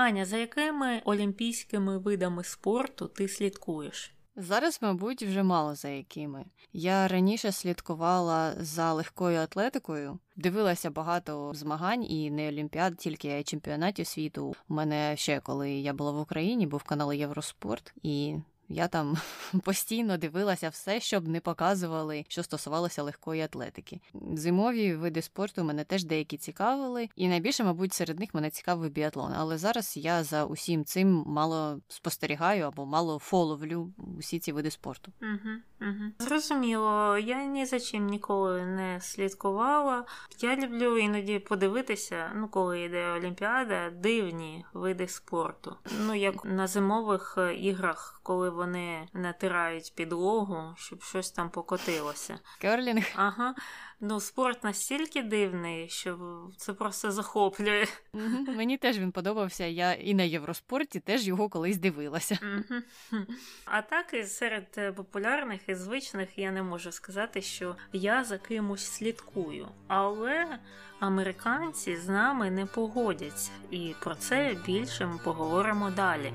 Аня, 0.00 0.24
за 0.24 0.36
якими 0.36 1.02
олімпійськими 1.04 1.98
видами 1.98 2.44
спорту 2.44 3.08
ти 3.08 3.28
слідкуєш? 3.28 4.14
Зараз, 4.36 4.78
мабуть, 4.82 5.22
вже 5.22 5.42
мало 5.42 5.74
за 5.74 5.88
якими. 5.88 6.44
Я 6.72 7.08
раніше 7.08 7.52
слідкувала 7.52 8.54
за 8.60 8.92
легкою 8.92 9.38
атлетикою, 9.38 10.18
дивилася 10.36 10.90
багато 10.90 11.52
змагань 11.54 12.04
і 12.04 12.30
не 12.30 12.48
олімпіад, 12.48 12.96
тільки 12.96 13.42
чемпіонатів 13.42 14.06
світу. 14.06 14.54
У 14.68 14.74
мене 14.74 15.16
ще 15.16 15.40
коли 15.40 15.70
я 15.70 15.92
була 15.92 16.10
в 16.12 16.20
Україні, 16.20 16.66
був 16.66 16.82
канал 16.82 17.12
Євроспорт, 17.12 17.94
і 18.02 18.36
я 18.70 18.88
там 18.88 19.16
постійно 19.64 20.16
дивилася 20.16 20.68
все, 20.68 21.00
щоб 21.00 21.28
не 21.28 21.40
показували, 21.40 22.24
що 22.28 22.42
стосувалося 22.42 23.02
легкої 23.02 23.42
атлетики. 23.42 24.00
Зимові 24.32 24.94
види 24.94 25.22
спорту 25.22 25.64
мене 25.64 25.84
теж 25.84 26.04
деякі 26.04 26.36
цікавили, 26.36 27.08
і 27.16 27.28
найбільше, 27.28 27.64
мабуть, 27.64 27.92
серед 27.92 28.20
них 28.20 28.34
мене 28.34 28.50
цікавий 28.50 28.90
біатлон. 28.90 29.32
Але 29.36 29.58
зараз 29.58 29.96
я 29.96 30.24
за 30.24 30.44
усім 30.44 30.84
цим 30.84 31.24
мало 31.26 31.80
спостерігаю 31.88 32.64
або 32.64 32.86
мало 32.86 33.18
фоловлю 33.18 33.92
усі 34.18 34.38
ці 34.38 34.52
види 34.52 34.70
спорту. 34.70 35.12
Угу, 35.22 35.90
угу. 35.90 36.10
Зрозуміло, 36.18 37.18
я 37.18 37.44
ні 37.44 37.66
за 37.66 37.80
чим 37.80 38.06
ніколи 38.06 38.66
не 38.66 39.00
слідкувала. 39.00 40.04
Я 40.40 40.56
люблю 40.56 40.98
іноді 40.98 41.38
подивитися, 41.38 42.32
ну 42.34 42.48
коли 42.48 42.80
йде 42.80 43.10
Олімпіада, 43.10 43.90
дивні 43.90 44.64
види 44.72 45.08
спорту. 45.08 45.76
Ну 46.06 46.14
як 46.14 46.44
на 46.44 46.66
зимових 46.66 47.38
іграх, 47.58 48.20
коли 48.22 48.50
вони 48.60 49.08
натирають 49.12 49.92
підлогу, 49.94 50.74
щоб 50.76 51.02
щось 51.02 51.30
там 51.30 51.50
покотилося. 51.50 52.38
Керлінг? 52.60 53.04
Ага. 53.16 53.54
Ну, 54.00 54.20
спорт 54.20 54.64
настільки 54.64 55.22
дивний, 55.22 55.88
що 55.88 56.18
це 56.56 56.72
просто 56.72 57.10
захоплює. 57.10 57.86
Угу. 58.12 58.52
Мені 58.56 58.76
теж 58.78 58.98
він 58.98 59.12
подобався. 59.12 59.64
Я 59.64 59.92
і 59.92 60.14
на 60.14 60.22
Євроспорті 60.22 61.00
теж 61.00 61.26
його 61.26 61.48
колись 61.48 61.76
дивилася. 61.76 62.38
Угу. 62.42 63.22
А 63.64 63.82
так 63.82 64.14
і 64.14 64.24
серед 64.24 64.66
е, 64.78 64.92
популярних 64.92 65.60
і 65.68 65.74
звичних 65.74 66.38
я 66.38 66.50
не 66.50 66.62
можу 66.62 66.92
сказати, 66.92 67.42
що 67.42 67.76
я 67.92 68.24
за 68.24 68.38
кимось 68.38 68.86
слідкую. 68.86 69.68
Але 69.88 70.58
американці 71.00 71.96
з 71.96 72.08
нами 72.08 72.50
не 72.50 72.66
погодяться, 72.66 73.50
і 73.70 73.94
про 74.00 74.14
це 74.14 74.56
більше 74.66 75.06
ми 75.06 75.18
поговоримо 75.24 75.90
далі. 75.90 76.32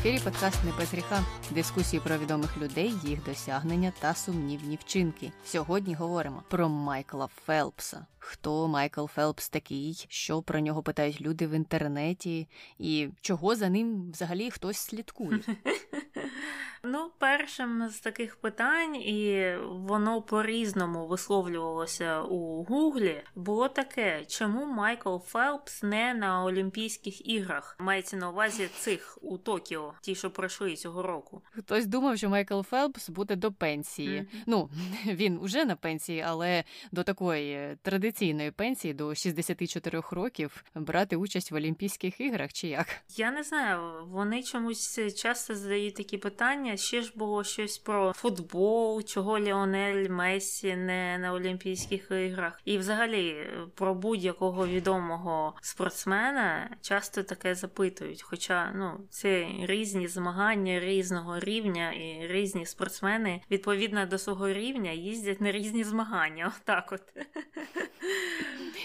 Ефірі 0.00 0.20
подкаст 0.24 0.64
не 0.64 0.72
без 0.78 0.92
гріха. 0.92 1.24
Дискусії 1.50 2.02
про 2.04 2.18
відомих 2.18 2.58
людей, 2.58 2.94
їх 3.04 3.24
досягнення 3.24 3.92
та 4.00 4.14
сумнівні 4.14 4.78
вчинки. 4.80 5.32
Сьогодні 5.44 5.94
говоримо 5.94 6.42
про 6.48 6.68
Майкла 6.68 7.28
Фелпса. 7.46 8.06
Хто 8.18 8.68
Майкл 8.68 9.06
Фелпс 9.06 9.48
такий, 9.48 10.06
що 10.08 10.42
про 10.42 10.60
нього 10.60 10.82
питають 10.82 11.20
люди 11.20 11.46
в 11.46 11.50
інтернеті, 11.50 12.48
і 12.78 13.08
чого 13.20 13.56
за 13.56 13.68
ним 13.68 14.10
взагалі 14.10 14.50
хтось 14.50 14.78
слідкує. 14.78 15.40
Ну, 16.82 17.10
першим 17.18 17.88
з 17.88 18.00
таких 18.00 18.36
питань, 18.36 18.96
і 18.96 19.54
воно 19.68 20.22
по-різному 20.22 21.06
висловлювалося 21.06 22.22
у 22.22 22.64
Гуглі, 22.64 23.22
було 23.34 23.68
таке: 23.68 24.24
чому 24.28 24.66
Майкл 24.66 25.16
Фелпс 25.18 25.82
не 25.82 26.14
на 26.14 26.44
Олімпійських 26.44 27.28
іграх? 27.28 27.76
Мається 27.80 28.16
на 28.16 28.30
увазі 28.30 28.68
цих 28.78 29.18
у 29.22 29.38
Токіо, 29.38 29.94
ті, 30.00 30.14
що 30.14 30.30
пройшли 30.30 30.76
цього 30.76 31.02
року. 31.02 31.42
Хтось 31.50 31.86
думав, 31.86 32.18
що 32.18 32.28
Майкл 32.28 32.60
Фелпс 32.60 33.08
буде 33.08 33.36
до 33.36 33.52
пенсії. 33.52 34.20
Mm-hmm. 34.20 34.42
Ну 34.46 34.70
він 35.06 35.38
уже 35.38 35.64
на 35.64 35.76
пенсії, 35.76 36.24
але 36.26 36.64
до 36.92 37.02
такої 37.02 37.76
традиційної 37.82 38.50
пенсії 38.50 38.94
до 38.94 39.14
64 39.14 40.02
років 40.10 40.64
брати 40.74 41.16
участь 41.16 41.50
в 41.50 41.54
Олімпійських 41.54 42.20
іграх 42.20 42.52
чи 42.52 42.68
як? 42.68 42.86
Я 43.16 43.30
не 43.30 43.42
знаю. 43.42 44.06
Вони 44.06 44.42
чомусь 44.42 45.14
часто 45.16 45.54
задають 45.54 45.94
такі 45.94 46.18
питання. 46.18 46.69
Ще 46.76 47.02
ж 47.02 47.12
було 47.16 47.44
щось 47.44 47.78
про 47.78 48.12
футбол, 48.12 49.02
чого 49.02 49.38
Ліонель 49.38 50.08
Месі 50.08 50.76
не 50.76 51.18
на 51.18 51.32
Олімпійських 51.32 52.10
іграх, 52.10 52.60
і 52.64 52.78
взагалі 52.78 53.36
про 53.74 53.94
будь-якого 53.94 54.66
відомого 54.66 55.54
спортсмена 55.60 56.70
часто 56.80 57.22
таке 57.22 57.54
запитують. 57.54 58.22
Хоча 58.22 58.72
ну 58.74 59.06
це 59.10 59.46
різні 59.60 60.08
змагання 60.08 60.80
різного 60.80 61.40
рівня, 61.40 61.92
і 61.92 62.26
різні 62.26 62.66
спортсмени 62.66 63.40
відповідно 63.50 64.06
до 64.06 64.18
свого 64.18 64.48
рівня 64.48 64.90
їздять 64.90 65.40
на 65.40 65.52
різні 65.52 65.84
змагання. 65.84 66.52
Отак 66.62 66.92
от. 66.92 67.02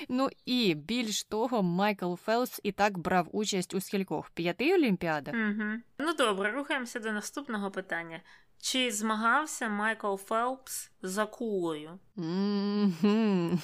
Ну 0.09 0.29
і 0.46 0.73
більш 0.75 1.23
того, 1.23 1.63
Майкл 1.63 2.13
Фелпс 2.16 2.59
і 2.63 2.72
так 2.72 2.97
брав 2.97 3.28
участь 3.31 3.73
у 3.73 3.81
скількох 3.81 4.29
п'яти 4.29 4.73
олімпіадах. 4.73 5.35
Угу. 5.35 5.63
Ну 5.97 6.13
добре, 6.13 6.51
рухаємося 6.51 7.00
до 7.00 7.11
наступного 7.11 7.72
питання. 7.72 8.22
Чи 8.57 8.91
змагався 8.91 9.69
Майкл 9.69 10.16
Фелпс 10.16 10.91
з 11.01 11.17
акулою? 11.17 12.00
Mm-hmm. 12.17 13.59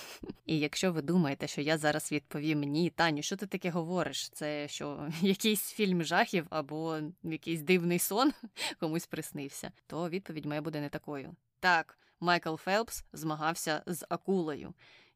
І 0.45 0.59
якщо 0.59 0.91
ви 0.91 1.01
думаєте, 1.01 1.47
що 1.47 1.61
я 1.61 1.77
зараз 1.77 2.11
відповім 2.11 2.59
ні, 2.59 2.89
Таню, 2.89 3.21
що 3.21 3.35
ти 3.35 3.47
таке 3.47 3.69
говориш? 3.69 4.29
Це 4.29 4.67
що 4.67 5.09
якийсь 5.21 5.71
фільм 5.71 6.03
жахів 6.03 6.47
або 6.49 6.99
якийсь 7.23 7.61
дивний 7.61 7.99
сон 7.99 8.33
комусь 8.79 9.07
приснився, 9.07 9.71
то 9.87 10.09
відповідь 10.09 10.45
моя 10.45 10.61
буде 10.61 10.81
не 10.81 10.89
такою. 10.89 11.35
Так, 11.59 11.97
Майкл 12.19 12.55
Фелпс 12.55 13.03
змагався 13.13 13.83
з 13.85 14.05
акулою. 14.09 14.73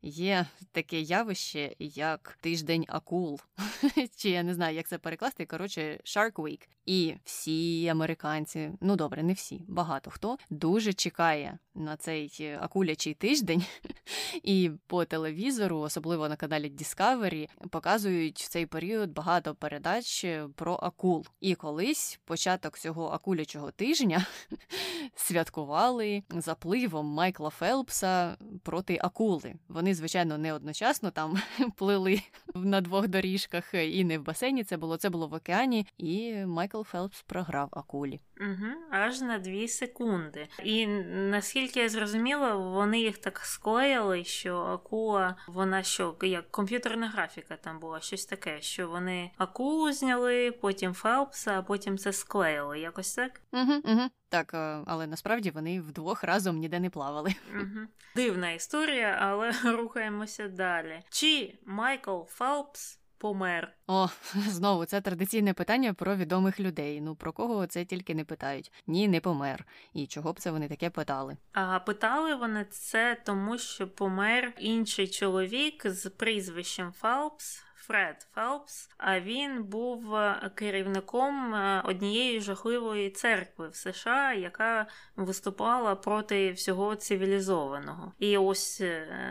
Є 0.08 0.46
таке 0.72 1.02
явище, 1.02 1.76
як 1.80 2.38
тиждень 2.42 2.86
акул, 2.88 3.40
чи 4.18 4.30
я 4.30 4.44
не 4.44 4.54
знаю, 4.54 4.76
як 4.76 4.88
це 4.88 4.98
перекласти. 4.98 5.46
Коротше, 5.46 6.00
Shark 6.06 6.34
Week. 6.34 6.68
І 6.86 7.14
всі 7.24 7.88
американці, 7.88 8.72
ну 8.82 8.96
добре, 8.96 9.24
не 9.24 9.34
всі, 9.34 9.64
багато 9.68 10.12
хто 10.12 10.38
дуже 10.50 10.94
чекає 10.94 11.58
на 11.76 11.98
цей 11.98 12.56
акулячий 12.62 13.14
тиждень, 13.14 13.66
і 14.44 14.72
по 14.88 15.06
телевізору, 15.06 15.80
особливо 15.80 16.30
на 16.30 16.36
каналі 16.36 16.70
Discovery, 16.70 17.50
показують 17.70 18.40
в 18.40 18.48
цей 18.48 18.66
період 18.66 19.12
багато 19.12 19.56
передач 19.56 20.26
про 20.56 20.74
акул. 20.74 21.26
І 21.40 21.56
колись 21.56 22.20
початок 22.26 22.80
цього 22.80 23.08
акулячого 23.08 23.72
тижня 23.72 24.26
святкували 25.16 26.24
запливом 26.30 27.06
Майкла 27.06 27.50
Фелпса 27.50 28.38
проти 28.64 29.00
акули. 29.02 29.56
Вони, 29.68 29.95
звичайно, 29.96 30.38
не 30.38 30.54
одночасно 30.54 31.12
там 31.12 31.38
плили 31.78 32.22
на 32.56 32.82
двох 32.82 33.08
доріжках 33.08 33.74
і 33.74 34.04
не 34.04 34.18
в 34.18 34.24
басейні. 34.24 34.64
Це 34.64 34.78
було 34.78 34.98
це 34.98 35.10
було 35.10 35.28
в 35.28 35.34
океані, 35.34 35.88
і 35.98 36.34
Майкл 36.46 36.82
Фелпс 36.82 37.22
програв 37.22 37.70
акулі. 37.72 38.20
Угу, 38.42 38.72
Аж 38.92 39.22
на 39.22 39.40
дві 39.40 39.68
секунди. 39.68 40.48
І 40.64 40.88
наскільки 40.88 41.80
я 41.80 41.90
зрозуміла, 41.90 42.56
вони 42.56 43.00
їх 43.00 43.18
так 43.18 43.40
склеїли, 43.40 44.24
що 44.24 44.58
акула, 44.58 45.36
вона 45.48 45.84
що, 45.84 46.16
як 46.22 46.52
комп'ютерна 46.52 47.10
графіка 47.10 47.56
там 47.56 47.80
була, 47.80 48.00
щось 48.00 48.26
таке, 48.26 48.62
що 48.62 48.88
вони 48.88 49.32
акулу 49.38 49.92
зняли, 49.92 50.52
потім 50.52 50.94
Фелпса, 50.94 51.60
а 51.60 51.62
потім 51.62 51.98
це 51.98 52.14
склеїли. 52.14 52.80
Якось 52.80 53.16
так? 53.16 53.42
Угу, 53.54 53.74
угу. 53.84 54.02
Так, 54.36 54.84
але 54.88 55.08
насправді 55.08 55.52
вони 55.52 55.82
вдвох 55.82 56.24
разом 56.24 56.58
ніде 56.58 56.80
не 56.80 56.90
плавали. 56.90 57.36
Угу. 57.56 57.88
Дивна 58.16 58.52
історія, 58.52 59.18
але 59.22 59.52
рухаємося 59.78 60.48
далі. 60.48 61.02
Чи 61.10 61.54
Майкл 61.66 62.22
Фелпс 62.28 63.00
помер? 63.18 63.74
О, 63.88 64.08
знову 64.36 64.86
це 64.86 65.02
традиційне 65.02 65.54
питання 65.54 65.94
про 65.94 66.16
відомих 66.16 66.60
людей. 66.60 67.02
Ну 67.02 67.16
про 67.16 67.34
кого 67.34 67.68
це 67.68 67.86
тільки 67.86 68.16
не 68.16 68.26
питають. 68.26 68.72
Ні, 68.88 69.08
не 69.08 69.20
помер. 69.20 69.66
І 69.94 70.08
чого 70.08 70.34
б 70.34 70.40
це 70.40 70.52
вони 70.52 70.68
таке 70.68 70.90
питали? 70.90 71.38
А 71.54 71.80
питали 71.80 72.36
вони 72.36 72.66
це 72.66 73.18
тому, 73.26 73.58
що 73.58 73.88
помер 73.88 74.54
інший 74.58 75.08
чоловік 75.08 75.88
з 75.88 76.10
прізвищем 76.10 76.92
Фелпс. 76.92 77.65
Фред 77.88 78.28
Фелпс, 78.36 78.90
а 78.98 79.20
він 79.20 79.64
був 79.64 80.18
керівником 80.56 81.56
однієї 81.84 82.42
жахливої 82.42 83.10
церкви 83.10 83.70
в 83.70 83.76
США, 83.76 84.34
яка 84.34 84.88
виступала 85.16 85.96
проти 85.96 86.52
всього 86.52 86.96
цивілізованого. 86.96 88.14
І 88.20 88.38
ось 88.38 88.84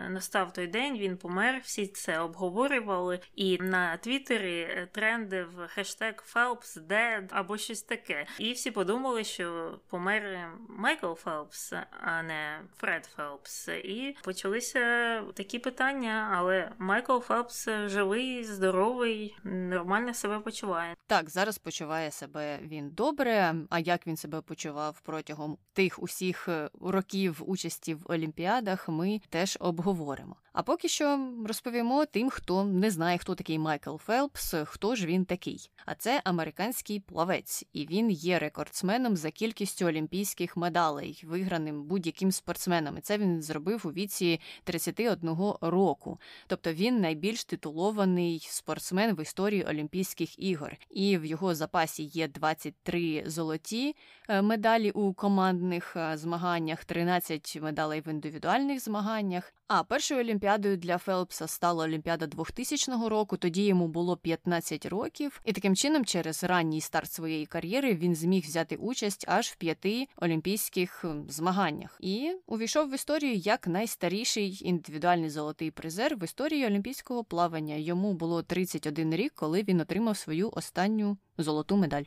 настав 0.09 0.53
той 0.53 0.67
день, 0.67 0.99
він 0.99 1.17
помер, 1.17 1.61
всі 1.65 1.87
це 1.87 2.19
обговорювали. 2.19 3.21
І 3.35 3.59
на 3.59 3.97
Твіттері 3.97 4.89
трендив 4.93 5.49
хештег 5.67 6.15
Phelps 6.17 6.79
Dead 6.79 7.29
або 7.31 7.57
щось 7.57 7.83
таке. 7.83 8.27
І 8.39 8.53
всі 8.53 8.71
подумали, 8.71 9.25
що 9.25 9.79
помер 9.91 10.49
Майкл 10.69 11.13
Фелпс, 11.13 11.73
а 12.01 12.23
не 12.23 12.61
Фред 12.77 13.05
Фелпс. 13.05 13.69
І 13.69 14.17
почалися 14.25 15.23
такі 15.35 15.59
питання, 15.59 16.33
але 16.35 16.73
Майкл 16.79 17.19
Фелпс 17.19 17.69
живий 17.87 18.44
здоровий, 18.47 19.37
нормально 19.45 20.15
себе 20.15 20.41
почуває. 20.41 20.97
Так, 21.07 21.31
зараз 21.31 21.59
почуває 21.59 22.11
себе 22.11 22.59
він 22.63 22.91
добре. 22.91 23.55
А 23.71 23.79
як 23.79 24.07
він 24.07 24.17
себе 24.17 24.41
почував 24.41 25.01
протягом 25.01 25.59
тих 25.73 26.03
усіх 26.03 26.49
е, 26.49 26.71
років 26.81 27.43
участі 27.47 27.95
в 27.95 28.01
Олімпіадах, 28.05 28.89
ми 28.89 29.21
теж 29.29 29.57
обговоримо. 29.61 30.37
А 30.55 30.63
поки 30.63 30.89
що 30.89 31.33
розповімо 31.47 32.07
тим, 32.07 32.31
хто 32.31 32.65
не 32.65 32.91
знає, 32.91 33.19
хто 33.19 33.35
такий 33.35 33.59
Майкл 33.59 33.97
Фелпс, 33.97 34.55
хто 34.65 34.95
ж 34.95 35.07
він 35.07 35.25
такий. 35.25 35.71
А 35.87 35.95
це 35.95 36.21
американський 36.25 37.01
плавець, 37.01 37.65
і 37.73 37.87
він 37.87 38.11
є 38.11 38.39
рекордсменом 38.39 39.17
за 39.17 39.31
кількістю 39.31 39.87
олімпійських 39.87 40.57
медалей, 40.57 41.23
виграним 41.27 41.85
будь-яким 41.85 42.33
спортсменом. 42.33 42.99
І 42.99 43.01
це 43.01 43.19
він 43.19 43.43
зробив 43.43 43.83
у 43.85 43.93
віці 43.93 44.41
31 44.65 45.37
року. 45.61 46.21
Тобто 46.47 46.73
він 46.73 47.01
найбільш 47.01 47.45
титулований 47.45 48.34
спортсмен 48.43 49.15
в 49.15 49.23
історії 49.23 49.65
Олімпійських 49.65 50.39
ігор. 50.39 50.77
І 50.91 51.19
в 51.19 51.25
його 51.25 51.55
запасі 51.55 52.03
є 52.03 52.29
23 52.29 53.25
золоті 53.27 53.97
е, 54.29 54.43
медалі 54.43 54.91
у 54.91 55.13
командних 55.13 55.97
е, 55.97 56.17
змаганнях, 56.17 56.85
13 56.85 57.59
медалей 57.63 58.01
в 58.01 58.09
індивідуальних 58.09 58.81
змаганнях. 58.81 59.53
А 59.69 59.83
першою 59.83 60.21
олімпіадою 60.21 60.77
для 60.77 60.99
Фелпса 60.99 61.47
стала 61.47 61.85
Олімпіада 61.85 62.27
2000 62.27 63.09
року. 63.09 63.37
Тоді 63.37 63.65
йому 63.65 63.89
було 63.89 64.17
15 64.17 64.87
років, 64.87 65.41
і 65.45 65.53
таким 65.53 65.77
чином, 65.77 66.05
через 66.05 66.45
ранній 66.45 66.81
старт 66.81 67.13
своєї 67.13 67.47
кар'єри, 67.47 67.95
він 67.95 68.15
зміг 68.15 68.45
взяти 68.45 68.77
участь 68.77 69.25
аж 69.29 69.47
в 69.47 69.57
п'яти 69.57 70.07
олімпійських 70.17 71.05
змаганнях 71.29 71.97
і 72.01 72.33
увійшов 72.47 72.91
в 72.91 72.95
історію 72.95 73.35
як 73.35 73.67
найстаріший 73.67 74.59
індивідуальний 74.65 75.31
золотий 75.31 75.71
призер 75.71 76.17
в 76.17 76.25
історії 76.25 76.67
олімпійського 76.67 77.25
плавання. 77.25 77.75
Йому 77.75 78.15
було 78.15 78.43
31 78.43 79.15
рік, 79.15 79.33
коли 79.35 79.63
він 79.63 79.81
отримав 79.81 80.17
свою 80.17 80.51
останню 80.53 81.17
золоту 81.39 81.77
медаль. 81.77 82.05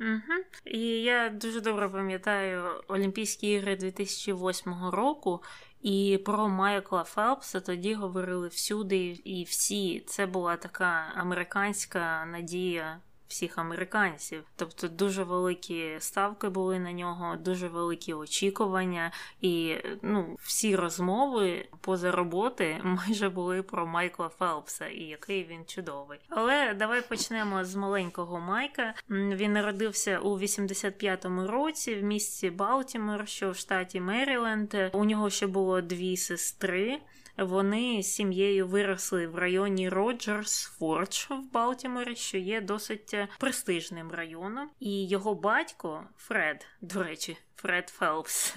Угу. 0.00 0.44
І 0.64 0.80
я 1.02 1.28
дуже 1.28 1.60
добре 1.60 1.88
пам'ятаю 1.88 2.64
Олімпійські 2.88 3.48
ігри 3.48 3.76
2008 3.76 4.74
року, 4.92 5.42
і 5.82 6.18
про 6.24 6.48
Майкла 6.48 7.04
Фелпса 7.04 7.60
тоді 7.60 7.94
говорили 7.94 8.48
всюди 8.48 9.20
і 9.24 9.44
всі. 9.44 10.00
Це 10.00 10.26
була 10.26 10.56
така 10.56 11.12
американська 11.16 12.24
надія 12.26 13.00
всіх 13.28 13.58
американців. 13.58 14.44
Тобто 14.56 14.88
дуже 14.88 15.24
великі 15.24 15.96
ставки 15.98 16.48
були 16.48 16.78
на 16.78 16.92
нього, 16.92 17.36
дуже 17.36 17.68
великі 17.68 18.14
очікування, 18.14 19.12
і 19.40 19.76
ну, 20.02 20.36
всі 20.40 20.76
розмови 20.76 21.68
поза 21.80 22.12
роботи 22.12 22.80
майже 22.84 23.28
були 23.28 23.62
про 23.62 23.86
Майкла 23.86 24.28
Фелпса 24.28 24.86
і 24.86 25.02
який 25.02 25.44
він 25.44 25.64
чудовий. 25.64 26.18
Але 26.28 26.74
давай 26.74 27.08
почнемо 27.08 27.64
з 27.64 27.74
маленького 27.74 28.40
Майка. 28.40 28.94
Він 29.10 29.52
народився 29.52 30.18
у 30.18 30.38
85-му 30.38 31.46
році 31.46 31.94
в 31.94 32.02
місті 32.02 32.50
Балтімор, 32.50 33.28
що 33.28 33.50
в 33.50 33.56
штаті 33.56 34.00
Меріленд. 34.00 34.74
У 34.92 35.04
нього 35.04 35.30
ще 35.30 35.46
було 35.46 35.80
дві 35.80 36.16
сестри. 36.16 37.00
Вони 37.38 38.02
з 38.02 38.14
сім'єю 38.14 38.66
виросли 38.66 39.26
в 39.26 39.36
районі 39.36 39.88
Роджерс 39.88 40.64
Фордж 40.64 41.26
в 41.30 41.52
Балтіморі, 41.52 42.16
що 42.16 42.38
є 42.38 42.60
досить 42.60 43.14
е, 43.14 43.28
престижним 43.38 44.10
районом. 44.10 44.70
І 44.80 45.08
його 45.08 45.34
батько 45.34 46.04
Фред, 46.16 46.66
до 46.80 47.02
речі, 47.02 47.36
Фред 47.56 47.88
Фелпс. 47.88 48.56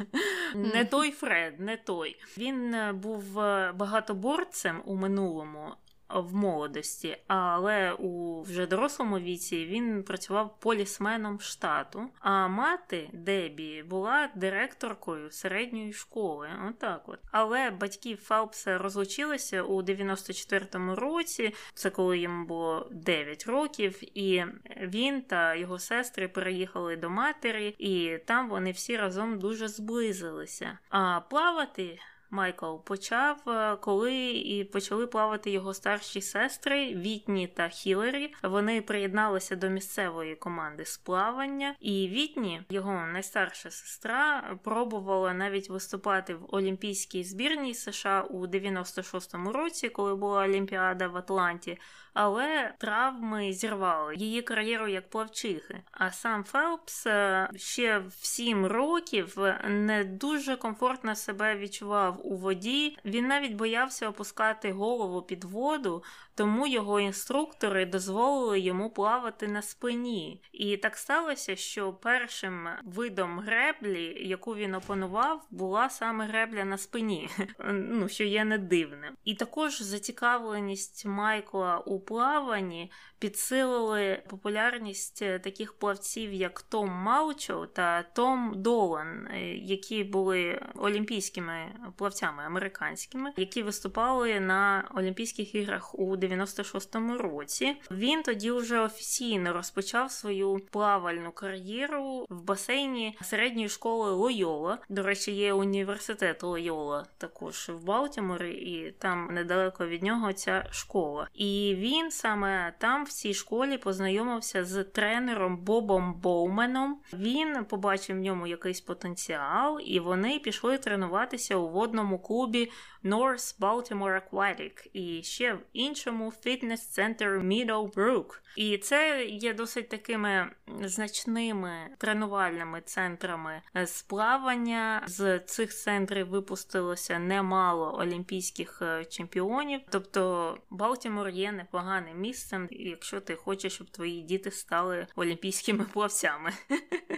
Не 0.55 0.85
той 0.85 1.11
Фред, 1.11 1.59
не 1.59 1.77
той. 1.77 2.19
Він 2.37 2.73
е, 2.73 2.93
був 2.93 3.39
е, 3.39 3.71
багатоборцем 3.71 4.81
у 4.85 4.95
минулому, 4.95 5.73
в 6.15 6.35
молодості, 6.35 7.17
але 7.27 7.91
у 7.91 8.41
вже 8.41 8.67
дорослому 8.67 9.19
віці 9.19 9.65
він 9.65 10.03
працював 10.03 10.59
полісменом 10.59 11.39
штату. 11.39 12.09
А 12.19 12.47
мати 12.47 13.09
Дебі 13.13 13.83
була 13.83 14.29
директоркою 14.35 15.31
середньої 15.31 15.93
школи. 15.93 16.49
Отак 16.69 17.09
от. 17.09 17.19
Але 17.31 17.69
батьки 17.69 18.15
Фелпса 18.15 18.77
розлучилися 18.77 19.63
у 19.63 19.81
94-му 19.81 20.95
році, 20.95 21.53
це 21.73 21.89
коли 21.89 22.19
йому 22.19 22.45
було 22.45 22.87
9 22.91 23.45
років, 23.47 24.17
і 24.17 24.43
він 24.81 25.21
та 25.21 25.55
його 25.55 25.79
сестри 25.79 26.27
переїхали 26.27 26.95
до 26.95 27.09
матері, 27.09 27.75
і 27.77 28.17
там 28.25 28.49
вони 28.49 28.71
всі 28.71 28.97
разом 28.97 29.39
дуже 29.39 29.67
зблизилися. 29.67 30.77
А 30.89 31.19
плавати. 31.19 31.99
Майкл 32.31 32.75
почав, 32.75 33.49
е, 33.49 33.75
коли 33.75 34.31
і 34.31 34.63
почали 34.63 35.07
плавати 35.07 35.51
його 35.51 35.73
старші 35.73 36.21
сестри 36.21 36.95
Вітні 36.95 37.47
та 37.47 37.69
Хілері. 37.69 38.33
Вони 38.43 38.81
приєдналися 38.81 39.55
до 39.55 39.69
місцевої 39.69 40.35
команди 40.35 40.85
з 40.85 40.97
плавання, 40.97 41.75
і 41.79 42.07
Вітні, 42.07 42.61
його 42.69 42.93
найстарша 42.93 43.71
сестра, 43.71 44.57
пробувала 44.63 45.33
навіть 45.33 45.69
виступати 45.69 46.35
в 46.35 46.45
Олімпійській 46.49 47.23
збірній 47.23 47.73
США 47.73 48.21
у 48.29 48.47
96-му 48.47 49.51
році, 49.51 49.89
коли 49.89 50.15
була 50.15 50.43
Олімпіада 50.43 51.07
в 51.07 51.17
Атланті 51.17 51.77
але 52.21 52.73
травми 52.77 53.53
зірвали 53.53 54.15
її 54.15 54.41
кар'єру 54.41 54.87
як 54.87 55.09
плавчихи. 55.09 55.81
А 55.91 56.11
сам 56.11 56.43
Фелпс 56.43 57.07
е, 57.07 57.49
ще 57.55 57.99
в 57.99 58.25
сім 58.25 58.65
років 58.65 59.37
не 59.67 60.03
дуже 60.03 60.55
комфортно 60.55 61.15
себе 61.15 61.55
відчував 61.55 62.19
у 62.23 62.35
воді. 62.35 62.97
Він 63.05 63.27
навіть 63.27 63.53
боявся 63.53 64.09
опускати 64.09 64.71
голову 64.71 65.21
під 65.21 65.43
воду, 65.43 66.03
тому 66.39 66.67
його 66.67 66.99
інструктори 66.99 67.85
дозволили 67.85 68.59
йому 68.59 68.89
плавати 68.89 69.47
на 69.47 69.61
спині. 69.61 70.41
І 70.51 70.77
так 70.77 70.97
сталося, 70.97 71.55
що 71.55 71.93
першим 71.93 72.67
видом 72.83 73.39
греблі, 73.39 74.27
яку 74.27 74.55
він 74.55 74.75
опанував, 74.75 75.47
була 75.51 75.89
саме 75.89 76.25
гребля 76.25 76.65
на 76.65 76.77
спині, 76.77 77.29
ну 77.69 78.09
що 78.09 78.23
є 78.23 78.45
не 78.45 78.57
дивним. 78.57 79.13
І 79.25 79.35
також 79.35 79.81
зацікавленість 79.81 81.05
Майкла 81.05 81.77
у 81.77 81.99
плаванні 81.99 82.91
підсилили 83.19 84.23
популярність 84.27 85.19
таких 85.19 85.73
плавців, 85.73 86.33
як 86.33 86.61
Том 86.61 86.89
Маучо 86.89 87.65
та 87.65 88.03
Том 88.03 88.53
Долан, 88.55 89.27
які 89.55 90.03
були 90.03 90.61
олімпійськими 90.75 91.75
плавцями 91.97 92.43
американськими, 92.43 93.33
які 93.37 93.63
виступали 93.63 94.39
на 94.39 94.89
Олімпійських 94.95 95.55
іграх 95.55 95.99
у 95.99 96.17
96-му 96.29 97.17
році. 97.17 97.75
Він 97.91 98.23
тоді 98.23 98.51
вже 98.51 98.79
офіційно 98.79 99.53
розпочав 99.53 100.11
свою 100.11 100.59
плавальну 100.71 101.31
кар'єру 101.31 102.25
в 102.29 102.43
басейні 102.43 103.17
середньої 103.21 103.69
школи 103.69 104.11
Лойола. 104.11 104.77
До 104.89 105.03
речі, 105.03 105.31
є 105.31 105.53
університет 105.53 106.43
Лойола 106.43 107.05
також 107.17 107.69
в 107.69 107.85
Балтіморі, 107.85 108.51
і 108.51 108.91
там 108.91 109.27
недалеко 109.31 109.87
від 109.87 110.03
нього 110.03 110.33
ця 110.33 110.65
школа. 110.71 111.27
І 111.33 111.75
він 111.77 112.11
саме 112.11 112.73
там 112.77 113.03
в 113.05 113.09
цій 113.09 113.33
школі 113.33 113.77
познайомився 113.77 114.65
з 114.65 114.83
тренером 114.83 115.57
Бобом 115.57 116.13
Боуменом. 116.13 116.99
Він 117.13 117.65
побачив 117.65 118.15
в 118.15 118.19
ньому 118.19 118.47
якийсь 118.47 118.81
потенціал, 118.81 119.79
і 119.85 119.99
вони 119.99 120.39
пішли 120.39 120.77
тренуватися 120.77 121.55
у 121.55 121.69
водному 121.69 122.19
клубі 122.19 122.71
North 123.03 123.59
Baltimore 123.59 124.21
Aquatic 124.21 124.89
і 124.93 125.23
ще 125.23 125.53
в 125.53 125.59
іншому 125.73 126.31
фітнес-центр 126.31 127.25
Meadowbrook. 127.25 128.39
І 128.55 128.77
це 128.77 129.25
є 129.25 129.53
досить 129.53 129.89
такими 129.89 130.51
значними 130.81 131.89
тренувальними 131.97 132.81
центрами 132.81 133.61
з 133.85 134.01
плавання. 134.01 135.03
З 135.07 135.39
цих 135.39 135.75
центрів 135.75 136.29
випустилося 136.29 137.19
немало 137.19 137.97
олімпійських 137.99 138.81
е, 138.81 139.05
чемпіонів. 139.05 139.81
Тобто 139.89 140.57
Балтімор 140.69 141.29
є 141.29 141.51
непоганим 141.51 142.19
місцем, 142.19 142.67
якщо 142.71 143.21
ти 143.21 143.35
хочеш, 143.35 143.73
щоб 143.73 143.89
твої 143.89 144.21
діти 144.21 144.51
стали 144.51 145.07
олімпійськими 145.15 145.85
плавцями. 145.93 146.51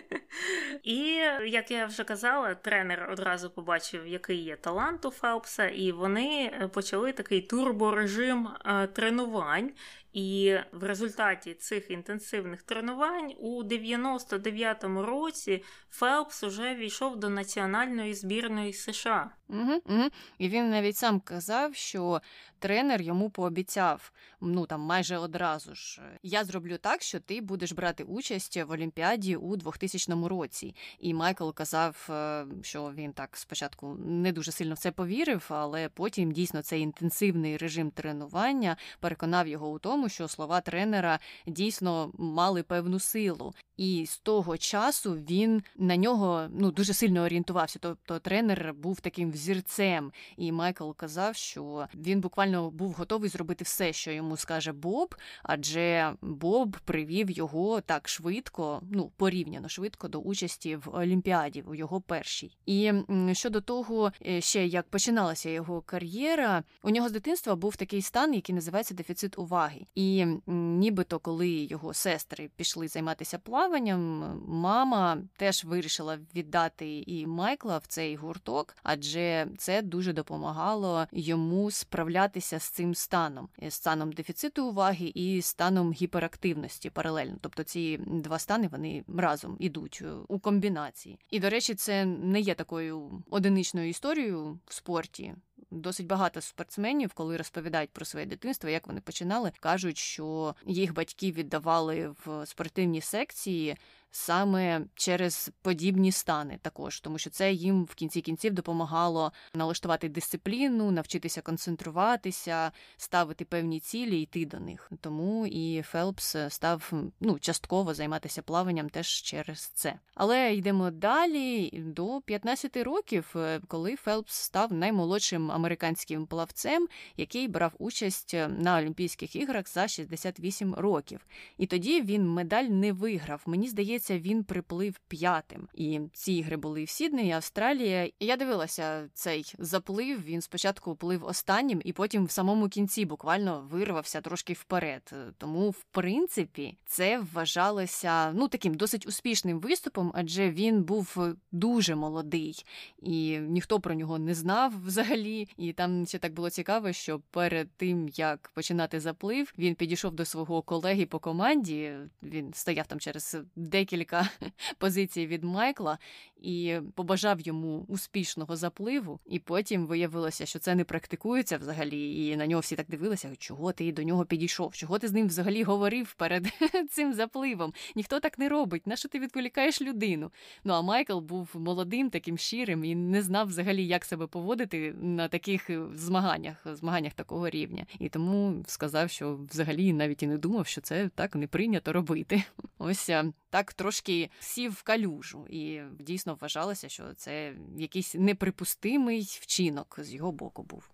І 0.84 1.04
як 1.46 1.72
я 1.72 1.86
вже 1.86 2.04
казала, 2.04 2.56
тренер 2.56 3.10
одразу 3.12 3.50
побачив, 3.50 4.08
який 4.08 4.38
є 4.44 4.56
талант 4.56 5.06
у 5.06 5.12
Фелпса, 5.12 5.68
і 5.68 5.92
вони 5.92 6.52
почали 6.74 7.12
такий 7.12 7.42
турборежим 7.42 8.48
е, 8.66 8.88
тренувань. 8.88 9.72
І 10.14 10.58
в 10.72 10.84
результаті 10.84 11.54
цих 11.54 11.92
інтенсивних 11.92 12.64
тренувань 12.64 13.34
у 13.40 13.64
99-му 13.64 15.04
році 15.04 15.64
Фелпс 15.90 16.44
уже 16.44 16.76
війшов 16.76 17.20
до 17.20 17.30
національної 17.30 18.14
збірної 18.14 18.74
США. 18.74 19.32
Угу, 19.48 19.82
угу. 19.86 20.04
І 20.38 20.50
він 20.50 20.70
навіть 20.70 20.98
сам 20.98 21.20
казав, 21.20 21.76
що 21.76 22.22
тренер 22.60 23.02
йому 23.02 23.30
пообіцяв 23.30 24.12
ну 24.42 24.66
там 24.66 24.82
майже 24.82 25.18
одразу 25.18 25.76
ж: 25.76 26.02
я 26.24 26.44
зроблю 26.44 26.78
так, 26.78 27.02
що 27.02 27.20
ти 27.20 27.42
будеш 27.42 27.72
брати 27.72 28.04
участь 28.04 28.58
в 28.58 28.72
Олімпіаді 28.72 29.36
у 29.36 29.56
2000 29.56 30.28
році. 30.28 30.76
І 31.00 31.14
Майкл 31.14 31.50
казав, 31.52 32.08
е, 32.10 32.46
що 32.62 32.92
він 32.96 33.14
так 33.14 33.38
спочатку 33.38 33.96
не 34.06 34.32
дуже 34.32 34.52
сильно 34.52 34.74
в 34.74 34.78
це 34.78 34.92
повірив, 34.92 35.46
але 35.50 35.90
потім 35.90 36.32
дійсно 36.32 36.62
цей 36.62 36.82
інтенсивний 36.82 37.58
режим 37.58 37.92
тренування 37.92 38.78
переконав 39.00 39.48
його 39.48 39.72
у 39.72 39.80
тому, 39.80 40.01
що 40.10 40.28
слова 40.28 40.62
тренера 40.62 41.20
дійсно 41.48 42.12
мали 42.18 42.64
певну 42.64 43.00
силу. 43.00 43.54
І 43.78 44.06
з 44.06 44.18
того 44.18 44.58
часу 44.58 45.14
він 45.14 45.64
на 45.78 45.98
нього 45.98 46.48
ну 46.50 46.72
дуже 46.72 46.94
сильно 46.94 47.24
орієнтувався. 47.24 47.80
Тобто 47.82 48.20
тренер 48.20 48.74
був 48.74 49.00
таким 49.00 49.32
взірцем, 49.32 50.12
і 50.38 50.52
Майкл 50.52 50.92
казав, 50.92 51.36
що 51.36 51.88
він 51.96 52.22
буквально 52.22 52.72
був 52.72 52.92
готовий 52.92 53.30
зробити 53.30 53.64
все, 53.64 53.94
що 53.94 54.12
йому 54.12 54.38
скаже 54.38 54.72
Боб, 54.72 55.16
адже 55.44 56.14
Боб 56.22 56.78
привів 56.86 57.32
його 57.32 57.82
так 57.82 58.10
швидко, 58.10 58.82
ну 58.92 59.12
порівняно 59.18 59.70
швидко 59.70 60.08
до 60.08 60.20
участі 60.20 60.76
в 60.76 60.96
Олімпіаді 60.96 61.62
у 61.62 61.76
його 61.76 62.02
першій. 62.02 62.58
І 62.66 62.94
щодо 63.34 63.62
того, 63.62 64.12
е, 64.28 64.42
ще 64.42 64.68
як 64.68 64.90
починалася 64.90 65.50
його 65.50 65.82
кар'єра, 65.82 66.64
у 66.84 66.90
нього 66.90 67.10
з 67.10 67.12
дитинства 67.12 67.56
був 67.56 67.76
такий 67.76 68.02
стан, 68.02 68.34
який 68.34 68.56
називається 68.56 68.94
дефіцит 68.94 69.40
уваги. 69.40 69.86
І 69.96 70.26
нібито, 70.48 71.20
коли 71.20 71.50
його 71.50 71.94
сестри 71.94 72.50
пішли 72.56 72.88
займатися 72.88 73.38
плаванням, 73.38 74.02
мама 74.48 75.18
теж 75.38 75.64
вирішила 75.64 76.20
віддати 76.36 77.04
і 77.08 77.28
Майкла 77.28 77.78
в 77.78 77.86
цей 77.88 78.16
гурток, 78.16 78.76
адже 78.84 79.48
це 79.58 79.82
дуже 79.82 80.14
допомагало 80.14 81.08
йому 81.12 81.72
справлятися 81.72 82.60
з 82.60 82.64
цим 82.64 82.96
станом, 82.96 83.50
станом 83.70 84.12
дефіциту 84.12 84.68
уваги 84.68 85.12
і 85.16 85.42
станом 85.42 85.94
гіперактивності 85.94 86.90
паралельно. 86.90 87.38
Тобто 87.42 87.64
ці 87.64 87.98
два 87.98 88.40
стани 88.40 88.68
вони 88.68 89.04
разом 89.18 89.58
ідуть 89.60 90.02
е, 90.02 90.12
у 90.28 90.40
комбінації. 90.40 91.20
І 91.30 91.40
до 91.40 91.50
речі, 91.50 91.76
це 91.76 92.06
не 92.06 92.40
є 92.40 92.54
такою 92.54 93.24
одиничною 93.30 93.90
історією 93.90 94.60
в 94.66 94.74
спорті. 94.74 95.36
Досить 95.72 96.08
багато 96.08 96.42
спортсменів, 96.42 97.14
коли 97.14 97.38
розповідають 97.38 97.90
про 97.90 98.06
своє 98.06 98.26
дитинство, 98.26 98.70
як 98.70 98.88
вони 98.88 99.02
починали, 99.02 99.52
кажуть, 99.60 99.98
що 99.98 100.56
їх 100.66 100.94
батьки 100.94 101.32
віддавали 101.32 102.16
в 102.26 102.46
спортивні 102.46 103.02
секції 103.02 103.78
саме 104.12 104.82
через 104.96 105.52
подібні 105.62 106.12
стани, 106.12 106.60
також 106.62 107.00
тому, 107.00 107.18
що 107.18 107.30
це 107.30 107.52
їм 107.54 107.84
в 107.84 107.96
кінці 107.96 108.22
кінців 108.22 108.54
допомагало 108.54 109.32
налаштувати 109.54 110.10
дисципліну, 110.10 110.92
навчитися 110.92 111.42
концентруватися, 111.42 112.72
ставити 112.98 113.46
певні 113.46 113.80
цілі 113.80 114.22
йти 114.22 114.46
до 114.46 114.60
них. 114.60 114.92
Тому 115.02 115.48
і 115.48 115.82
Фелпс 115.82 116.36
став 116.50 116.94
ну 117.20 117.40
частково 117.40 117.94
займатися 117.94 118.42
плаванням 118.42 118.90
теж 118.90 119.08
через 119.08 119.60
це. 119.60 119.94
Але 120.16 120.54
йдемо 120.56 120.92
далі 120.92 121.70
до 121.74 122.22
15 122.22 122.78
років, 122.78 123.34
е, 123.36 123.62
коли 123.68 123.96
Фелпс 123.96 124.36
став 124.36 124.74
наймолодшим 124.74 125.52
американським 125.52 126.26
плавцем, 126.26 126.88
який 127.18 127.48
брав 127.48 127.74
участь 127.80 128.36
на 128.48 128.78
Олімпійських 128.78 129.36
іграх 129.36 129.70
за 129.70 129.88
68 129.88 130.76
років. 130.76 131.26
І 131.58 131.66
тоді 131.66 132.02
він 132.02 132.30
медаль 132.30 132.64
не 132.64 132.94
виграв. 132.94 133.42
Мені 133.46 133.68
здається 133.68 134.01
здається, 134.02 134.30
він 134.30 134.44
приплив 134.44 135.00
п'ятим. 135.08 135.68
І 135.74 136.00
ці 136.14 136.34
ігри 136.34 136.58
були 136.58 136.84
в 136.84 136.90
Сіднеї, 136.90 137.32
Австралія. 137.32 138.06
І 138.06 138.26
я 138.26 138.38
дивилася 138.38 139.10
цей 139.14 139.54
заплив. 139.60 140.24
Він 140.24 140.42
спочатку 140.42 140.96
плив 140.96 141.26
останнім, 141.26 141.82
і 141.86 141.94
потім 141.94 142.26
в 142.26 142.32
самому 142.32 142.70
кінці 142.70 143.06
буквально 143.06 143.68
вирвався 143.72 144.22
трошки 144.22 144.54
вперед. 144.54 145.14
Тому, 145.38 145.70
в 145.70 145.84
принципі, 145.92 146.78
це 146.86 147.24
вважалося 147.34 148.32
ну 148.32 148.48
таким 148.48 148.74
досить 148.74 149.08
успішним 149.08 149.60
виступом, 149.60 150.12
адже 150.16 150.52
він 150.52 150.84
був 150.84 151.18
дуже 151.52 151.96
молодий, 151.96 152.66
і 153.02 153.40
ніхто 153.40 153.80
про 153.80 153.94
нього 153.94 154.20
не 154.20 154.34
знав 154.34 154.74
взагалі. 154.86 155.48
І 155.58 155.74
там 155.74 156.06
ще 156.06 156.18
так 156.18 156.34
було 156.34 156.50
цікаво, 156.50 156.92
що 156.92 157.22
перед 157.32 157.72
тим 157.72 158.10
як 158.16 158.52
починати 158.54 159.00
заплив, 159.00 159.54
він 159.58 159.76
підійшов 159.76 160.14
до 160.14 160.26
свого 160.26 160.62
колеги 160.62 161.06
по 161.06 161.20
команді. 161.20 161.94
Він 162.24 162.54
стояв 162.54 162.88
там 162.88 163.00
через 163.00 163.38
декілька 163.56 163.91
декілька 163.92 164.30
позицій 164.78 165.28
від 165.28 165.44
Майкла 165.44 165.98
і 166.42 166.76
побажав 166.96 167.42
йому 167.42 167.86
успішного 167.88 168.56
запливу. 168.56 169.20
І 169.26 169.40
потім 169.40 169.86
виявилося, 169.86 170.46
що 170.46 170.60
це 170.60 170.76
не 170.76 170.84
практикується 170.84 171.58
взагалі. 171.58 172.26
І 172.26 172.36
на 172.36 172.48
нього 172.48 172.60
всі 172.60 172.76
так 172.76 172.86
дивилися, 172.90 173.36
чого 173.38 173.72
ти 173.72 173.92
до 173.92 174.04
нього 174.04 174.26
підійшов, 174.26 174.74
чого 174.74 175.00
ти 175.00 175.08
з 175.08 175.12
ним 175.12 175.28
взагалі 175.28 175.64
говорив 175.64 176.14
перед 176.14 176.48
цим 176.92 177.14
запливом. 177.14 177.74
Ніхто 177.96 178.20
так 178.20 178.40
не 178.40 178.50
робить. 178.50 178.88
На 178.88 178.96
що 178.96 179.10
ти 179.10 179.20
відволікаєш 179.20 179.82
людину? 179.82 180.32
Ну 180.64 180.74
а 180.74 180.82
Майкл 180.82 181.20
був 181.20 181.50
молодим, 181.54 182.10
таким 182.10 182.38
щирим 182.38 182.84
і 182.84 182.96
не 182.96 183.22
знав 183.22 183.48
взагалі, 183.48 183.88
як 183.88 184.06
себе 184.06 184.28
поводити 184.28 184.94
на 185.02 185.28
таких 185.28 185.70
змаганнях, 185.96 186.68
змаганнях 186.74 187.14
такого 187.14 187.50
рівня. 187.50 187.86
І 188.00 188.10
тому 188.10 188.64
сказав, 188.68 189.10
що 189.10 189.40
взагалі 189.52 189.94
навіть 189.94 190.24
і 190.24 190.28
не 190.28 190.38
думав, 190.38 190.68
що 190.68 190.82
це 190.82 191.10
так 191.16 191.36
не 191.36 191.48
прийнято 191.48 191.94
робити. 191.94 192.44
Ось 192.78 193.10
так 193.52 193.74
трошки 193.74 194.30
сів 194.40 194.72
в 194.72 194.84
калюжу, 194.84 195.48
і 195.50 195.82
дійсно 196.00 196.38
вважалося, 196.42 196.90
що 196.90 197.14
це 197.14 197.54
якийсь 197.78 198.16
неприпустимий 198.16 199.22
вчинок 199.42 199.96
з 199.98 200.14
його 200.14 200.32
боку 200.32 200.64
був. 200.64 200.90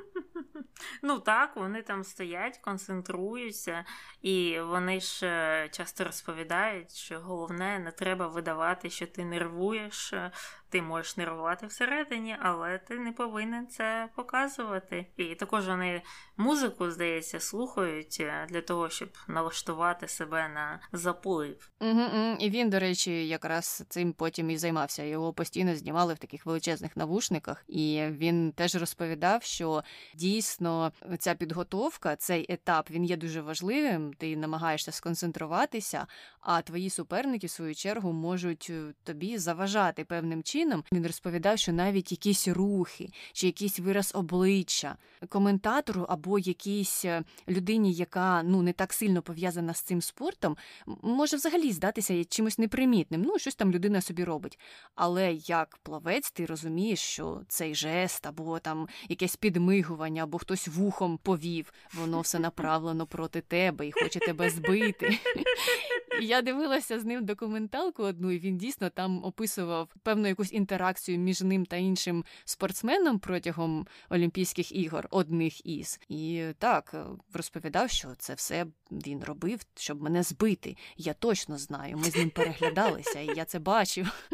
Ну 1.01 1.19
так, 1.19 1.55
вони 1.55 1.81
там 1.81 2.03
стоять, 2.03 2.57
концентруються, 2.57 3.85
і 4.21 4.59
вони 4.59 4.99
ж 4.99 5.27
е, 5.27 5.69
часто 5.71 6.03
розповідають, 6.03 6.91
що 6.91 7.19
головне 7.19 7.79
не 7.79 7.91
треба 7.91 8.27
видавати, 8.27 8.89
що 8.89 9.07
ти 9.07 9.25
нервуєш, 9.25 10.13
е, 10.13 10.31
ти 10.75 10.81
можеш 10.81 11.17
нервувати 11.17 11.67
всередині, 11.67 12.35
але 12.41 12.77
ти 12.77 12.99
не 12.99 13.11
повинен 13.11 13.67
це 13.67 14.09
показувати. 14.15 15.05
І 15.17 15.35
також 15.35 15.67
вони 15.67 16.01
музику, 16.37 16.91
здається, 16.91 17.39
слухають 17.39 18.17
е, 18.19 18.47
для 18.49 18.61
того, 18.61 18.89
щоб 18.89 19.09
налаштувати 19.27 20.07
себе 20.07 20.49
на 20.49 20.79
заплив. 20.93 21.71
Угу, 21.81 22.35
І 22.39 22.49
він, 22.49 22.69
до 22.69 22.79
речі, 22.79 23.27
якраз 23.27 23.83
цим 23.89 24.13
потім 24.13 24.49
і 24.49 24.57
займався. 24.57 25.03
Його 25.03 25.33
постійно 25.33 25.75
знімали 25.75 26.13
в 26.13 26.17
таких 26.17 26.45
величезних 26.45 26.97
навушниках, 26.97 27.63
і 27.67 28.05
він 28.11 28.51
теж 28.51 28.75
розповідав, 28.75 29.43
що 29.43 29.83
дійсно 30.15 30.91
ця 31.19 31.35
підготовка, 31.35 32.15
цей 32.15 32.45
етап, 32.49 32.89
він 32.89 33.05
є 33.05 33.17
дуже 33.17 33.41
важливим. 33.41 34.13
Ти 34.13 34.37
намагаєшся 34.37 34.91
сконцентруватися, 34.91 36.07
а 36.39 36.61
твої 36.61 36.89
суперники, 36.89 37.47
в 37.47 37.49
свою 37.49 37.75
чергу, 37.75 38.13
можуть 38.13 38.67
е, 38.69 38.93
тобі 39.03 39.37
заважати 39.37 40.05
певним 40.05 40.43
чином 40.43 40.64
чином 40.65 40.83
він 40.91 41.07
розповідав, 41.07 41.57
що 41.57 41.73
навіть 41.73 42.11
якісь 42.11 42.47
рухи 42.47 43.09
чи 43.33 43.45
якийсь 43.45 43.79
вираз 43.79 44.11
обличчя 44.15 44.97
коментатору 45.29 46.05
або 46.09 46.39
якійсь 46.39 47.05
е, 47.05 47.23
людині, 47.49 47.93
яка 47.93 48.43
ну 48.43 48.61
не 48.61 48.73
так 48.73 48.93
сильно 48.93 49.21
пов'язана 49.21 49.73
з 49.73 49.81
цим 49.81 50.01
спортом, 50.01 50.57
може 51.01 51.37
взагалі 51.37 51.71
здатися 51.71 52.25
чимось 52.25 52.57
непримітним. 52.57 53.21
Ну, 53.21 53.39
щось 53.39 53.55
там 53.55 53.71
людина 53.71 54.01
собі 54.01 54.23
робить. 54.23 54.59
Але 54.95 55.33
як 55.33 55.77
плавець, 55.83 56.31
ти 56.31 56.45
розумієш, 56.45 56.99
що 56.99 57.41
цей 57.47 57.75
жест 57.75 58.25
або 58.25 58.59
там 58.59 58.87
якесь 59.09 59.35
підмигування, 59.35 60.23
або 60.23 60.37
хтось 60.37 60.67
вухом 60.67 61.19
повів, 61.23 61.73
воно 61.93 62.21
все 62.21 62.39
направлено 62.39 63.05
проти 63.05 63.41
тебе 63.41 63.87
і 63.87 63.91
хоче 63.91 64.19
тебе 64.19 64.49
збити. 64.49 65.19
Я 66.21 66.41
дивилася 66.41 66.99
з 66.99 67.05
ним 67.05 67.25
документалку 67.25 68.03
одну, 68.03 68.31
і 68.31 68.39
він 68.39 68.57
дійсно 68.57 68.89
там 68.89 69.23
описував 69.23 69.89
певну 70.03 70.27
якусь 70.27 70.44
інтеракцію 70.53 71.19
між 71.19 71.41
ним 71.41 71.65
та 71.65 71.75
іншим 71.75 72.25
спортсменом 72.45 73.19
протягом 73.19 73.87
Олімпійських 74.09 74.71
ігор, 74.71 75.07
одних 75.11 75.65
із. 75.65 75.99
І 76.09 76.45
так 76.59 76.91
е, 76.93 77.05
розповідав, 77.33 77.89
що 77.89 78.15
це 78.17 78.33
все 78.33 78.65
він 78.91 79.23
робив, 79.23 79.59
щоб 79.75 80.01
мене 80.01 80.23
збити. 80.23 80.77
Я 80.97 81.13
точно 81.13 81.57
знаю. 81.57 81.97
Ми 81.97 82.03
з 82.03 82.15
ним 82.15 82.29
переглядалися, 82.29 83.19
і 83.19 83.29
я 83.35 83.45
це 83.45 83.59
бачив. 83.59 84.29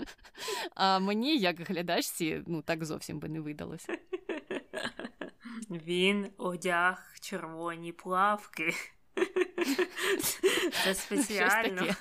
А 0.75 0.99
мені, 0.99 1.37
як 1.37 1.69
глядачці, 1.69 2.43
ну 2.47 2.61
так 2.61 2.85
зовсім 2.85 3.19
би 3.19 3.29
не 3.29 3.39
видалося. 3.39 3.97
Він 5.69 6.27
одяг 6.37 7.15
червоні 7.21 7.91
плавки. 7.91 8.73
Це 10.83 10.93
спеціально. 10.93 11.95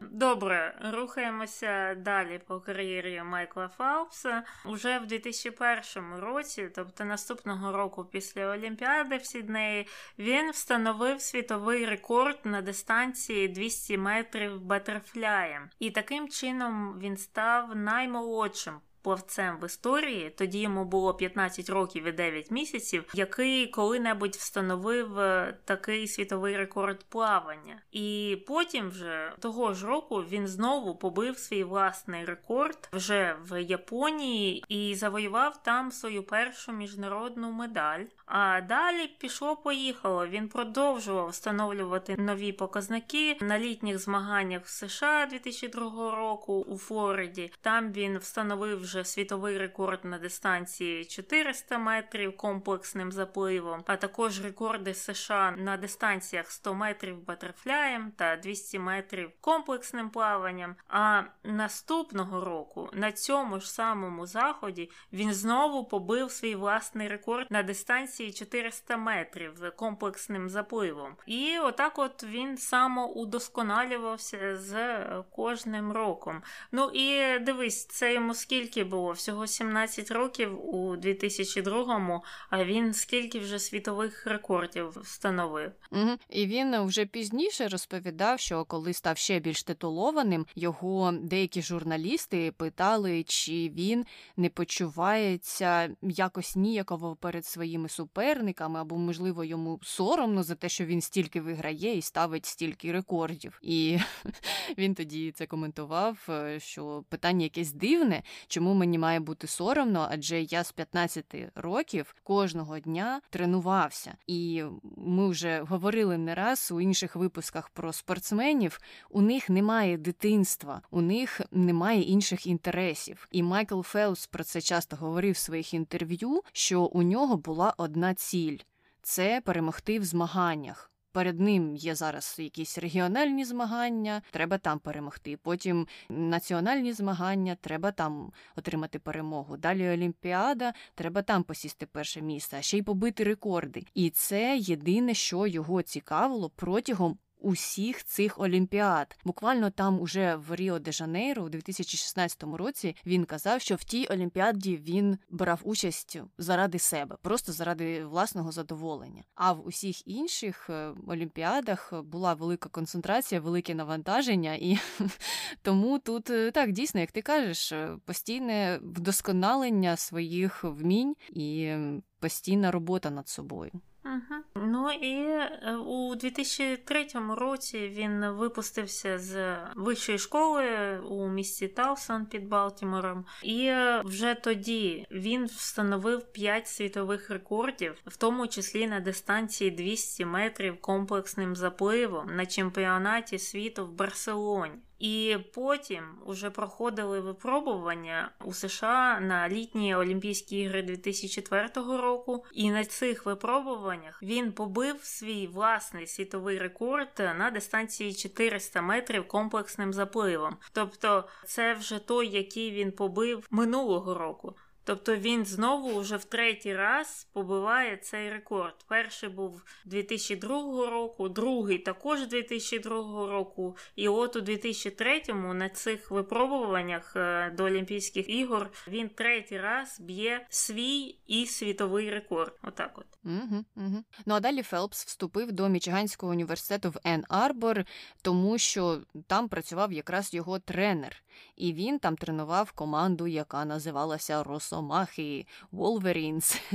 Добре, 0.00 0.78
рухаємося 0.92 1.94
далі 1.94 2.40
по 2.46 2.60
кар'єрі 2.60 3.22
Майкла 3.22 3.68
Фаупса. 3.68 4.42
Уже 4.64 4.98
в 4.98 5.06
2001 5.06 6.14
році, 6.14 6.70
тобто 6.74 7.04
наступного 7.04 7.72
року 7.72 8.04
після 8.04 8.46
Олімпіади 8.46 9.16
в 9.16 9.24
Сіднеї, 9.24 9.88
він 10.18 10.50
встановив 10.50 11.20
світовий 11.20 11.86
рекорд 11.86 12.38
на 12.44 12.62
дистанції 12.62 13.48
200 13.48 13.98
метрів 13.98 14.60
батерфляєм. 14.60 15.70
І 15.78 15.90
таким 15.90 16.28
чином 16.28 16.98
він 17.00 17.16
став 17.16 17.76
наймолодшим 17.76 18.80
плавцем 19.02 19.58
в 19.62 19.66
історії, 19.66 20.30
тоді 20.30 20.60
йому 20.60 20.84
було 20.84 21.14
15 21.14 21.70
років 21.70 22.04
і 22.04 22.12
9 22.12 22.50
місяців, 22.50 23.04
який 23.14 23.66
коли-небудь 23.66 24.34
встановив 24.34 25.18
е, 25.18 25.58
такий 25.64 26.08
світовий 26.08 26.56
рекорд 26.56 27.04
плавання. 27.08 27.82
І 27.92 28.38
потім, 28.46 28.90
вже 28.90 29.32
того 29.38 29.74
ж 29.74 29.86
року, 29.86 30.16
він 30.16 30.48
знову 30.48 30.94
побив 30.94 31.38
свій 31.38 31.64
власний 31.64 32.24
рекорд 32.24 32.88
вже 32.92 33.36
в 33.50 33.62
Японії 33.62 34.64
і 34.68 34.94
завоював 34.94 35.62
там 35.62 35.92
свою 35.92 36.22
першу 36.22 36.72
міжнародну 36.72 37.52
медаль. 37.52 38.04
А 38.26 38.60
далі 38.60 39.10
пішло-поїхало. 39.18 40.26
Він 40.26 40.48
продовжував 40.48 41.28
встановлювати 41.28 42.16
нові 42.16 42.52
показники 42.52 43.36
на 43.40 43.58
літніх 43.58 43.98
змаганнях 43.98 44.64
в 44.64 44.68
США 44.68 45.26
2002 45.30 46.16
року 46.16 46.66
у 46.68 46.78
Флориді. 46.78 47.52
Там 47.60 47.92
він 47.92 48.18
встановив 48.18 48.84
вже 48.92 49.04
світовий 49.04 49.58
рекорд 49.58 50.04
на 50.04 50.18
дистанції 50.18 51.04
400 51.04 51.78
метрів 51.78 52.36
комплексним 52.36 53.12
запливом, 53.12 53.84
а 53.86 53.96
також 53.96 54.44
рекорди 54.44 54.94
США 54.94 55.54
на 55.58 55.76
дистанціях 55.76 56.50
100 56.50 56.74
метрів 56.74 57.24
батерфляєм 57.24 58.12
та 58.16 58.36
200 58.36 58.78
метрів 58.78 59.30
комплексним 59.40 60.10
плаванням. 60.10 60.76
А 60.88 61.22
наступного 61.44 62.44
року 62.44 62.90
на 62.92 63.12
цьому 63.12 63.60
ж 63.60 63.72
самому 63.72 64.26
заході 64.26 64.90
він 65.12 65.32
знову 65.32 65.84
побив 65.84 66.30
свій 66.30 66.54
власний 66.54 67.08
рекорд 67.08 67.46
на 67.50 67.62
дистанції 67.62 68.32
400 68.32 68.96
метрів 68.96 69.72
комплексним 69.76 70.48
запливом. 70.48 71.16
І 71.26 71.58
отак, 71.58 71.98
от 71.98 72.24
він 72.24 72.58
самоудосконалювався 72.58 74.56
з 74.56 74.98
кожним 75.30 75.92
роком. 75.92 76.42
Ну 76.72 76.90
і 76.94 77.38
дивись, 77.38 77.86
це 77.86 78.14
йому 78.14 78.34
скільки 78.34 78.81
було? 78.84 79.12
Всього 79.12 79.46
17 79.46 80.10
років 80.10 80.74
у 80.74 80.96
2002-му, 80.96 82.24
а 82.50 82.64
він 82.64 82.94
скільки 82.94 83.38
вже 83.38 83.58
світових 83.58 84.26
рекордів 84.26 84.88
встановив. 85.02 85.72
Угу. 85.90 86.10
І 86.30 86.46
він 86.46 86.84
вже 86.84 87.06
пізніше 87.06 87.68
розповідав, 87.68 88.40
що 88.40 88.64
коли 88.64 88.92
став 88.92 89.18
ще 89.18 89.40
більш 89.40 89.62
титулованим, 89.62 90.46
його 90.54 91.12
деякі 91.12 91.62
журналісти 91.62 92.52
питали, 92.56 93.22
чи 93.22 93.52
він 93.52 94.04
не 94.36 94.48
почувається 94.48 95.90
якось 96.02 96.56
ніяково 96.56 97.16
перед 97.16 97.46
своїми 97.46 97.88
суперниками, 97.88 98.80
або, 98.80 98.96
можливо, 98.96 99.44
йому 99.44 99.80
соромно 99.82 100.42
за 100.42 100.54
те, 100.54 100.68
що 100.68 100.84
він 100.84 101.00
стільки 101.00 101.40
виграє 101.40 101.96
і 101.96 102.02
ставить 102.02 102.46
стільки 102.46 102.92
рекордів. 102.92 103.58
І 103.62 103.98
він 104.78 104.94
тоді 104.94 105.32
це 105.32 105.46
коментував, 105.46 106.26
е, 106.28 106.60
що 106.60 107.04
питання 107.08 107.42
якесь 107.42 107.72
дивне, 107.72 108.22
чому 108.48 108.71
мені 108.74 108.98
має 108.98 109.20
бути 109.20 109.46
соромно, 109.46 110.08
адже 110.10 110.42
я 110.42 110.64
з 110.64 110.72
15 110.72 111.34
років 111.54 112.14
кожного 112.22 112.78
дня 112.78 113.20
тренувався. 113.30 114.14
І 114.26 114.64
ми 114.96 115.28
вже 115.28 115.60
говорили 115.60 116.18
не 116.18 116.34
раз 116.34 116.72
у 116.72 116.80
інших 116.80 117.16
випусках 117.16 117.68
про 117.68 117.92
спортсменів. 117.92 118.80
У 119.10 119.20
них 119.20 119.50
немає 119.50 119.98
дитинства, 119.98 120.82
у 120.90 121.00
них 121.00 121.40
немає 121.50 122.00
інших 122.00 122.46
інтересів. 122.46 123.28
І 123.30 123.42
Майкл 123.42 123.80
Фелпс 123.80 124.26
про 124.26 124.44
це 124.44 124.60
часто 124.60 124.96
говорив 124.96 125.34
в 125.34 125.36
своїх 125.36 125.74
інтерв'ю, 125.74 126.42
що 126.52 126.82
у 126.82 127.02
нього 127.02 127.36
була 127.36 127.74
одна 127.76 128.14
ціль 128.14 128.58
це 129.02 129.40
перемогти 129.44 129.98
в 129.98 130.04
змаганнях. 130.04 130.91
Перед 131.12 131.40
ним 131.40 131.76
є 131.76 131.94
зараз 131.94 132.36
якісь 132.38 132.78
регіональні 132.78 133.44
змагання, 133.44 134.22
треба 134.30 134.58
там 134.58 134.78
перемогти. 134.78 135.36
Потім 135.36 135.86
національні 136.08 136.92
змагання, 136.92 137.56
треба 137.60 137.92
там 137.92 138.32
отримати 138.56 138.98
перемогу. 138.98 139.56
Далі 139.56 139.90
Олімпіада, 139.90 140.72
треба 140.94 141.22
там 141.22 141.42
посісти 141.42 141.86
перше 141.86 142.22
місце, 142.22 142.56
а 142.58 142.62
ще 142.62 142.78
й 142.78 142.82
побити 142.82 143.24
рекорди. 143.24 143.84
І 143.94 144.10
це 144.10 144.56
єдине, 144.58 145.14
що 145.14 145.46
його 145.46 145.82
цікавило 145.82 146.50
протягом 146.50 147.18
усіх 147.42 148.04
цих 148.04 148.40
олімпіад. 148.40 149.16
Буквально 149.24 149.70
там, 149.70 150.00
уже 150.00 150.36
в 150.36 150.56
Ріо 150.56 150.78
де 150.78 150.92
Жанейро, 150.92 151.42
у 151.42 151.48
2016 151.48 152.42
році, 152.42 152.96
він 153.06 153.24
казав, 153.24 153.60
що 153.60 153.74
в 153.74 153.84
тій 153.84 154.06
олімпіаді 154.06 154.76
він 154.76 155.18
брав 155.30 155.60
участь 155.64 156.20
заради 156.38 156.78
себе, 156.78 157.16
просто 157.22 157.52
заради 157.52 158.04
власного 158.04 158.52
задоволення. 158.52 159.22
А 159.34 159.52
в 159.52 159.66
усіх 159.66 160.08
інших 160.08 160.70
е, 160.70 160.92
олімпіадах 161.06 161.92
була 162.04 162.34
велика 162.34 162.68
концентрація, 162.68 163.40
велике 163.40 163.74
навантаження, 163.74 164.54
і 164.54 164.78
тому 165.62 165.98
тут 165.98 166.30
е, 166.30 166.50
так 166.50 166.72
дійсно, 166.72 167.00
як 167.00 167.12
ти 167.12 167.22
кажеш, 167.22 167.72
е, 167.72 167.96
постійне 168.04 168.78
вдосконалення 168.82 169.96
своїх 169.96 170.64
вмінь 170.64 171.16
і 171.30 171.76
постійна 172.20 172.70
робота 172.70 173.10
над 173.10 173.28
собою. 173.28 173.70
Угу. 174.04 174.64
Ну 174.66 174.90
і 174.90 175.14
е, 175.16 175.76
у 175.76 176.14
2003 176.14 177.06
році 177.36 177.88
він 177.88 178.26
випустився 178.26 179.18
з 179.18 179.56
вищої 179.76 180.18
школи 180.18 180.98
у 180.98 181.28
місті 181.28 181.68
Талсон 181.68 182.26
під 182.26 182.48
Балтімором, 182.48 183.24
і 183.42 183.64
е, 183.66 184.02
вже 184.04 184.34
тоді 184.34 185.06
він 185.10 185.44
встановив 185.44 186.32
5 186.32 186.68
світових 186.68 187.30
рекордів, 187.30 187.94
в 188.06 188.16
тому 188.16 188.46
числі 188.46 188.86
на 188.86 189.00
дистанції 189.00 189.70
200 189.70 190.24
метрів 190.24 190.80
комплексним 190.80 191.56
запливом 191.56 192.36
на 192.36 192.46
чемпіонаті 192.46 193.38
світу 193.38 193.86
в 193.86 193.92
Барселоні. 193.92 194.72
І 195.02 195.38
потім 195.54 196.04
уже 196.26 196.50
проходили 196.50 197.20
випробування 197.20 198.30
у 198.44 198.52
США 198.52 199.20
на 199.20 199.48
літні 199.48 199.94
Олімпійські 199.96 200.58
ігри 200.58 200.82
2004 200.82 201.68
року. 201.76 202.44
І 202.52 202.70
на 202.70 202.84
цих 202.84 203.26
випробуваннях 203.26 204.22
він 204.22 204.52
побив 204.52 204.96
свій 205.02 205.46
власний 205.46 206.06
світовий 206.06 206.58
рекорд 206.58 207.12
на 207.18 207.50
дистанції 207.50 208.14
400 208.14 208.82
метрів 208.82 209.28
комплексним 209.28 209.92
запливом. 209.92 210.56
Тобто, 210.72 211.28
це 211.46 211.74
вже 211.74 211.98
той, 211.98 212.28
який 212.28 212.70
він 212.70 212.92
побив 212.92 213.46
минулого 213.50 214.14
року. 214.14 214.56
Тобто 214.84 215.16
він 215.16 215.44
знову 215.44 216.00
вже 216.00 216.16
в 216.16 216.24
третій 216.24 216.76
раз 216.76 217.28
побиває 217.32 217.96
цей 217.96 218.30
рекорд. 218.30 218.74
Перший 218.88 219.28
був 219.28 219.62
2002 219.84 220.90
року, 220.90 221.28
другий 221.28 221.78
також 221.78 222.26
2002 222.26 223.30
року. 223.30 223.76
І 223.96 224.08
от 224.08 224.36
у 224.36 224.40
2003-му 224.40 225.54
на 225.54 225.68
цих 225.68 226.10
випробуваннях 226.10 227.16
е, 227.16 227.50
до 227.56 227.64
Олімпійських 227.64 228.30
ігор 228.30 228.70
він 228.88 229.08
третій 229.08 229.58
раз 229.58 230.00
б'є 230.00 230.46
свій 230.48 231.18
і 231.26 231.46
світовий 231.46 232.10
рекорд. 232.10 232.58
Отак 232.62 232.98
от. 232.98 233.06
Угу, 233.24 233.64
угу. 233.76 234.04
Ну 234.26 234.34
а 234.34 234.40
далі 234.40 234.62
Фелпс 234.62 235.04
вступив 235.04 235.52
до 235.52 235.68
Мічиганського 235.68 236.32
університету 236.32 236.90
в 236.90 236.98
Ен 237.04 237.24
Арбор, 237.28 237.84
тому 238.22 238.58
що 238.58 239.00
там 239.26 239.48
працював 239.48 239.92
якраз 239.92 240.34
його 240.34 240.58
тренер, 240.58 241.22
і 241.56 241.72
він 241.72 241.98
там 241.98 242.16
тренував 242.16 242.72
команду, 242.72 243.26
яка 243.26 243.64
називалася 243.64 244.42
Росомахи 244.72 245.46
Волверінс. 245.70 246.60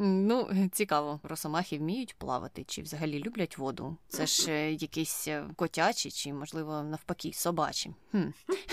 Ну, 0.00 0.68
цікаво, 0.72 1.20
росомахи 1.22 1.78
вміють 1.78 2.14
плавати 2.18 2.64
чи 2.64 2.82
взагалі 2.82 3.22
люблять 3.22 3.58
воду. 3.58 3.96
Це 4.08 4.26
ж 4.26 4.52
е, 4.52 4.72
якісь 4.72 5.28
е, 5.28 5.44
котячі, 5.56 6.10
чи, 6.10 6.32
можливо, 6.32 6.82
навпаки, 6.82 7.32
собачі. 7.32 7.94
Хм. 8.10 8.22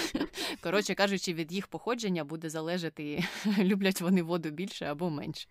Коротше 0.61 0.95
кажучи, 0.95 1.33
від 1.33 1.51
їх 1.51 1.67
походження 1.67 2.23
буде 2.23 2.49
залежати, 2.49 3.23
люблять 3.57 4.01
вони 4.01 4.23
воду 4.23 4.49
більше 4.49 4.85
або 4.85 5.09
менше. 5.09 5.47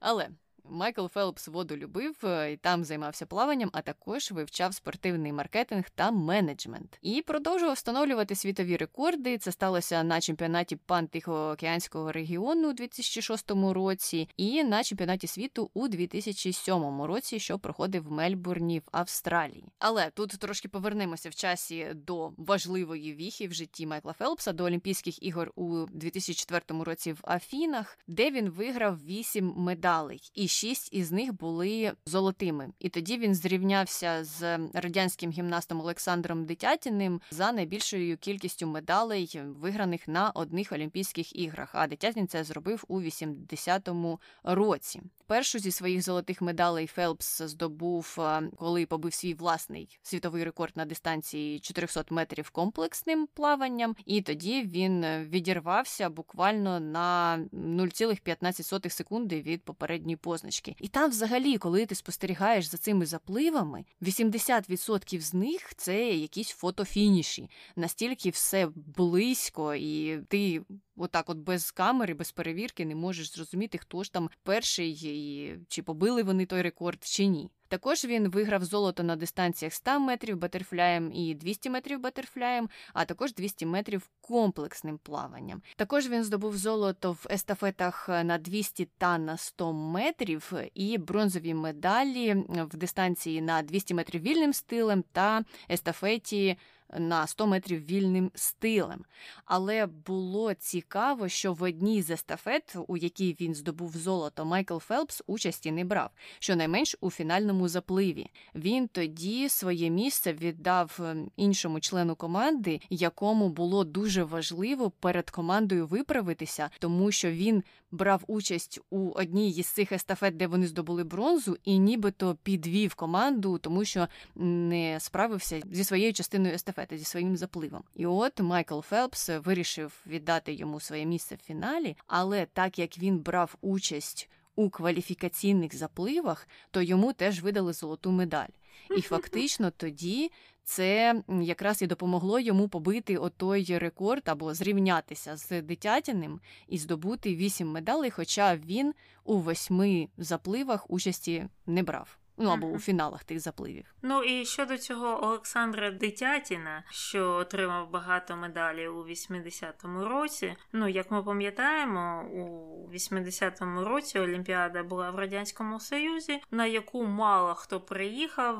Але 0.00 0.28
Майкл 0.70 1.06
Фелпс 1.06 1.48
воду 1.48 1.76
любив 1.76 2.16
е, 2.24 2.52
і 2.52 2.56
там 2.56 2.84
займався 2.84 3.26
плаванням, 3.26 3.70
а 3.72 3.82
також 3.82 4.30
вивчав 4.30 4.74
спортивний 4.74 5.32
маркетинг 5.32 5.90
та 5.94 6.10
менеджмент. 6.10 6.98
І 7.02 7.22
продовжував 7.22 7.74
встановлювати 7.74 8.34
світові 8.34 8.76
рекорди. 8.76 9.38
Це 9.38 9.52
сталося 9.52 10.02
на 10.02 10.20
чемпіонаті 10.20 10.76
Пан-Тихоокеанського 10.76 12.12
регіону 12.12 12.70
у 12.70 12.72
2006 12.72 13.50
році, 13.50 14.28
і 14.36 14.64
на 14.64 14.84
чемпіонаті 14.84 15.26
світу 15.26 15.70
у 15.74 15.88
2007 15.88 17.02
році, 17.02 17.40
що 17.40 17.58
проходив 17.58 18.08
в 18.08 18.10
Мельбурні 18.10 18.78
в 18.78 18.88
Австралії. 18.92 19.64
Але 19.78 20.10
тут 20.10 20.30
трошки 20.30 20.68
повернемося 20.68 21.28
в 21.28 21.34
часі 21.34 21.86
до 21.94 22.32
важливої 22.36 23.14
віхи 23.14 23.48
в 23.48 23.52
житті 23.52 23.86
Майкла 23.86 24.12
Фелпса 24.12 24.52
до 24.52 24.64
Олімпійських 24.64 25.22
ігор 25.22 25.52
у 25.54 25.86
2004 25.86 26.84
році 26.84 27.12
в 27.12 27.20
Афінах, 27.22 27.98
де 28.06 28.30
він 28.30 28.50
виграв 28.50 29.04
вісім 29.04 29.54
медалей. 29.56 30.30
І 30.34 30.48
шість 30.58 30.88
із 30.92 31.12
них 31.12 31.32
були 31.32 31.92
золотими. 32.06 32.68
І 32.78 32.88
тоді 32.88 33.18
він 33.18 33.34
зрівнявся 33.34 34.24
з 34.24 34.58
радянським 34.74 35.30
гімнастом 35.30 35.80
Олександром 35.80 36.46
Дитятіним 36.46 37.20
за 37.30 37.52
найбільшою 37.52 38.16
кількістю 38.16 38.66
медалей, 38.66 39.40
виграних 39.44 40.08
на 40.08 40.30
одних 40.30 40.72
Олімпійських 40.72 41.36
іграх. 41.36 41.70
А 41.72 41.86
Дитятін 41.86 42.28
це 42.28 42.44
зробив 42.44 42.84
у 42.88 43.00
80-му 43.00 44.20
році. 44.42 45.00
Першу 45.26 45.58
зі 45.58 45.70
своїх 45.70 46.02
золотих 46.02 46.42
медалей 46.42 46.86
Фелпс 46.86 47.42
здобув, 47.42 48.16
е, 48.18 48.42
коли 48.56 48.86
побив 48.86 49.14
свій 49.14 49.34
власний 49.34 49.98
світовий 50.02 50.44
рекорд 50.44 50.76
на 50.76 50.84
дистанції 50.84 51.60
400 51.60 52.04
метрів 52.10 52.50
комплексним 52.50 53.28
плаванням, 53.34 53.96
і 54.06 54.22
тоді 54.22 54.62
він 54.62 55.06
відірвався 55.24 56.10
буквально 56.10 56.80
на 56.80 57.38
0,15 57.52 58.90
секунди 58.90 59.40
від 59.40 59.62
попередньої 59.62 60.16
позначки. 60.16 60.47
І 60.80 60.88
там, 60.88 61.10
взагалі, 61.10 61.58
коли 61.58 61.86
ти 61.86 61.94
спостерігаєш 61.94 62.64
за 62.64 62.76
цими 62.78 63.06
запливами, 63.06 63.84
80% 64.02 65.20
з 65.20 65.34
них 65.34 65.74
це 65.76 66.10
якісь 66.10 66.50
фотофініші, 66.50 67.50
настільки 67.76 68.30
все 68.30 68.68
близько, 68.74 69.74
і 69.74 70.18
ти 70.28 70.62
отак, 70.96 71.30
от 71.30 71.38
без 71.38 71.70
камери, 71.70 72.14
без 72.14 72.32
перевірки, 72.32 72.84
не 72.84 72.94
можеш 72.94 73.32
зрозуміти, 73.32 73.78
хто 73.78 74.04
ж 74.04 74.12
там 74.12 74.30
перший, 74.42 74.92
і 74.92 75.54
чи 75.68 75.82
побили 75.82 76.22
вони 76.22 76.46
той 76.46 76.62
рекорд, 76.62 77.04
чи 77.04 77.26
ні. 77.26 77.50
Також 77.68 78.04
він 78.04 78.28
виграв 78.28 78.64
золото 78.64 79.02
на 79.02 79.16
дистанціях 79.16 79.74
100 79.74 80.00
метрів 80.00 80.36
батерфляєм 80.36 81.12
і 81.12 81.34
200 81.34 81.70
метрів 81.70 82.00
батерфляєм, 82.00 82.68
а 82.92 83.04
також 83.04 83.34
200 83.34 83.66
метрів 83.66 84.10
комплексним 84.20 84.98
плаванням. 84.98 85.62
Також 85.76 86.08
він 86.08 86.24
здобув 86.24 86.56
золото 86.56 87.12
в 87.12 87.26
естафетах 87.30 88.08
на 88.08 88.38
200 88.38 88.88
та 88.98 89.18
на 89.18 89.36
100 89.36 89.72
метрів 89.72 90.52
і 90.74 90.98
бронзові 90.98 91.54
медалі 91.54 92.44
в 92.48 92.76
дистанції 92.76 93.40
на 93.40 93.62
200 93.62 93.94
метрів 93.94 94.22
вільним 94.22 94.52
стилем 94.52 95.04
та 95.12 95.44
естафеті 95.70 96.56
на 96.98 97.26
100 97.26 97.46
метрів 97.46 97.84
вільним 97.84 98.30
стилем. 98.34 99.04
Але 99.44 99.86
було 99.86 100.54
цікаво, 100.54 101.28
що 101.28 101.52
в 101.52 101.62
одній 101.62 102.02
з 102.02 102.10
естафет, 102.10 102.76
у 102.88 102.96
якій 102.96 103.36
він 103.40 103.54
здобув 103.54 103.96
золото, 103.96 104.44
Майкл 104.44 104.78
Фелпс 104.78 105.22
участі 105.26 105.72
не 105.72 105.84
брав, 105.84 106.10
щонайменш 106.38 106.96
у 107.00 107.10
фінальному 107.10 107.68
запливі. 107.68 108.26
Він 108.54 108.88
тоді 108.88 109.48
своє 109.48 109.90
місце 109.90 110.32
віддав 110.32 110.98
ем, 111.00 111.30
іншому 111.36 111.80
члену 111.80 112.16
команди, 112.16 112.80
якому 112.90 113.48
було 113.48 113.84
дуже 113.84 114.24
важливо 114.24 114.90
перед 114.90 115.30
командою 115.30 115.86
виправитися, 115.86 116.70
тому 116.78 117.12
що 117.12 117.30
він 117.30 117.62
брав 117.90 118.24
участь 118.26 118.80
у 118.90 119.10
одній 119.10 119.50
із 119.50 119.66
цих 119.66 119.92
естафет, 119.92 120.36
де 120.36 120.46
вони 120.46 120.66
здобули 120.66 121.04
бронзу, 121.04 121.56
і 121.64 121.78
нібито 121.78 122.36
підвів 122.42 122.94
команду, 122.94 123.58
тому 123.58 123.84
що 123.84 124.08
не 124.34 125.00
справився 125.00 125.60
зі 125.72 125.84
своєю 125.84 126.12
частиною 126.12 126.54
естафети, 126.78 126.98
зі 126.98 127.04
своїм 127.04 127.36
запливом. 127.36 127.82
І 127.94 128.06
от 128.06 128.40
Майкл 128.40 128.80
Фелпс 128.80 129.28
вирішив 129.28 130.02
віддати 130.06 130.52
йому 130.52 130.80
своє 130.80 131.06
місце 131.06 131.34
в 131.34 131.46
фіналі, 131.46 131.96
але 132.06 132.46
так 132.46 132.78
як 132.78 132.98
він 132.98 133.18
брав 133.18 133.56
участь 133.60 134.30
у 134.56 134.70
кваліфікаційних 134.70 135.76
запливах, 135.76 136.48
то 136.70 136.82
йому 136.82 137.12
теж 137.12 137.42
видали 137.42 137.72
золоту 137.72 138.10
медаль. 138.10 138.48
І 138.96 139.00
фактично 139.12 139.70
тоді 139.70 140.30
це 140.64 141.22
якраз 141.42 141.82
і 141.82 141.86
допомогло 141.86 142.38
йому 142.40 142.68
побити 142.68 143.16
отой 143.16 143.78
рекорд 143.78 144.22
або 144.26 144.54
зрівнятися 144.54 145.36
з 145.36 145.62
дитятяним 145.62 146.40
і 146.68 146.78
здобути 146.78 147.36
вісім 147.36 147.68
медалей, 147.68 148.10
хоча 148.10 148.56
він 148.56 148.94
у 149.24 149.38
восьми 149.38 150.08
запливах 150.18 150.90
участі 150.90 151.48
не 151.66 151.82
брав 151.82 152.18
ну 152.38 152.50
або 152.50 152.66
у 152.66 152.78
фіналах 152.78 153.24
тих 153.24 153.40
запливів. 153.40 153.84
Ну 154.02 154.22
і 154.22 154.44
щодо 154.44 154.78
цього 154.78 155.24
Олександра 155.24 155.90
Дитятіна, 155.90 156.84
що 156.90 157.32
отримав 157.32 157.90
багато 157.90 158.36
медалей 158.36 158.88
у 158.88 159.04
80-му 159.04 160.04
році. 160.04 160.56
Ну 160.72 160.88
як 160.88 161.10
ми 161.10 161.22
пам'ятаємо, 161.22 162.24
у 162.32 162.92
80-му 162.92 163.84
році 163.84 164.18
Олімпіада 164.18 164.82
була 164.82 165.10
в 165.10 165.14
радянському 165.18 165.80
Союзі, 165.80 166.40
на 166.50 166.66
яку 166.66 167.04
мало 167.04 167.54
хто 167.54 167.80
приїхав. 167.80 168.58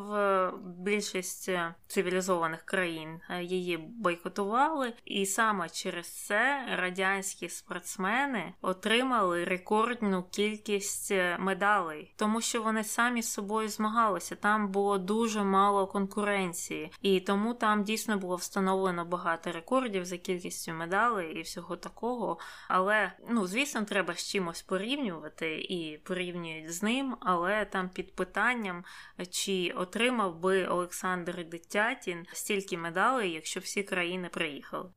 Більшість 0.79 1.51
цивілізованих 1.87 2.63
країн 2.63 3.21
її 3.41 3.77
бойкотували, 3.77 4.93
і 5.05 5.27
саме 5.27 5.69
через 5.69 6.27
це 6.27 6.67
радянські 6.77 7.49
спортсмени 7.49 8.55
отримали 8.61 9.45
рекордну 9.45 10.23
кількість 10.23 11.13
медалей, 11.39 12.15
тому 12.17 12.41
що 12.41 12.63
вони 12.63 12.85
самі 12.85 13.23
з 13.23 13.33
собою 13.33 13.68
змагалися. 13.69 14.37
Там 14.37 14.69
було 14.69 14.99
дуже 14.99 15.43
мало 15.43 15.87
конкуренції, 15.87 16.93
і 17.03 17.21
тому 17.21 17.55
там 17.55 17.85
дійсно 17.85 18.19
було 18.19 18.37
встановлено 18.37 19.05
багато 19.05 19.53
рекордів 19.53 20.05
за 20.05 20.17
кількістю 20.17 20.73
медалей 20.73 21.39
і 21.39 21.43
всього 21.43 21.77
такого. 21.77 22.39
Але 22.69 23.13
ну 23.29 23.47
звісно, 23.47 23.83
треба 23.83 24.15
з 24.15 24.29
чимось 24.29 24.63
порівнювати 24.63 25.61
і 25.61 25.99
порівнюють 26.05 26.73
з 26.75 26.83
ним. 26.83 27.17
Але 27.21 27.65
там 27.65 27.89
під 27.89 28.15
питанням, 28.15 28.85
чи 29.31 29.73
отримав 29.77 30.41
би 30.41 30.67
Олександр 30.67 31.49
Дитятін 31.49 32.27
стільки 32.33 32.79
медалей, 32.79 33.33
якщо 33.33 33.61
всі 33.61 33.83
країни 33.83 34.29
приїхали. 34.29 34.91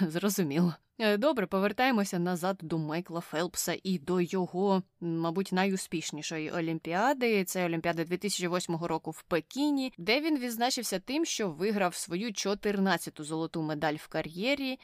Зрозуміло. 0.08 0.74
Е, 1.00 1.16
добре, 1.16 1.46
повертаємося 1.46 2.18
назад 2.18 2.58
до 2.62 2.78
Майкла 2.78 3.20
Фелпса 3.20 3.76
і 3.82 3.98
до 3.98 4.20
його, 4.20 4.82
мабуть, 5.00 5.52
найуспішнішої 5.52 6.50
олімпіади. 6.50 7.44
Це 7.44 7.66
Олімпіада 7.66 8.04
2008 8.04 8.76
року 8.76 9.10
в 9.10 9.22
Пекіні, 9.22 9.92
де 9.98 10.20
він 10.20 10.38
відзначився 10.38 10.98
тим, 10.98 11.24
що 11.24 11.50
виграв 11.50 11.94
свою 11.94 12.28
14-ту 12.28 13.24
золоту 13.24 13.62
медаль 13.62 13.94
в 13.94 14.08
кар'єрі 14.08 14.78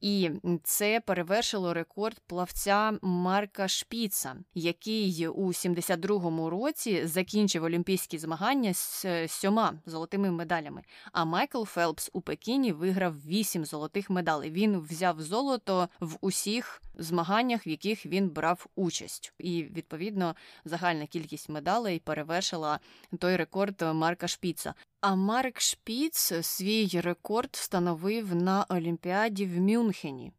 і 0.00 0.30
це 0.64 1.00
перевершило 1.00 1.74
рекорд 1.74 2.20
плавця 2.26 2.92
Марка 3.02 3.68
Шпіца, 3.68 4.36
який 4.54 5.28
у 5.28 5.46
72-му 5.46 6.50
році 6.50 7.06
закінчив 7.06 7.64
олімпійські 7.64 8.18
змагання 8.18 8.74
з 8.74 9.06
сьома 9.28 9.74
золотими 9.86 10.30
медалями. 10.30 10.82
А 11.12 11.24
Майкл 11.24 11.64
Фелпс 11.64 12.10
у 12.12 12.20
Пекіні 12.20 12.72
виграв 12.72 13.14
вісім 13.26 13.64
золотих 13.64 14.10
медалей. 14.10 14.50
Він 14.50 14.80
взяв 14.80 15.20
золото 15.20 15.88
в 16.00 16.16
усіх 16.20 16.82
змаганнях, 16.98 17.66
в 17.66 17.68
яких 17.68 18.06
він 18.06 18.28
брав 18.28 18.66
участь, 18.76 19.32
і 19.38 19.62
відповідно 19.62 20.36
загальна 20.64 21.06
кількість 21.06 21.48
медалей 21.48 21.98
перевершила 21.98 22.80
той 23.18 23.36
рекорд 23.36 23.82
Марка 23.82 24.28
Шпіца. 24.28 24.74
А 25.00 25.14
Марк 25.14 25.60
Шпіц 25.60 26.32
свій 26.46 27.00
рекорд 27.00 27.50
встановив 27.52 28.34
на 28.34 28.66
Олімпіаді 28.68 29.46
в 29.46 29.60
Мюнхені. 29.60 30.32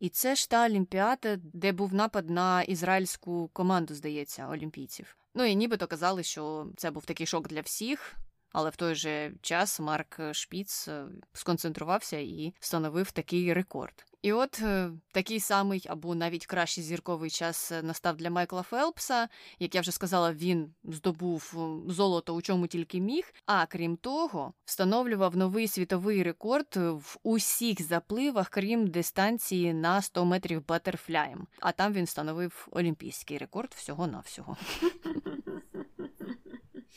І 0.00 0.08
це 0.08 0.34
ж 0.34 0.50
та 0.50 0.64
Олімпіада, 0.64 1.36
де 1.42 1.72
був 1.72 1.94
напад 1.94 2.30
на 2.30 2.62
ізраїльську 2.62 3.50
команду, 3.52 3.94
здається, 3.94 4.48
олімпійців. 4.48 5.16
Ну 5.34 5.44
і 5.44 5.54
нібито 5.54 5.86
казали, 5.86 6.22
що 6.22 6.66
це 6.76 6.90
був 6.90 7.04
такий 7.04 7.26
шок 7.26 7.48
для 7.48 7.60
всіх, 7.60 8.16
але 8.52 8.70
в 8.70 8.76
той 8.76 8.94
же 8.94 9.32
час 9.42 9.80
Марк 9.80 10.20
Шпіц 10.32 10.88
сконцентрувався 11.32 12.16
і 12.16 12.54
встановив 12.60 13.10
такий 13.10 13.52
рекорд. 13.52 14.08
І 14.22 14.32
от 14.32 14.60
е, 14.62 14.90
такий 15.12 15.40
самий 15.40 15.86
або 15.88 16.14
навіть 16.14 16.46
кращий 16.46 16.84
зірковий 16.84 17.30
час 17.30 17.72
е, 17.72 17.82
настав 17.82 18.16
для 18.16 18.30
Майкла 18.30 18.62
Фелпса. 18.62 19.28
Як 19.58 19.74
я 19.74 19.80
вже 19.80 19.92
сказала, 19.92 20.32
він 20.32 20.74
здобув 20.84 21.54
е, 21.54 21.92
золото 21.92 22.34
у 22.34 22.42
чому 22.42 22.66
тільки 22.66 23.00
міг. 23.00 23.34
А 23.46 23.66
крім 23.66 23.96
того, 23.96 24.52
встановлював 24.64 25.36
новий 25.36 25.68
світовий 25.68 26.22
рекорд 26.22 26.76
в 26.76 27.16
усіх 27.22 27.82
запливах, 27.82 28.48
крім 28.48 28.86
дистанції 28.86 29.74
на 29.74 30.02
100 30.02 30.24
метрів 30.24 30.66
батерфляєм. 30.66 31.46
А 31.60 31.72
там 31.72 31.92
він 31.92 32.04
встановив 32.04 32.68
олімпійський 32.70 33.38
рекорд 33.38 33.74
всього-навсього. 33.76 34.56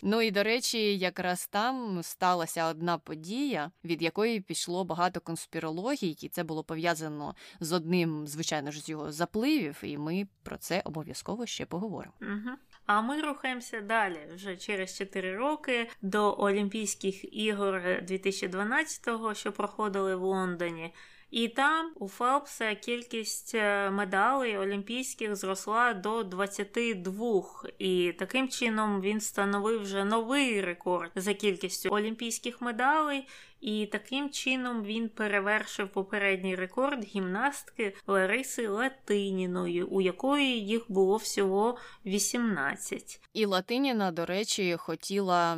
Ну 0.03 0.21
і 0.21 0.31
до 0.31 0.43
речі, 0.43 0.97
якраз 0.97 1.47
там 1.47 2.03
сталася 2.03 2.65
одна 2.65 2.97
подія, 2.97 3.71
від 3.83 4.01
якої 4.01 4.39
пішло 4.39 4.83
багато 4.83 5.19
конспірологій, 5.19 6.17
і 6.21 6.29
це 6.29 6.43
було 6.43 6.63
пов'язано 6.63 7.35
з 7.59 7.71
одним, 7.71 8.27
звичайно 8.27 8.71
ж, 8.71 8.81
з 8.81 8.89
його 8.89 9.11
запливів, 9.11 9.79
і 9.83 9.97
ми 9.97 10.27
про 10.43 10.57
це 10.57 10.81
обов'язково 10.85 11.45
ще 11.45 11.65
поговоримо. 11.65 12.13
Угу. 12.21 12.57
А 12.85 13.01
ми 13.01 13.21
рухаємося 13.21 13.81
далі 13.81 14.19
вже 14.35 14.57
через 14.57 14.97
4 14.97 15.35
роки 15.35 15.89
до 16.01 16.35
Олімпійських 16.39 17.33
ігор 17.35 17.75
2012-го, 17.75 19.33
що 19.33 19.51
проходили 19.51 20.15
в 20.15 20.21
Лондоні. 20.23 20.93
І 21.31 21.47
там 21.47 21.91
у 21.95 22.07
Фелпса 22.07 22.75
кількість 22.75 23.55
е, 23.55 23.89
медалей 23.89 24.57
олімпійських 24.57 25.35
зросла 25.35 25.93
до 25.93 26.23
22. 26.23 27.43
І 27.79 28.13
таким 28.19 28.49
чином 28.49 29.01
він 29.01 29.17
встановив 29.17 29.81
вже 29.81 30.03
новий 30.03 30.61
рекорд 30.61 31.11
за 31.15 31.33
кількістю 31.33 31.89
олімпійських 31.89 32.61
медалей. 32.61 33.27
І 33.61 33.85
таким 33.85 34.29
чином 34.29 34.83
він 34.83 35.09
перевершив 35.09 35.89
попередній 35.89 36.55
рекорд 36.55 37.03
гімнастки 37.03 37.95
Лариси 38.07 38.67
Латиніної, 38.67 39.83
у 39.83 40.01
якої 40.01 40.65
їх 40.65 40.85
було 40.91 41.17
всього 41.17 41.77
18. 42.05 43.21
І 43.33 43.45
Латиніна, 43.45 44.11
до 44.11 44.25
речі, 44.25 44.75
хотіла 44.79 45.57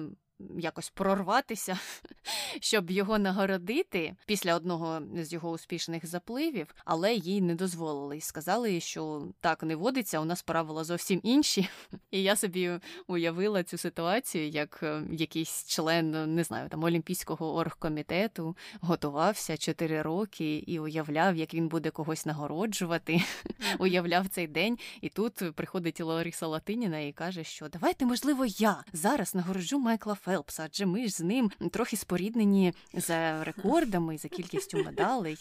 якось 0.60 0.89
прорватися, 0.89 1.80
щоб 2.60 2.91
його 2.91 3.19
нагородити 3.19 4.15
після 4.26 4.56
одного 4.56 5.02
з 5.15 5.34
його 5.34 5.52
успішних 5.52 6.06
запливів, 6.06 6.76
але 6.86 7.13
їй 7.13 7.41
не 7.41 7.56
дозволили 7.56 8.17
і 8.17 8.22
сказали, 8.22 8.80
що 8.80 9.28
так 9.39 9.63
не 9.63 9.76
водиться, 9.76 10.19
у 10.19 10.26
нас 10.26 10.41
правила 10.41 10.84
зовсім 10.84 11.19
інші. 11.24 11.69
І 12.12 12.24
я 12.24 12.36
собі 12.36 12.72
уявила 13.08 13.63
цю 13.63 13.78
ситуацію, 13.78 14.48
як 14.48 14.80
е, 14.84 15.04
якийсь 15.12 15.65
член 15.65 16.36
не 16.36 16.43
знаю, 16.43 16.69
там 16.69 16.84
олімпійського 16.84 17.56
оргкомітету 17.56 18.58
готувався 18.82 19.58
4 19.58 20.02
роки 20.02 20.58
і 20.58 20.80
уявляв, 20.80 21.36
як 21.36 21.54
він 21.54 21.67
буде 21.67 21.89
когось 21.89 22.26
нагороджувати, 22.26 23.22
уявляв 23.80 24.28
цей 24.28 24.48
день. 24.48 24.78
І 25.02 25.10
тут 25.10 25.56
приходить 25.56 26.02
Лариса 26.02 26.48
Латиніна 26.48 27.00
і 27.00 27.12
каже, 27.12 27.43
що 27.43 27.69
давайте, 27.69 28.06
можливо, 28.06 28.46
я 28.46 28.84
зараз 28.93 29.36
нагороджу 29.36 29.80
Майкла. 29.80 30.17
Фелпса, 30.23 30.63
адже 30.65 30.86
ми 30.86 31.07
ж 31.07 31.13
з 31.13 31.21
ним 31.21 31.51
трохи 31.71 31.97
споріднені 31.97 32.73
за 32.93 33.43
рекордами, 33.43 34.17
за 34.17 34.27
кількістю 34.27 34.83
медалей. 34.83 35.38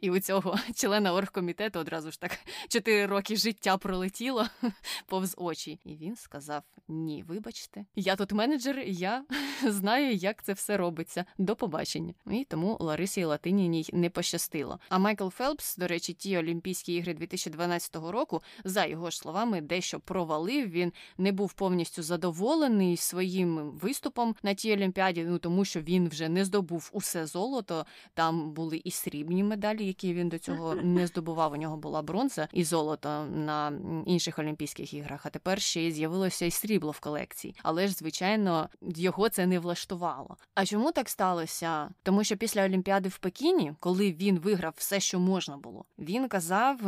І 0.00 0.10
у 0.10 0.20
цього 0.20 0.58
члена 0.74 1.14
оргкомітету 1.14 1.78
одразу 1.78 2.10
ж 2.10 2.20
так 2.20 2.38
чотири 2.68 3.06
роки 3.06 3.36
життя 3.36 3.76
пролетіло 3.76 4.46
повз 5.06 5.34
очі. 5.38 5.80
І 5.84 5.96
він 5.96 6.16
сказав: 6.16 6.62
Ні, 6.88 7.24
вибачте, 7.28 7.84
я 7.96 8.16
тут 8.16 8.32
менеджер, 8.32 8.78
я 8.86 9.24
знаю, 9.62 10.14
як 10.14 10.42
це 10.42 10.52
все 10.52 10.76
робиться. 10.76 11.24
До 11.38 11.56
побачення. 11.56 12.14
І 12.30 12.44
тому 12.44 12.76
Ларисі 12.80 13.24
Латиніній 13.24 13.86
не 13.92 14.10
пощастило. 14.10 14.78
А 14.88 14.98
Майкл 14.98 15.28
Фелпс, 15.28 15.76
до 15.76 15.86
речі, 15.86 16.12
ті 16.12 16.38
Олімпійські 16.38 16.94
ігри 16.94 17.14
2012 17.14 17.96
року, 17.96 18.42
за 18.64 18.84
його 18.84 19.10
ж 19.10 19.18
словами, 19.18 19.60
дещо 19.60 20.00
провалив. 20.00 20.70
Він 20.70 20.92
не 21.18 21.32
був 21.32 21.52
повністю 21.52 22.02
задоволений 22.02 22.96
своїм 22.96 23.53
виступом 23.62 24.36
на 24.42 24.54
тій 24.54 24.72
олімпіаді, 24.72 25.24
ну 25.24 25.38
тому 25.38 25.64
що 25.64 25.80
він 25.80 26.08
вже 26.08 26.28
не 26.28 26.44
здобув 26.44 26.90
усе 26.92 27.26
золото. 27.26 27.86
Там 28.14 28.52
були 28.52 28.80
і 28.84 28.90
срібні 28.90 29.44
медалі, 29.44 29.86
які 29.86 30.14
він 30.14 30.28
до 30.28 30.38
цього 30.38 30.74
не 30.74 31.06
здобував. 31.06 31.52
У 31.52 31.56
нього 31.56 31.76
була 31.76 32.02
бронза 32.02 32.48
і 32.52 32.64
золото 32.64 33.24
на 33.24 33.72
інших 34.06 34.38
олімпійських 34.38 34.94
іграх. 34.94 35.26
А 35.26 35.30
тепер 35.30 35.60
ще 35.60 35.82
й 35.82 35.92
з'явилося 35.92 36.46
і 36.46 36.50
срібло 36.50 36.90
в 36.90 37.00
колекції. 37.00 37.54
Але 37.62 37.88
ж, 37.88 37.94
звичайно, 37.94 38.68
його 38.80 39.28
це 39.28 39.46
не 39.46 39.58
влаштувало. 39.58 40.36
А 40.54 40.66
чому 40.66 40.92
так 40.92 41.08
сталося? 41.08 41.88
Тому 42.02 42.24
що 42.24 42.36
після 42.36 42.64
Олімпіади 42.64 43.08
в 43.08 43.18
Пекіні, 43.18 43.74
коли 43.80 44.12
він 44.12 44.38
виграв 44.38 44.74
все, 44.76 45.00
що 45.00 45.20
можна 45.20 45.56
було, 45.56 45.84
він 45.98 46.28
казав, 46.28 46.80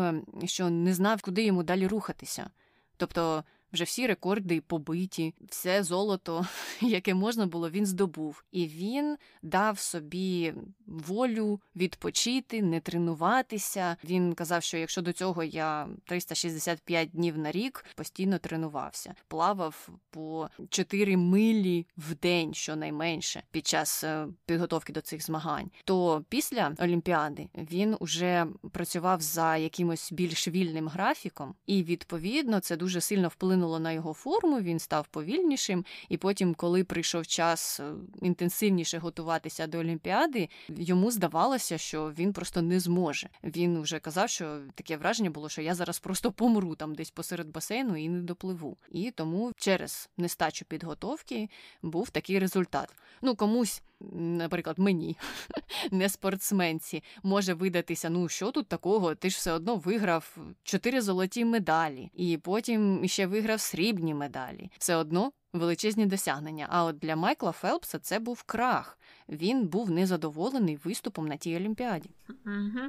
що 0.44 0.70
не 0.70 0.94
знав, 0.94 1.22
куди 1.22 1.44
йому 1.44 1.62
далі 1.62 1.86
рухатися. 1.86 2.50
Тобто 2.96 3.44
вже 3.76 3.84
всі 3.84 4.06
рекорди 4.06 4.60
побиті, 4.60 5.34
все 5.48 5.82
золото, 5.82 6.46
яке 6.80 7.14
можна 7.14 7.46
було, 7.46 7.70
він 7.70 7.86
здобув. 7.86 8.44
І 8.52 8.66
він 8.66 9.16
дав 9.42 9.78
собі 9.78 10.54
волю 10.86 11.60
відпочити, 11.76 12.62
не 12.62 12.80
тренуватися. 12.80 13.96
Він 14.04 14.34
казав, 14.34 14.62
що 14.62 14.78
якщо 14.78 15.02
до 15.02 15.12
цього 15.12 15.44
я 15.44 15.88
365 16.04 17.10
днів 17.10 17.38
на 17.38 17.52
рік 17.52 17.84
постійно 17.94 18.38
тренувався, 18.38 19.14
плавав 19.28 19.88
по 20.10 20.48
4 20.68 21.16
милі 21.16 21.86
в 21.96 22.14
день, 22.14 22.54
щонайменше, 22.54 23.42
під 23.50 23.66
час 23.66 24.04
е, 24.04 24.28
підготовки 24.46 24.92
до 24.92 25.00
цих 25.00 25.24
змагань, 25.24 25.70
то 25.84 26.24
після 26.28 26.74
Олімпіади 26.78 27.48
він 27.54 27.96
уже 28.00 28.46
працював 28.72 29.20
за 29.20 29.56
якимось 29.56 30.12
більш 30.12 30.48
вільним 30.48 30.88
графіком, 30.88 31.54
і 31.66 31.82
відповідно 31.82 32.60
це 32.60 32.76
дуже 32.76 33.00
сильно 33.00 33.28
вплинуло 33.28 33.65
вплинуло 33.66 33.78
на 33.80 33.92
його 33.92 34.12
форму, 34.12 34.60
він 34.60 34.78
став 34.78 35.06
повільнішим. 35.06 35.84
І 36.08 36.16
потім, 36.16 36.54
коли 36.54 36.84
прийшов 36.84 37.26
час 37.26 37.80
е, 37.80 37.92
інтенсивніше 38.22 38.98
готуватися 38.98 39.66
до 39.66 39.78
Олімпіади, 39.78 40.48
йому 40.68 41.10
здавалося, 41.10 41.78
що 41.78 42.12
він 42.18 42.32
просто 42.32 42.62
не 42.62 42.80
зможе. 42.80 43.28
Він 43.44 43.80
вже 43.82 43.98
казав, 43.98 44.28
що 44.28 44.60
таке 44.74 44.96
враження 44.96 45.30
було, 45.30 45.48
що 45.48 45.62
я 45.62 45.74
зараз 45.74 45.98
просто 45.98 46.32
помру 46.32 46.74
там 46.74 46.94
десь 46.94 47.10
посеред 47.10 47.48
басейну 47.48 47.96
і 47.96 48.08
не 48.08 48.22
допливу. 48.22 48.76
І 48.90 49.10
тому 49.10 49.52
через 49.56 50.08
нестачу 50.16 50.64
підготовки 50.64 51.48
був 51.82 52.10
такий 52.10 52.38
результат. 52.38 52.88
Ну 53.22 53.36
комусь 53.36 53.82
наприклад, 54.12 54.78
мені, 54.78 55.16
не 55.90 56.08
спортсменці, 56.08 57.02
може 57.22 57.54
видатися, 57.54 58.10
ну 58.10 58.28
що 58.28 58.50
тут 58.50 58.68
такого? 58.68 59.14
Ти 59.14 59.30
ж 59.30 59.36
все 59.36 59.52
одно 59.52 59.76
виграв 59.76 60.36
чотири 60.62 61.00
золоті 61.00 61.44
медалі, 61.44 62.10
і 62.14 62.38
потім 62.38 63.08
ще 63.08 63.26
виграв 63.26 63.60
срібні 63.60 64.14
медалі. 64.14 64.70
Все 64.78 64.96
одно. 64.96 65.32
Величезні 65.52 66.06
досягнення. 66.06 66.66
А 66.70 66.84
от 66.84 66.98
для 66.98 67.16
Майкла 67.16 67.52
Фелпса 67.52 67.98
це 67.98 68.18
був 68.18 68.42
крах. 68.42 68.98
Він 69.28 69.66
був 69.66 69.90
незадоволений 69.90 70.78
виступом 70.84 71.28
на 71.28 71.36
тій 71.36 71.56
олімпіаді. 71.56 72.10
Угу. 72.28 72.80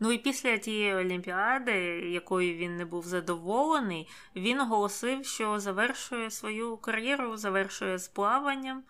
Ну 0.00 0.12
і 0.12 0.18
після 0.18 0.58
тієї 0.58 0.94
олімпіади, 0.94 1.72
якою 2.10 2.56
він 2.56 2.76
не 2.76 2.84
був 2.84 3.06
задоволений, 3.06 4.08
він 4.36 4.60
оголосив, 4.60 5.24
що 5.24 5.60
завершує 5.60 6.30
свою 6.30 6.76
кар'єру, 6.76 7.36
завершує 7.36 7.98
з 7.98 8.08
плаванням. 8.08 8.82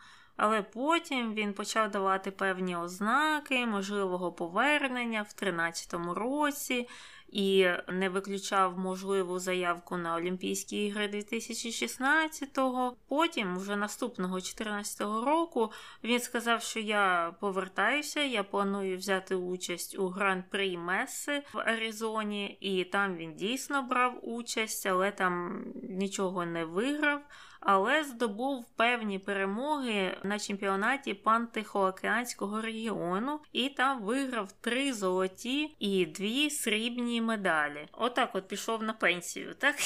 Але 0.42 0.62
потім 0.62 1.34
він 1.34 1.52
почав 1.52 1.90
давати 1.90 2.30
певні 2.30 2.76
ознаки 2.76 3.66
можливого 3.66 4.32
повернення 4.32 5.22
в 5.22 5.44
13-му 5.44 6.14
році 6.14 6.88
і 7.28 7.68
не 7.88 8.08
виключав 8.08 8.78
можливу 8.78 9.38
заявку 9.38 9.96
на 9.96 10.16
Олімпійські 10.16 10.86
ігри 10.86 11.08
2016-го. 11.08 12.96
Потім, 13.08 13.58
вже 13.58 13.76
наступного 13.76 14.36
14-го 14.36 15.24
року, 15.24 15.72
він 16.04 16.20
сказав, 16.20 16.62
що 16.62 16.80
я 16.80 17.34
повертаюся, 17.40 18.20
я 18.20 18.42
планую 18.42 18.98
взяти 18.98 19.34
участь 19.34 19.98
у 19.98 20.08
гран-при 20.08 20.78
Месси 20.78 21.42
в 21.52 21.58
Аризоні, 21.58 22.58
і 22.60 22.84
там 22.84 23.16
він 23.16 23.34
дійсно 23.34 23.82
брав 23.82 24.18
участь, 24.22 24.86
але 24.86 25.10
там 25.10 25.64
нічого 25.82 26.46
не 26.46 26.64
виграв 26.64 27.20
але 27.60 28.04
здобув 28.04 28.64
певні 28.76 29.18
перемоги 29.18 30.16
на 30.22 30.38
чемпіонаті 30.38 31.14
Пантихоокеанського 31.14 32.60
регіону 32.60 33.40
і 33.52 33.68
там 33.68 34.02
виграв 34.02 34.52
три 34.52 34.92
золоті 34.92 35.76
і 35.78 36.06
дві 36.06 36.50
срібні 36.50 37.20
медалі. 37.20 37.88
Отак 37.92 38.34
от 38.34 38.48
пішов 38.48 38.82
на 38.82 38.92
пенсію, 38.92 39.54
так? 39.54 39.76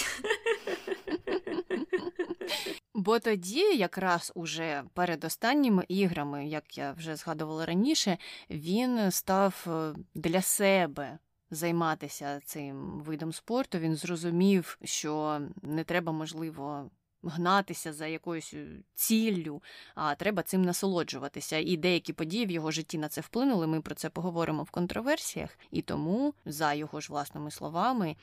Бо 2.95 3.19
тоді, 3.19 3.77
якраз 3.77 4.33
уже 4.35 4.83
перед 4.95 5.25
останніми 5.25 5.85
іграми, 5.89 6.47
як 6.47 6.79
я 6.79 6.93
вже 6.93 7.17
згадувала 7.17 7.67
раніше, 7.67 8.19
він 8.51 9.11
став 9.11 9.67
е, 9.67 9.95
для 10.15 10.43
себе. 10.43 11.19
Займатися 11.51 12.41
цим 12.45 13.01
видом 13.01 13.33
спорту 13.33 13.79
він 13.79 13.97
зрозумів, 13.97 14.79
що 14.85 15.41
не 15.63 15.85
треба 15.85 16.13
можливо 16.13 16.91
гнатися 17.27 17.93
за 17.93 18.07
якоюсь 18.07 18.55
е, 18.55 18.67
ціллю, 18.95 19.63
а 19.95 20.15
треба 20.15 20.43
цим 20.43 20.63
насолоджуватися. 20.63 21.59
І 21.59 21.77
деякі 21.77 22.13
події 22.13 22.47
в 22.47 22.51
його 22.51 22.71
житті 22.71 22.99
на 22.99 23.09
це 23.09 23.21
вплинули. 23.21 23.67
Ми 23.67 23.81
про 23.81 23.95
це 23.95 24.11
поговоримо 24.11 24.63
в 24.63 24.71
контроверсіях, 24.71 25.59
і 25.71 25.83
тому, 25.83 26.35
за 26.45 26.75
його 26.75 27.01
ж 27.01 27.09
власними 27.11 27.51
словами, 27.51 28.17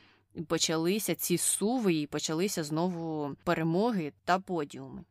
почалися 0.48 1.16
ці 1.16 1.38
суви, 1.38 1.94
і 1.94 2.08
почалися 2.08 2.64
знову 2.64 3.36
перемоги 3.44 4.14
та 4.26 4.40
подіуми. 4.40 5.04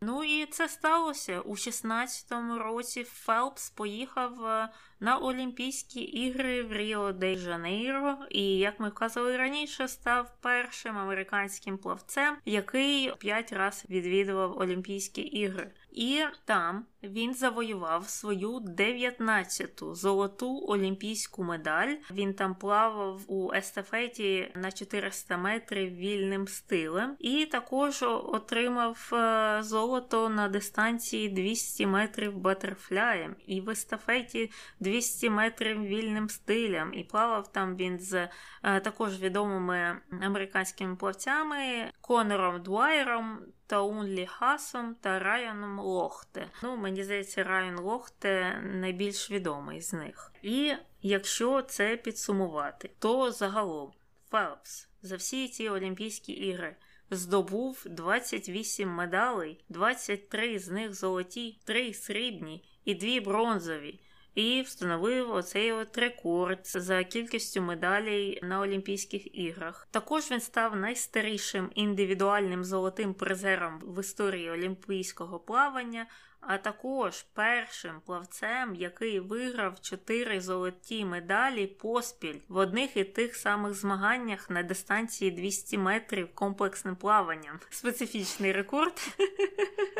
Ну 0.00 0.24
і 0.24 0.46
це 0.46 0.68
сталося 0.68 1.40
у 1.40 1.54
16-му 1.54 2.58
році. 2.58 3.04
Фелпс 3.04 3.70
поїхав 3.70 4.46
е, 4.46 4.68
на 5.00 5.18
Олімпійські 5.18 6.00
ігри 6.00 6.62
в 6.62 6.72
Ріо 6.72 7.12
де 7.12 7.36
Жанейро, 7.36 8.18
і 8.30 8.58
як 8.58 8.80
ми 8.80 8.90
казали 8.90 9.36
раніше, 9.36 9.88
став 9.88 10.36
першим 10.40 10.98
американським 10.98 11.78
плавцем, 11.78 12.36
який 12.44 13.14
п'ять 13.18 13.52
разів 13.52 13.90
відвідував 13.90 14.58
Олімпійські 14.58 15.22
ігри. 15.22 15.70
І 15.94 16.24
там 16.44 16.84
він 17.02 17.34
завоював 17.34 18.08
свою 18.08 18.50
19-ту 18.58 19.94
золоту 19.94 20.64
олімпійську 20.68 21.44
медаль. 21.44 21.94
Він 22.10 22.34
там 22.34 22.54
плавав 22.54 23.20
у 23.26 23.52
естафеті 23.54 24.52
на 24.54 24.72
400 24.72 25.36
метрів 25.36 25.94
вільним 25.94 26.48
стилем, 26.48 27.16
і 27.18 27.46
також 27.46 28.02
отримав 28.02 29.10
е, 29.12 29.58
золото 29.62 30.28
на 30.28 30.48
дистанції 30.48 31.28
200 31.28 31.86
метрів 31.86 32.38
батерфляєм, 32.38 33.36
і 33.46 33.60
в 33.60 33.70
естафеті 33.70 34.50
200 34.80 35.30
метрів 35.30 35.82
вільним 35.82 36.28
стилем. 36.28 36.94
І 36.94 37.04
плавав 37.04 37.52
там 37.52 37.76
він 37.76 37.98
з 37.98 38.28
е, 38.62 38.80
також 38.80 39.20
відомими 39.20 40.00
американськими 40.22 40.96
плавцями 40.96 41.90
Конором 42.00 42.62
Дуайером. 42.62 43.38
Таунлі 43.66 44.26
Хасом 44.26 44.94
та 44.94 45.18
Райаном 45.18 45.78
Лохте. 45.78 46.50
Ну, 46.62 46.76
мені 46.76 47.04
здається, 47.04 47.44
Райан 47.44 47.78
Лохте 47.78 48.60
найбільш 48.62 49.30
відомий 49.30 49.80
з 49.80 49.92
них. 49.92 50.32
І 50.42 50.72
якщо 51.02 51.62
це 51.62 51.96
підсумувати, 51.96 52.90
то 52.98 53.32
загалом 53.32 53.92
Фелпс 54.30 54.88
за 55.02 55.16
всі 55.16 55.48
ці 55.48 55.68
Олімпійські 55.68 56.32
ігри 56.32 56.76
здобув 57.10 57.82
28 57.86 58.88
медалей, 58.88 59.64
23 59.68 60.58
з 60.58 60.68
них 60.68 60.94
золоті, 60.94 61.58
3 61.64 61.94
срібні 61.94 62.64
і 62.84 62.94
2 62.94 63.20
бронзові 63.20 64.00
і 64.34 64.62
встановив 64.62 65.30
оцей 65.30 65.72
от 65.72 65.98
рекорд 65.98 66.60
за 66.64 67.04
кількістю 67.04 67.62
медалей 67.62 68.40
на 68.42 68.60
Олімпійських 68.60 69.38
іграх. 69.38 69.88
Також 69.90 70.30
він 70.30 70.40
став 70.40 70.76
найстарішим 70.76 71.70
індивідуальним 71.74 72.64
золотим 72.64 73.14
призером 73.14 73.80
в 73.82 74.00
історії 74.00 74.50
олімпійського 74.50 75.38
плавання. 75.38 76.06
А 76.46 76.58
також 76.58 77.22
першим 77.22 78.00
плавцем, 78.06 78.74
який 78.74 79.20
виграв 79.20 79.80
чотири 79.80 80.40
золоті 80.40 81.04
медалі 81.04 81.66
поспіль 81.66 82.40
в 82.48 82.56
одних 82.56 82.96
і 82.96 83.04
тих 83.04 83.36
самих 83.36 83.74
змаганнях 83.74 84.50
на 84.50 84.62
дистанції 84.62 85.30
200 85.30 85.78
метрів 85.78 86.34
комплексним 86.34 86.96
плаванням. 86.96 87.60
Специфічний 87.70 88.52
рекорд. 88.52 89.00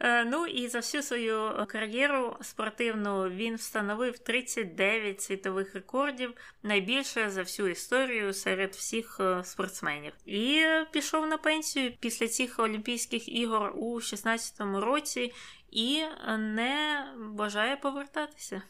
Е, 0.00 0.24
ну 0.24 0.46
і 0.46 0.68
за 0.68 0.78
всю 0.78 1.02
свою 1.02 1.66
кар'єру 1.68 2.36
спортивну 2.40 3.28
він 3.28 3.54
встановив 3.54 4.18
39 4.18 5.22
світових 5.22 5.74
рекордів, 5.74 6.34
найбільше 6.62 7.30
за 7.30 7.42
всю 7.42 7.68
історію 7.68 8.32
серед 8.32 8.74
всіх 8.74 9.16
е, 9.20 9.44
спортсменів. 9.44 10.12
І 10.26 10.64
пішов 10.92 11.26
на 11.26 11.38
пенсію 11.38 11.92
після 12.00 12.28
цих 12.28 12.58
Олімпійських 12.58 13.28
ігор 13.28 13.72
у 13.76 14.00
16-му 14.00 14.80
році 14.80 15.32
і 15.70 16.02
не 16.38 17.06
бажає 17.18 17.76
повертатися. 17.76 18.62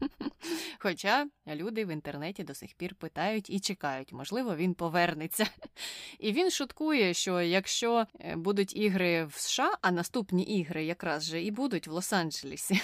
Хоча 0.78 1.26
люди 1.46 1.84
в 1.84 1.88
інтернеті 1.88 2.44
до 2.44 2.54
сих 2.54 2.74
пір 2.74 2.94
питають 2.94 3.50
і 3.50 3.60
чекають, 3.60 4.12
можливо, 4.12 4.56
він 4.56 4.74
повернеться. 4.74 5.46
І 6.18 6.32
він 6.32 6.50
шуткує, 6.50 7.14
що 7.14 7.40
якщо 7.40 8.06
е, 8.20 8.36
будуть 8.36 8.76
ігри 8.76 9.24
в 9.24 9.34
США, 9.34 9.72
а 9.82 9.90
наступні 9.90 10.42
ігри 10.42 10.84
якраз 10.84 11.24
же 11.24 11.42
і 11.42 11.50
будуть 11.50 11.86
в 11.86 11.92
Лос-Анджелесі, 11.92 12.82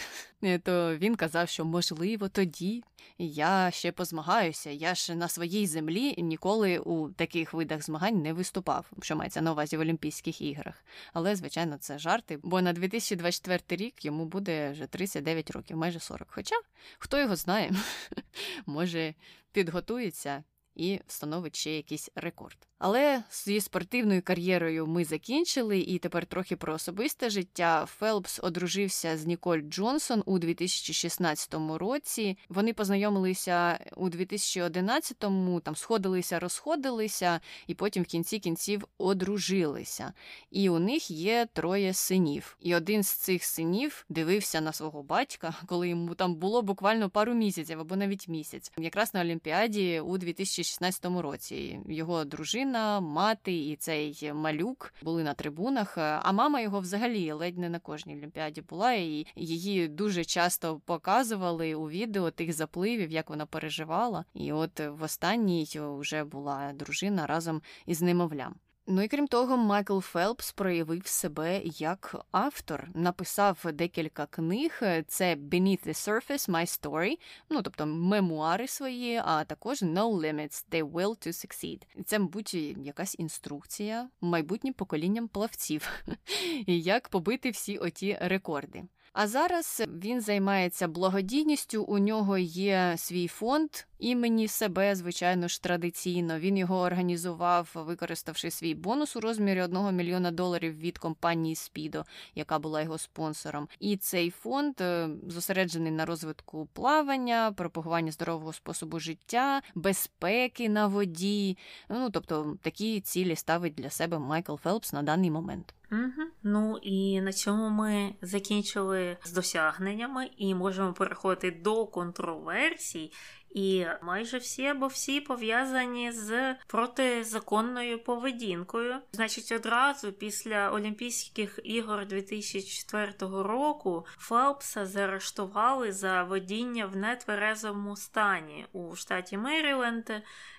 то 0.64 0.96
він 0.96 1.16
казав, 1.16 1.48
що 1.48 1.64
можливо 1.64 2.28
тоді 2.28 2.82
я 3.18 3.70
ще 3.70 3.92
позмагаюся. 3.92 4.70
Я 4.70 4.94
ж 4.94 5.14
на 5.14 5.28
своїй 5.28 5.66
землі 5.66 6.14
ніколи 6.18 6.78
у 6.78 7.10
таких 7.10 7.52
видах 7.52 7.82
змагань 7.82 8.22
не 8.22 8.32
виступав, 8.32 8.90
що 9.02 9.16
мається 9.16 9.40
на 9.40 9.52
увазі 9.52 9.76
в 9.76 9.80
Олімпійських 9.80 10.40
іграх. 10.40 10.84
Але, 11.12 11.36
звичайно, 11.36 11.76
це 11.76 11.98
жарти, 11.98 12.38
бо 12.42 12.62
на 12.62 12.72
2024 12.72 13.84
рік 13.84 14.04
йому 14.04 14.24
буде 14.24 14.70
вже 14.70 14.86
39 14.86 15.50
років, 15.50 15.76
майже 15.76 16.00
40. 16.00 16.28
Хоча 16.30 16.56
хто 16.98 17.18
його 17.18 17.36
знає, 17.36 17.72
може 18.66 19.14
підготується 19.52 20.44
і 20.74 21.00
встановить 21.06 21.56
ще 21.56 21.76
якийсь 21.76 22.10
рекорд. 22.14 22.58
Але 22.84 23.22
зі 23.30 23.60
спортивною 23.60 24.22
кар'єрою 24.22 24.86
ми 24.86 25.04
закінчили, 25.04 25.78
і 25.78 25.98
тепер 25.98 26.26
трохи 26.26 26.56
про 26.56 26.74
особисте 26.74 27.30
життя. 27.30 27.86
Фелпс 27.86 28.40
одружився 28.42 29.18
з 29.18 29.26
Ніколь 29.26 29.58
Джонсон 29.58 30.22
у 30.26 30.38
2016 30.38 31.54
році. 31.74 32.38
Вони 32.48 32.72
познайомилися 32.72 33.78
у 33.96 34.08
2011-му, 34.08 35.60
там 35.60 35.76
сходилися, 35.76 36.38
розходилися, 36.38 37.40
і 37.66 37.74
потім 37.74 38.02
в 38.02 38.06
кінці 38.06 38.38
кінців 38.38 38.84
одружилися. 38.98 40.12
І 40.50 40.68
у 40.68 40.78
них 40.78 41.10
є 41.10 41.46
троє 41.52 41.94
синів. 41.94 42.56
І 42.60 42.74
один 42.74 43.02
з 43.02 43.08
цих 43.08 43.44
синів 43.44 44.04
дивився 44.08 44.60
на 44.60 44.72
свого 44.72 45.02
батька, 45.02 45.54
коли 45.66 45.88
йому 45.88 46.14
там 46.14 46.34
було 46.34 46.62
буквально 46.62 47.10
пару 47.10 47.34
місяців 47.34 47.80
або 47.80 47.96
навіть 47.96 48.28
місяць, 48.28 48.72
якраз 48.78 49.14
на 49.14 49.20
Олімпіаді 49.20 50.00
у 50.00 50.18
2016 50.18 51.04
році. 51.04 51.80
Його 51.88 52.24
дружина 52.24 52.71
дружина, 52.72 53.00
мати 53.00 53.52
і 53.52 53.76
цей 53.76 54.32
малюк 54.32 54.94
були 55.02 55.22
на 55.22 55.34
трибунах. 55.34 55.98
А 55.98 56.32
мама 56.32 56.60
його 56.60 56.80
взагалі 56.80 57.32
ледь 57.32 57.58
не 57.58 57.68
на 57.68 57.78
кожній 57.78 58.16
олімпіаді 58.16 58.62
була, 58.62 58.92
і 58.92 59.26
її 59.36 59.88
дуже 59.88 60.24
часто 60.24 60.80
показували 60.84 61.74
у 61.74 61.88
відео 61.88 62.30
тих 62.30 62.52
запливів, 62.52 63.10
як 63.10 63.30
вона 63.30 63.46
переживала. 63.46 64.24
І 64.34 64.52
от 64.52 64.80
в 64.80 65.02
останній 65.02 65.66
вже 65.76 66.24
була 66.24 66.72
дружина 66.72 67.26
разом 67.26 67.62
із 67.86 68.02
немовлям. 68.02 68.54
Ну 68.86 69.02
і 69.02 69.08
крім 69.08 69.26
того, 69.26 69.56
Майкл 69.56 69.98
Фелпс 69.98 70.52
проявив 70.52 71.06
себе 71.06 71.62
як 71.64 72.16
автор, 72.30 72.88
написав 72.94 73.66
декілька 73.72 74.26
книг. 74.26 74.82
Це 75.06 75.34
Beneath 75.34 75.88
the 75.88 76.08
Surface, 76.08 76.50
My 76.50 76.80
Story, 76.80 77.18
ну 77.50 77.62
тобто 77.62 77.86
мемуари 77.86 78.68
свої, 78.68 79.22
а 79.24 79.44
також 79.44 79.82
No 79.82 80.20
Limits, 80.20 80.64
The 80.70 80.90
Will 80.90 81.26
to 81.26 81.28
Succeed. 81.28 81.82
Це, 82.04 82.18
мабуть, 82.18 82.54
якась 82.54 83.18
інструкція 83.18 84.08
майбутнім 84.20 84.74
поколінням 84.74 85.28
плавців, 85.28 85.88
як 86.66 87.08
побити 87.08 87.50
всі 87.50 87.78
оті 87.78 88.18
рекорди. 88.20 88.82
А 89.12 89.26
зараз 89.26 89.82
він 89.88 90.20
займається 90.20 90.88
благодійністю. 90.88 91.82
У 91.82 91.98
нього 91.98 92.38
є 92.38 92.94
свій 92.96 93.28
фонд 93.28 93.70
імені 93.98 94.48
себе, 94.48 94.94
звичайно 94.94 95.48
ж, 95.48 95.62
традиційно. 95.62 96.38
Він 96.38 96.56
його 96.56 96.80
організував, 96.80 97.70
використавши 97.74 98.50
свій 98.50 98.74
бонус 98.74 99.16
у 99.16 99.20
розмірі 99.20 99.62
1 99.62 99.96
мільйона 99.96 100.30
доларів 100.30 100.78
від 100.78 100.98
компанії 100.98 101.54
Спідо, 101.54 102.04
яка 102.34 102.58
була 102.58 102.82
його 102.82 102.98
спонсором. 102.98 103.68
І 103.80 103.96
цей 103.96 104.30
фонд 104.30 104.80
е, 104.80 105.08
зосереджений 105.28 105.92
на 105.92 106.04
розвитку 106.04 106.68
плавання, 106.72 107.52
пропагування 107.56 108.12
здорового 108.12 108.52
способу 108.52 109.00
життя, 109.00 109.62
безпеки 109.74 110.68
на 110.68 110.86
воді. 110.86 111.58
Ну 111.88 112.10
тобто 112.10 112.56
такі 112.62 113.00
цілі 113.00 113.36
ставить 113.36 113.74
для 113.74 113.90
себе 113.90 114.18
Майкл 114.18 114.54
Фелпс 114.54 114.92
на 114.92 115.02
даний 115.02 115.30
момент. 115.30 115.74
Угу. 115.92 116.28
Ну 116.42 116.78
і 116.82 117.20
на 117.20 117.32
цьому 117.32 117.70
ми 117.70 118.14
закінчили 118.22 119.16
з 119.24 119.32
досягненнями 119.32 120.30
і 120.36 120.54
можемо 120.54 120.92
переходити 120.92 121.50
до 121.50 121.86
контроверсій. 121.86 123.12
І 123.54 123.86
майже 124.02 124.38
всі 124.38 124.66
або 124.66 124.86
всі 124.86 125.20
пов'язані 125.20 126.12
з 126.12 126.54
протизаконною 126.66 128.04
поведінкою. 128.04 128.96
Значить, 129.12 129.52
одразу 129.52 130.12
після 130.12 130.70
Олімпійських 130.70 131.58
ігор 131.64 132.06
2004 132.06 133.12
року 133.20 134.06
Фелпса 134.18 134.86
заарештували 134.86 135.92
за 135.92 136.22
водіння 136.22 136.86
в 136.86 136.96
нетверезому 136.96 137.96
стані 137.96 138.66
у 138.72 138.96
штаті 138.96 139.36
Меріленд, 139.36 140.10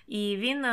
і 0.06 0.36
він 0.36 0.66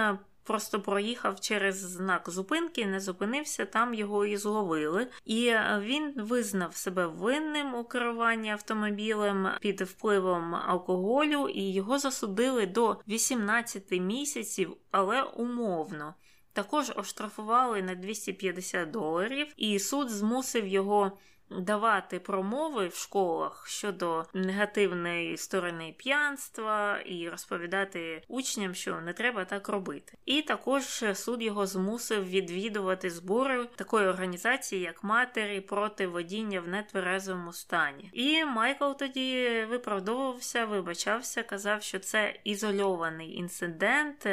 просто 0.43 0.82
проїхав 0.82 1.39
через 1.39 1.75
знак 1.75 2.30
зупинки, 2.30 2.86
не 2.86 2.99
зупинився, 2.99 3.65
там 3.65 3.93
його 3.93 4.25
і 4.25 4.38
зловили. 4.38 5.08
І 5.25 5.47
е, 5.47 5.82
він 5.84 6.13
визнав 6.17 6.75
себе 6.75 7.08
винним 7.08 7.75
у 7.75 7.84
керуванні 7.84 8.49
автомобілем 8.51 9.47
під 9.62 9.82
впливом 9.82 10.56
алкоголю, 10.56 11.49
і 11.49 11.73
його 11.73 11.99
засудили 11.99 12.65
до 12.65 12.97
18 13.08 13.91
місяців, 13.91 14.77
але 14.91 15.23
умовно. 15.23 16.13
Також 16.54 16.91
оштрафували 16.95 17.82
на 17.82 17.95
250 17.95 18.91
доларів, 18.91 19.47
і 19.58 19.80
суд 19.80 20.10
змусив 20.10 20.67
його 20.67 21.17
давати 21.60 22.20
промови 22.20 22.88
в 22.88 22.96
школах 22.96 23.68
щодо 23.68 24.26
негативної 24.34 25.38
сторони 25.38 25.96
п'янства 25.98 27.00
і 27.06 27.30
розповідати 27.30 28.24
учням, 28.28 28.76
що 28.76 29.02
не 29.02 29.14
треба 29.14 29.46
так 29.46 29.70
робити. 29.70 30.18
І 30.26 30.42
також 30.42 31.04
суд 31.14 31.42
його 31.42 31.66
змусив 31.66 32.30
відвідувати 32.30 33.10
збори 33.10 33.66
такої 33.76 34.08
організації, 34.08 34.82
як 34.82 35.04
матері 35.04 35.62
проти 35.62 36.08
водіння 36.08 36.62
в 36.62 36.68
нетверезому 36.68 37.54
стані. 37.54 38.10
І 38.14 38.46
Майкл 38.46 38.92
тоді 39.00 39.66
виправдовувався, 39.70 40.66
вибачався, 40.66 41.44
казав, 41.44 41.84
що 41.84 42.00
це 42.00 42.36
ізольований 42.44 43.36
інцидент 43.36 44.28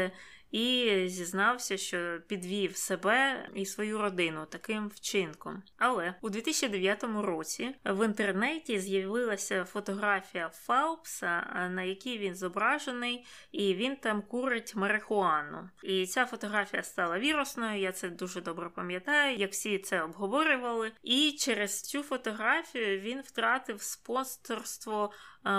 і 0.50 1.04
зізнався, 1.08 1.76
що 1.76 2.18
підвів 2.26 2.76
себе 2.76 3.48
і 3.54 3.66
свою 3.66 3.98
родину 3.98 4.46
таким 4.48 4.88
вчинком. 4.88 5.62
Але 5.78 6.14
у 6.20 6.30
2009 6.30 7.04
році 7.22 7.74
в 7.84 8.04
інтернеті 8.04 8.78
з'явилася 8.78 9.64
фотографія 9.64 10.48
Фаупса, 10.48 11.68
на 11.74 11.82
якій 11.82 12.18
він 12.18 12.34
зображений, 12.34 13.26
і 13.52 13.74
він 13.74 13.96
там 13.96 14.22
курить 14.22 14.76
марихуану. 14.76 15.70
І 15.82 16.06
ця 16.06 16.26
фотографія 16.26 16.82
стала 16.82 17.18
вірусною. 17.18 17.80
Я 17.80 17.92
це 17.92 18.08
дуже 18.08 18.40
добре 18.40 18.68
пам'ятаю, 18.68 19.36
як 19.36 19.52
всі 19.52 19.78
це 19.78 20.02
обговорювали. 20.02 20.92
І 21.02 21.36
через 21.38 21.82
цю 21.82 22.02
фотографію 22.02 23.00
він 23.00 23.20
втратив 23.20 23.82
спонсорство 23.82 25.12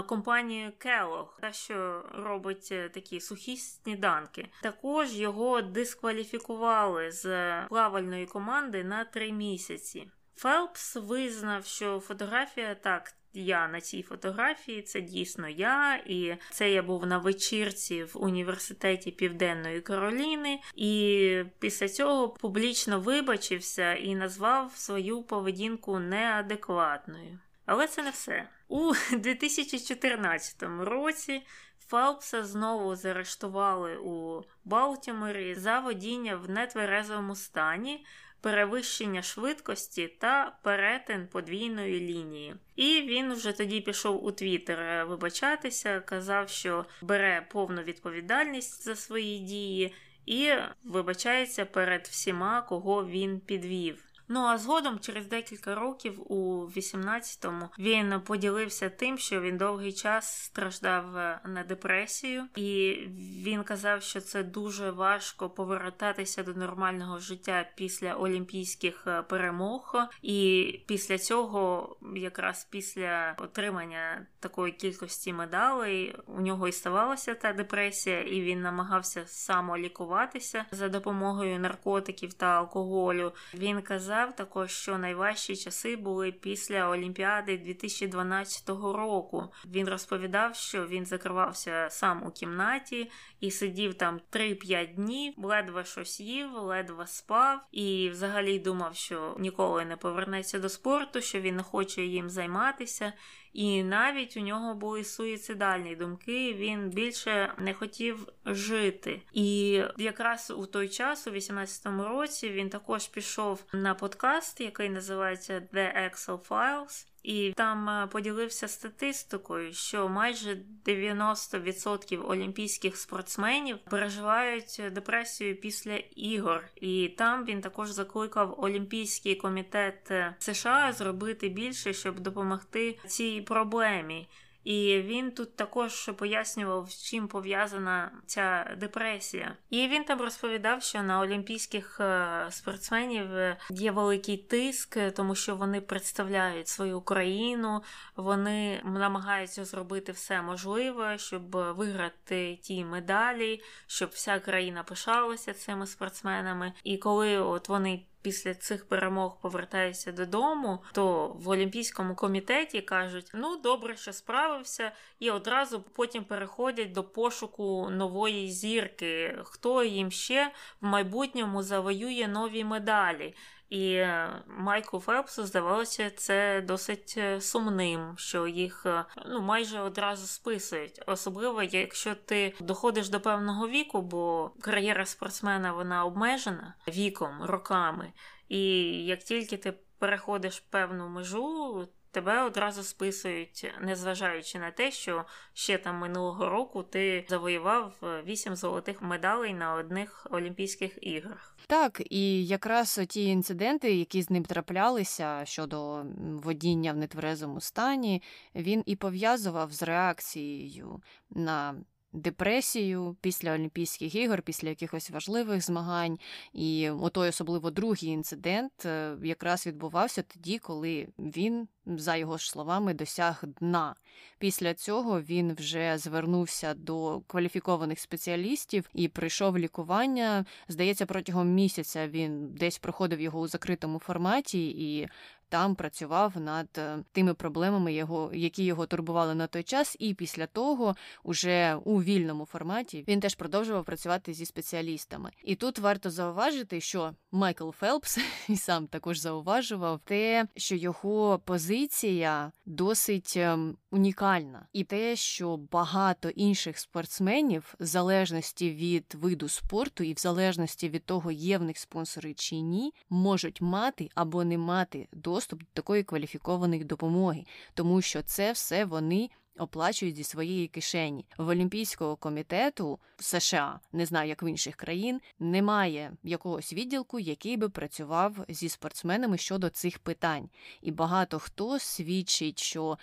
компанію 0.07 0.71
Kellogg, 0.85 1.27
та 1.41 1.51
що 1.51 2.05
робить 2.13 2.69
е, 2.71 2.89
такі 2.89 3.19
сухі 3.19 3.57
сніданки. 3.57 4.49
Також 4.61 5.19
його 5.19 5.61
дискваліфікували 5.61 7.11
з 7.11 7.53
плавальної 7.67 8.25
команди 8.25 8.83
на 8.83 9.03
три 9.03 9.31
місяці. 9.31 10.11
Фелпс 10.35 10.95
визнав, 10.95 11.65
що 11.65 11.99
фотографія 11.99 12.75
так. 12.75 13.13
Я 13.33 13.67
на 13.67 13.81
цій 13.81 14.03
фотографії, 14.03 14.81
це 14.81 15.01
дійсно 15.01 15.49
я, 15.49 15.95
і 16.05 16.37
це 16.51 16.71
я 16.71 16.83
був 16.83 17.05
на 17.05 17.17
вечірці 17.17 18.03
в 18.03 18.11
університеті 18.13 19.11
Південної 19.11 19.81
Кароліни, 19.81 20.59
і 20.75 21.43
після 21.59 21.89
цього 21.89 22.29
публічно 22.29 22.99
вибачився 22.99 23.93
і 23.93 24.15
назвав 24.15 24.71
свою 24.75 25.23
поведінку 25.23 25.99
неадекватною. 25.99 27.39
Але 27.71 27.87
це 27.87 28.03
не 28.03 28.09
все. 28.09 28.47
У 28.67 28.91
2014 29.11 30.63
році 30.79 31.41
Фелпса 31.87 32.43
знову 32.43 32.95
заарештували 32.95 33.97
у 33.97 34.43
Балтіморі 34.65 35.55
за 35.55 35.79
водіння 35.79 36.35
в 36.35 36.49
нетверезовому 36.49 37.35
стані, 37.35 38.05
перевищення 38.41 39.21
швидкості 39.21 40.07
та 40.07 40.57
перетин 40.63 41.27
подвійної 41.27 41.99
лінії. 41.99 42.55
І 42.75 43.01
він 43.01 43.33
вже 43.33 43.51
тоді 43.51 43.81
пішов 43.81 44.25
у 44.25 44.31
Твіттер 44.31 45.05
вибачатися, 45.05 45.99
казав, 45.99 46.49
що 46.49 46.85
бере 47.01 47.47
повну 47.51 47.81
відповідальність 47.81 48.83
за 48.83 48.95
свої 48.95 49.39
дії 49.39 49.93
і 50.25 50.51
вибачається 50.83 51.65
перед 51.65 52.07
всіма, 52.07 52.61
кого 52.61 53.05
він 53.05 53.39
підвів. 53.39 54.08
Ну 54.31 54.39
а 54.39 54.57
згодом, 54.57 54.99
через 54.99 55.27
декілька 55.27 55.75
років, 55.75 56.31
у 56.31 56.65
18-му, 56.65 57.69
він 57.79 58.21
поділився 58.25 58.89
тим, 58.89 59.17
що 59.17 59.41
він 59.41 59.57
довгий 59.57 59.93
час 59.93 60.43
страждав 60.43 61.17
е, 61.17 61.39
на 61.45 61.63
депресію, 61.63 62.45
і 62.55 62.97
він 63.45 63.63
казав, 63.63 64.03
що 64.03 64.21
це 64.21 64.43
дуже 64.43 64.91
важко 64.91 65.49
повертатися 65.49 66.43
до 66.43 66.53
нормального 66.53 67.19
життя 67.19 67.69
після 67.75 68.13
олімпійських 68.13 69.03
е, 69.07 69.21
перемог. 69.21 69.95
І 70.21 70.79
після 70.87 71.17
цього, 71.17 71.97
якраз 72.15 72.63
після 72.63 73.35
отримання 73.37 74.25
такої 74.39 74.73
кількості 74.73 75.33
медалей, 75.33 76.15
у 76.27 76.41
нього 76.41 76.67
і 76.67 76.71
ставалася 76.71 77.35
та 77.35 77.53
депресія, 77.53 78.21
і 78.21 78.41
він 78.41 78.61
намагався 78.61 79.23
самолікуватися 79.25 80.65
за 80.71 80.89
допомогою 80.89 81.59
наркотиків 81.59 82.33
та 82.33 82.45
алкоголю. 82.45 83.31
Він 83.53 83.81
казав 83.81 84.18
сказав 84.19 84.35
також, 84.35 84.71
що 84.71 84.97
найважчі 84.97 85.55
часи 85.55 85.95
були 85.95 86.31
після 86.31 86.89
Олімпіади 86.89 87.57
2012 87.57 88.69
року. 88.69 89.51
Він 89.65 89.89
розповідав, 89.89 90.55
що 90.55 90.87
він 90.87 91.05
закривався 91.05 91.87
сам 91.89 92.23
у 92.23 92.31
кімнаті 92.31 93.11
і 93.39 93.51
сидів 93.51 93.93
там 93.93 94.19
3-5 94.31 94.95
днів, 94.95 95.33
ледве 95.37 95.83
щось 95.83 96.19
їв, 96.19 96.53
ледве 96.53 97.07
спав, 97.07 97.59
і 97.71 98.09
взагалі 98.09 98.59
думав, 98.59 98.95
що 98.95 99.35
ніколи 99.39 99.85
не 99.85 99.97
повернеться 99.97 100.59
до 100.59 100.69
спорту, 100.69 101.21
що 101.21 101.41
він 101.41 101.55
не 101.55 101.63
хоче 101.63 102.01
їм 102.01 102.29
займатися. 102.29 103.13
І 103.53 103.83
навіть 103.83 104.37
у 104.37 104.39
нього 104.39 104.73
були 104.73 105.03
суїцидальні 105.03 105.95
думки, 105.95 106.53
він 106.53 106.89
більше 106.89 107.53
не 107.57 107.73
хотів 107.73 108.27
жити. 108.45 109.21
І 109.33 109.81
якраз 109.97 110.51
у 110.57 110.65
той 110.65 110.89
час, 110.89 111.27
у 111.27 111.31
18-му 111.31 112.03
році, 112.03 112.49
він 112.49 112.69
також 112.69 113.07
пішов 113.07 113.63
на 113.73 113.95
подкаст, 113.95 114.61
який 114.61 114.89
називається 114.89 115.67
The 115.73 116.03
Excel 116.03 116.47
Files. 116.47 117.05
І 117.23 117.53
там 117.55 117.89
е, 117.89 118.07
поділився 118.07 118.67
статистикою, 118.67 119.73
що 119.73 120.09
майже 120.09 120.57
90% 120.85 122.29
олімпійських 122.29 122.97
спортсменів 122.97 123.77
переживають 123.77 124.81
депресію 124.91 125.55
після 125.55 125.95
ігор, 126.15 126.63
і 126.75 127.09
там 127.17 127.45
він 127.45 127.61
також 127.61 127.89
закликав 127.89 128.55
Олімпійський 128.57 129.35
комітет 129.35 130.11
е, 130.11 130.35
США 130.39 130.93
зробити 130.93 131.49
більше, 131.49 131.93
щоб 131.93 132.19
допомогти 132.19 132.99
цій 133.07 133.41
проблемі. 133.41 134.27
І 134.63 135.01
він 135.05 135.31
тут 135.31 135.55
також 135.55 136.09
пояснював, 136.17 136.91
з 136.91 137.03
чим 137.03 137.27
пов'язана 137.27 138.11
ця 138.25 138.75
депресія. 138.77 139.55
І 139.69 139.87
він 139.87 140.03
там 140.03 140.21
розповідав, 140.21 140.83
що 140.83 141.03
на 141.03 141.21
олімпійських 141.21 141.99
е, 141.99 142.47
спортсменів 142.49 143.35
е, 143.35 143.57
є 143.69 143.91
великий 143.91 144.37
тиск, 144.37 144.97
тому 145.15 145.35
що 145.35 145.55
вони 145.55 145.81
представляють 145.81 146.67
свою 146.67 147.01
країну, 147.01 147.83
вони 148.15 148.81
намагаються 148.83 149.65
зробити 149.65 150.11
все 150.11 150.41
можливе, 150.41 151.17
щоб 151.17 151.51
виграти 151.51 152.55
ті 152.55 152.85
медалі, 152.85 153.61
щоб 153.87 154.09
вся 154.09 154.39
країна 154.39 154.83
пишалася 154.83 155.53
цими 155.53 155.87
спортсменами. 155.87 156.73
І 156.83 156.97
коли 156.97 157.37
от 157.37 157.69
вони 157.69 158.05
після 158.21 158.53
цих 158.53 158.87
перемог 158.87 159.41
повертаєшся 159.41 160.11
додому, 160.11 160.83
то 160.93 161.27
в 161.27 161.49
Олімпійському 161.49 162.15
комітеті 162.15 162.81
кажуть: 162.81 163.31
ну 163.33 163.57
добре, 163.57 163.95
що 163.95 164.13
справився, 164.13 164.91
і 165.19 165.31
одразу 165.31 165.81
потім 165.81 166.23
переходять 166.23 166.91
до 166.91 167.03
пошуку 167.03 167.89
нової 167.89 168.51
зірки, 168.51 169.39
хто 169.43 169.83
їм 169.83 170.11
ще 170.11 170.51
в 170.81 170.85
майбутньому 170.85 171.63
завоює 171.63 172.27
нові 172.27 172.63
медалі. 172.63 173.35
І 173.69 173.93
е, 173.93 174.43
Майку 174.47 174.99
Фелпсу 174.99 175.45
здавалося 175.45 176.09
це 176.09 176.61
досить 176.61 177.13
е, 177.17 177.41
сумним, 177.41 178.13
що 178.17 178.47
їх 178.47 178.85
е, 178.85 179.05
ну 179.25 179.41
майже 179.41 179.79
одразу 179.79 180.27
списують. 180.27 181.01
Особливо, 181.07 181.63
якщо 181.63 182.15
ти 182.15 182.53
доходиш 182.59 183.09
до 183.09 183.21
певного 183.21 183.67
віку, 183.67 184.01
бо 184.01 184.51
кар'єра 184.61 185.05
спортсмена 185.05 185.73
вона 185.73 186.05
обмежена 186.05 186.73
віком, 186.87 187.43
роками. 187.43 188.13
І 188.47 188.61
як 189.05 189.19
тільки 189.19 189.57
ти 189.57 189.73
переходиш 189.99 190.59
певну 190.59 191.09
межу, 191.09 191.87
тебе 192.11 192.43
одразу 192.43 192.83
списують, 192.83 193.73
незважаючи 193.81 194.59
на 194.59 194.71
те, 194.71 194.91
що 194.91 195.25
ще 195.53 195.77
там 195.77 195.97
минулого 195.97 196.49
року 196.49 196.83
ти 196.83 197.25
завоював 197.29 197.93
вісім 198.25 198.55
золотих 198.55 199.01
медалей 199.01 199.53
на 199.53 199.73
одних 199.73 200.27
Олімпійських 200.31 200.97
іграх. 201.01 201.55
Так, 201.67 202.01
і 202.09 202.47
якраз 202.47 203.01
ті 203.09 203.25
інциденти, 203.25 203.95
які 203.95 204.21
з 204.21 204.29
ним 204.29 204.45
траплялися 204.45 205.45
щодо 205.45 206.05
водіння 206.19 206.93
в 206.93 206.97
нетверезому 206.97 207.61
стані, 207.61 208.21
він 208.55 208.83
і 208.85 208.95
пов'язував 208.95 209.71
з 209.71 209.83
реакцією 209.83 211.01
на 211.29 211.75
депресію 212.13 213.15
після 213.21 213.53
Олімпійських 213.53 214.15
ігор, 214.15 214.41
після 214.41 214.69
якихось 214.69 215.09
важливих 215.09 215.61
змагань. 215.61 216.19
І 216.53 216.89
отой 216.89 217.29
особливо 217.29 217.71
другий 217.71 218.09
інцидент 218.09 218.85
е, 218.85 219.17
якраз 219.23 219.67
відбувався 219.67 220.21
тоді, 220.21 220.59
коли 220.59 221.07
він, 221.19 221.67
за 221.85 222.15
його 222.15 222.37
ж 222.37 222.49
словами, 222.51 222.93
досяг 222.93 223.43
дна. 223.59 223.95
Після 224.39 224.73
цього 224.73 225.21
він 225.21 225.53
вже 225.53 225.97
звернувся 225.97 226.73
до 226.73 227.21
кваліфікованих 227.27 227.99
спеціалістів 227.99 228.89
і 228.93 229.07
пройшов 229.07 229.57
лікування. 229.57 230.45
Здається, 230.67 231.05
протягом 231.05 231.53
місяця 231.53 232.07
він 232.07 232.53
десь 232.53 232.77
проходив 232.77 233.21
його 233.21 233.39
у 233.39 233.47
закритому 233.47 233.99
форматі 233.99 234.67
і 234.67 235.07
там 235.49 235.75
працював 235.75 236.33
над 236.37 236.67
е, 236.77 236.97
тими 237.11 237.33
проблемами, 237.33 237.93
його, 237.93 238.31
які 238.33 238.63
його 238.63 238.85
турбували 238.85 239.35
на 239.35 239.47
той 239.47 239.63
час, 239.63 239.95
і 239.99 240.13
після 240.13 240.47
того, 240.47 240.95
уже 241.23 241.75
у 241.85 242.03
вільному 242.03 242.45
форматі, 242.45 243.03
він 243.07 243.19
теж 243.19 243.35
продовжував 243.35 243.85
працювати 243.85 244.33
зі 244.33 244.45
спеціалістами. 244.45 245.31
І 245.43 245.55
тут 245.55 245.79
варто 245.79 246.11
зауважити, 246.11 246.81
що 246.81 247.13
Майкл 247.31 247.69
Фелпс 247.69 248.19
і 248.49 248.57
сам 248.57 248.87
також 248.87 249.19
зауважував 249.19 249.99
те, 250.03 250.47
що 250.55 250.75
його 250.75 251.39
позиція 251.45 252.51
досить 252.65 253.33
ем, 253.37 253.77
унікальна, 253.91 254.67
і 254.73 254.83
те, 254.83 255.15
що 255.15 255.57
багато 255.57 256.29
інших 256.29 256.79
спортсменів, 256.79 257.75
в 257.79 257.85
залежності 257.85 258.71
від 258.71 259.15
виду 259.15 259.49
спорту 259.49 260.03
і 260.03 260.13
в 260.13 260.17
залежності 260.17 260.89
від 260.89 261.05
того, 261.05 261.31
є 261.31 261.57
в 261.57 261.63
них 261.63 261.77
спонсори 261.77 262.33
чи 262.33 262.55
ні, 262.55 262.93
можуть 263.09 263.61
мати 263.61 264.09
або 264.15 264.43
не 264.43 264.57
мати 264.57 265.07
доступ 265.39 265.59
до 265.59 265.65
такої 265.73 266.03
кваліфікованої 266.03 266.83
допомоги, 266.83 267.45
тому 267.73 268.01
що 268.01 268.21
це 268.21 268.51
все 268.51 268.85
вони 268.85 269.29
оплачують 269.57 270.15
зі 270.15 270.23
своєї 270.23 270.67
кишені. 270.67 271.25
В 271.37 271.47
Олімпійського 271.47 272.15
комітету 272.15 272.99
США 273.17 273.79
не 273.91 274.05
знаю, 274.05 274.29
як 274.29 274.43
в 274.43 274.49
інших 274.49 274.75
країн, 274.75 275.21
немає 275.39 276.11
якогось 276.23 276.73
відділку, 276.73 277.19
який 277.19 277.57
би 277.57 277.69
працював 277.69 278.45
зі 278.49 278.69
спортсменами 278.69 279.37
щодо 279.37 279.69
цих 279.69 279.99
питань. 279.99 280.49
І 280.81 280.91
багато 280.91 281.39
хто 281.39 281.79
свідчить, 281.79 282.59
що 282.59 282.97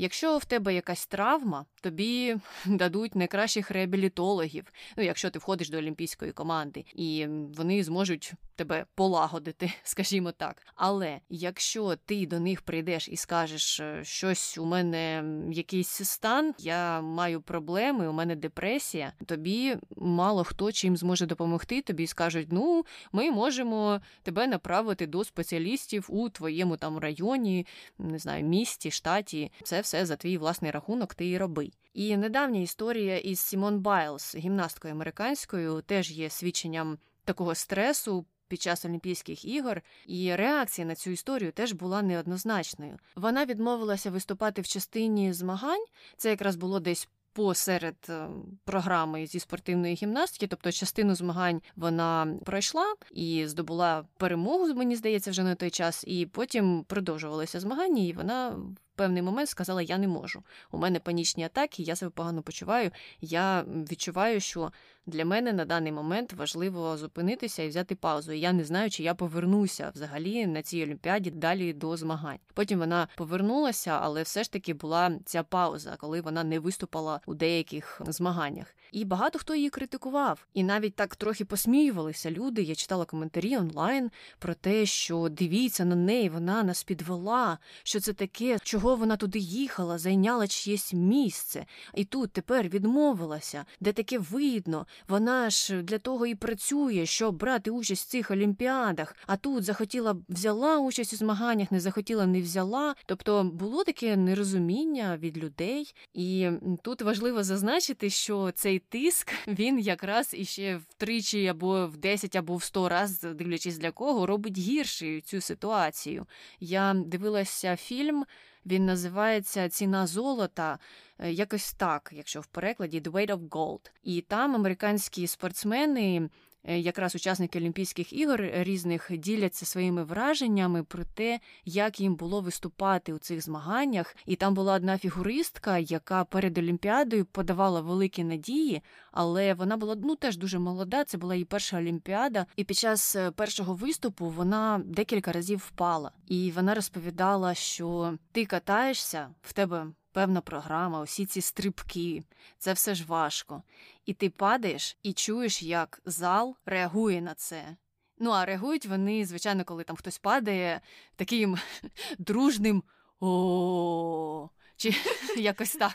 Якщо 0.00 0.38
в 0.38 0.44
тебе 0.44 0.74
якась 0.74 1.06
травма, 1.06 1.66
тобі 1.80 2.36
дадуть 2.66 3.14
найкращих 3.14 3.70
реабілітологів, 3.70 4.72
ну 4.96 5.04
якщо 5.04 5.30
ти 5.30 5.38
входиш 5.38 5.70
до 5.70 5.78
олімпійської 5.78 6.32
команди, 6.32 6.84
і 6.94 7.26
вони 7.56 7.84
зможуть 7.84 8.32
тебе 8.56 8.86
полагодити, 8.94 9.72
скажімо 9.82 10.32
так. 10.32 10.62
Але 10.74 11.20
якщо 11.28 11.96
ти 11.96 12.26
до 12.26 12.40
них 12.40 12.62
прийдеш 12.62 13.08
і 13.08 13.16
скажеш, 13.16 13.80
е, 13.80 14.04
щось 14.04 14.58
у 14.58 14.64
мене 14.64 15.24
якийсь 15.52 15.88
стан, 15.88 16.54
я 16.58 17.00
маю 17.00 17.40
проблеми, 17.40 18.08
у 18.08 18.12
мене 18.12 18.36
депресія, 18.36 19.12
тобі 19.26 19.76
мало 19.96 20.44
хто 20.44 20.72
чим 20.72 20.96
зможе 20.96 21.26
допомогти. 21.26 21.82
Тобі 21.82 22.06
скажуть, 22.06 22.48
ну 22.50 22.84
ми 23.12 23.30
можемо 23.30 24.00
тебе 24.22 24.46
направити 24.46 25.06
до 25.06 25.24
спеціалістів 25.24 26.06
у 26.08 26.28
твоєму 26.28 26.76
там 26.76 26.98
районі, 26.98 27.66
не 27.98 28.18
знаю, 28.18 28.44
місті, 28.44 28.90
штаті. 28.90 29.52
Це 29.62 29.80
все 29.80 29.89
за 29.92 30.16
твій 30.16 30.38
власний 30.38 30.70
рахунок, 30.70 31.14
ти 31.14 31.30
і 31.30 31.38
роби. 31.38 31.70
І 31.94 32.16
недавня 32.16 32.60
історія 32.60 33.18
із 33.18 33.40
Сімон 33.40 33.78
Байлз, 33.78 34.36
гімнасткою 34.36 34.94
американською, 34.94 35.82
теж 35.82 36.10
є 36.10 36.30
свідченням 36.30 36.98
такого 37.24 37.54
стресу. 37.54 38.26
Під 38.48 38.62
час 38.62 38.84
Олімпійських 38.84 39.44
ігор 39.44 39.82
і 40.06 40.34
реакція 40.34 40.86
на 40.86 40.94
цю 40.94 41.10
історію 41.10 41.52
теж 41.52 41.72
була 41.72 42.02
неоднозначною. 42.02 42.98
Вона 43.16 43.44
відмовилася 43.44 44.10
виступати 44.10 44.62
в 44.62 44.66
частині 44.66 45.32
змагань. 45.32 45.84
Це 46.16 46.30
якраз 46.30 46.56
було 46.56 46.80
десь 46.80 47.08
посеред 47.32 47.96
е, 48.08 48.28
програми 48.64 49.26
зі 49.26 49.40
спортивної 49.40 49.94
гімнастики, 49.94 50.46
тобто 50.46 50.72
частину 50.72 51.14
змагань 51.14 51.62
вона 51.76 52.34
пройшла 52.44 52.94
і 53.12 53.46
здобула 53.46 54.04
перемогу, 54.16 54.74
мені 54.74 54.96
здається, 54.96 55.30
вже 55.30 55.42
на 55.42 55.54
той 55.54 55.70
час. 55.70 56.04
І 56.06 56.26
потім 56.26 56.84
продовжувалися 56.88 57.60
змагання, 57.60 58.02
і 58.02 58.12
вона 58.12 58.56
певний 59.00 59.22
момент 59.22 59.48
сказала: 59.48 59.82
Я 59.82 59.98
не 59.98 60.08
можу. 60.08 60.42
У 60.70 60.78
мене 60.78 61.00
панічні 61.00 61.44
атаки, 61.44 61.82
я 61.82 61.96
себе 61.96 62.10
погано 62.10 62.42
почуваю. 62.42 62.90
Я 63.20 63.64
відчуваю, 63.90 64.40
що 64.40 64.72
для 65.06 65.24
мене 65.24 65.52
на 65.52 65.64
даний 65.64 65.92
момент 65.92 66.32
важливо 66.32 66.96
зупинитися 66.96 67.62
і 67.62 67.68
взяти 67.68 67.94
паузу. 67.94 68.32
І 68.32 68.40
я 68.40 68.52
не 68.52 68.64
знаю, 68.64 68.90
чи 68.90 69.02
я 69.02 69.14
повернуся 69.14 69.92
взагалі 69.94 70.46
на 70.46 70.62
цій 70.62 70.82
олімпіаді 70.82 71.30
далі 71.30 71.72
до 71.72 71.96
змагань. 71.96 72.38
Потім 72.54 72.78
вона 72.78 73.08
повернулася, 73.16 73.98
але 74.02 74.22
все 74.22 74.44
ж 74.44 74.52
таки 74.52 74.74
була 74.74 75.12
ця 75.24 75.42
пауза, 75.42 75.96
коли 75.98 76.20
вона 76.20 76.44
не 76.44 76.58
виступала 76.58 77.20
у 77.26 77.34
деяких 77.34 78.00
змаганнях. 78.06 78.74
І 78.92 79.04
багато 79.04 79.38
хто 79.38 79.54
її 79.54 79.70
критикував, 79.70 80.46
і 80.54 80.62
навіть 80.64 80.94
так 80.94 81.16
трохи 81.16 81.44
посміювалися 81.44 82.30
люди. 82.30 82.62
Я 82.62 82.74
читала 82.74 83.04
коментарі 83.04 83.56
онлайн 83.56 84.10
про 84.38 84.54
те, 84.54 84.86
що 84.86 85.28
дивіться 85.28 85.84
на 85.84 85.94
неї, 85.94 86.28
вона 86.28 86.62
нас 86.62 86.84
підвела, 86.84 87.58
що 87.82 88.00
це 88.00 88.12
таке, 88.12 88.58
чого 88.62 88.89
вона 88.96 89.16
туди 89.16 89.38
їхала, 89.38 89.98
зайняла 89.98 90.46
чиєсь 90.46 90.92
місце, 90.92 91.66
і 91.94 92.04
тут 92.04 92.32
тепер 92.32 92.68
відмовилася, 92.68 93.64
де 93.80 93.92
таке 93.92 94.18
видно. 94.18 94.86
Вона 95.08 95.50
ж 95.50 95.82
для 95.82 95.98
того 95.98 96.26
і 96.26 96.34
працює, 96.34 97.06
щоб 97.06 97.36
брати 97.36 97.70
участь 97.70 98.06
в 98.06 98.10
цих 98.10 98.30
олімпіадах. 98.30 99.16
А 99.26 99.36
тут 99.36 99.64
захотіла 99.64 100.16
взяла 100.28 100.78
участь 100.78 101.12
у 101.12 101.16
змаганнях, 101.16 101.72
не 101.72 101.80
захотіла, 101.80 102.26
не 102.26 102.40
взяла. 102.40 102.94
Тобто 103.06 103.44
було 103.44 103.84
таке 103.84 104.16
нерозуміння 104.16 105.16
від 105.16 105.38
людей, 105.38 105.94
і 106.14 106.50
тут 106.82 107.02
важливо 107.02 107.44
зазначити, 107.44 108.10
що 108.10 108.50
цей 108.54 108.78
тиск 108.78 109.32
він 109.46 109.78
якраз 109.78 110.34
іще 110.34 110.80
втричі 110.88 111.46
або 111.46 111.86
в 111.86 111.96
10, 111.96 112.36
або 112.36 112.56
в 112.56 112.62
100 112.62 112.88
раз, 112.88 113.20
дивлячись 113.20 113.78
для 113.78 113.90
кого, 113.90 114.26
робить 114.26 114.58
гіршою 114.58 115.20
цю 115.20 115.40
ситуацію. 115.40 116.26
Я 116.60 116.94
дивилася 116.94 117.76
фільм. 117.76 118.24
Він 118.66 118.86
називається 118.86 119.68
Ціна 119.68 120.06
золота, 120.06 120.78
е, 121.18 121.32
якось 121.32 121.72
так, 121.72 122.10
якщо 122.16 122.40
в 122.40 122.46
перекладі 122.46 123.00
«The 123.00 123.10
Weight 123.10 123.30
of 123.30 123.48
Gold». 123.48 123.90
І 124.02 124.20
там 124.20 124.54
американські 124.54 125.26
спортсмени 125.26 126.30
якраз 126.64 127.14
учасники 127.14 127.58
Олімпійських 127.58 128.12
ігор 128.12 128.40
різних 128.52 129.10
діляться 129.10 129.66
своїми 129.66 130.04
враженнями 130.04 130.82
про 130.82 131.04
те, 131.04 131.40
як 131.64 132.00
їм 132.00 132.14
було 132.14 132.40
виступати 132.40 133.12
у 133.12 133.18
цих 133.18 133.42
змаганнях. 133.42 134.16
І 134.26 134.36
там 134.36 134.54
була 134.54 134.74
одна 134.74 134.98
фігуристка, 134.98 135.78
яка 135.78 136.24
перед 136.24 136.58
Олімпіадою 136.58 137.24
подавала 137.24 137.80
великі 137.80 138.24
надії, 138.24 138.82
але 139.12 139.54
вона 139.54 139.76
була 139.76 139.96
ну 140.02 140.16
теж 140.16 140.36
дуже 140.36 140.58
молода. 140.58 141.04
Це 141.04 141.18
була 141.18 141.34
її 141.34 141.44
перша 141.44 141.78
олімпіада. 141.78 142.46
І 142.56 142.64
під 142.64 142.76
час 142.76 143.16
е, 143.16 143.30
першого 143.30 143.74
виступу 143.74 144.28
вона 144.28 144.82
декілька 144.84 145.32
разів 145.32 145.58
впала. 145.58 146.12
І 146.26 146.52
вона 146.56 146.74
розповідала, 146.74 147.54
що 147.54 148.14
ти 148.32 148.46
катаєшся 148.46 149.28
в 149.42 149.52
тебе 149.52 149.86
певна 150.12 150.40
програма, 150.40 151.00
усі 151.00 151.26
ці 151.26 151.40
стрибки, 151.40 152.22
це 152.58 152.72
все 152.72 152.94
ж 152.94 153.04
важко. 153.04 153.62
І 154.06 154.14
ти 154.14 154.30
падаєш 154.30 154.96
і 155.02 155.12
чуєш, 155.12 155.62
як 155.62 156.00
зал 156.04 156.56
реагує 156.66 157.20
на 157.20 157.34
це. 157.34 157.76
Ну, 158.18 158.30
а 158.30 158.44
реагують 158.44 158.86
вони, 158.86 159.24
звичайно, 159.24 159.64
коли 159.64 159.84
там 159.84 159.96
хтось 159.96 160.18
падає 160.18 160.80
таким 161.16 161.58
дружним 162.18 162.82
о. 163.20 164.48
Чи 164.76 164.94
якось 165.36 165.72
так. 165.72 165.94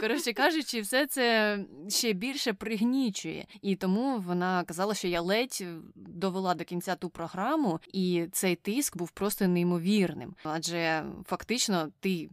Коротше 0.00 0.32
кажучи, 0.32 0.80
все 0.80 1.06
це 1.06 1.58
ще 1.88 2.12
більше 2.12 2.52
пригнічує. 2.52 3.46
І 3.62 3.76
тому 3.76 4.18
вона 4.18 4.64
казала, 4.64 4.94
що 4.94 5.08
я 5.08 5.20
ледь 5.20 5.64
довела 5.94 6.54
до 6.54 6.64
кінця 6.64 6.94
ту 6.94 7.10
програму, 7.10 7.80
і 7.92 8.26
цей 8.32 8.56
тиск 8.56 8.96
був 8.96 9.10
просто 9.10 9.48
неймовірним. 9.48 10.34
Адже 10.44 11.04
фактично 11.24 11.88
ти 12.00 12.30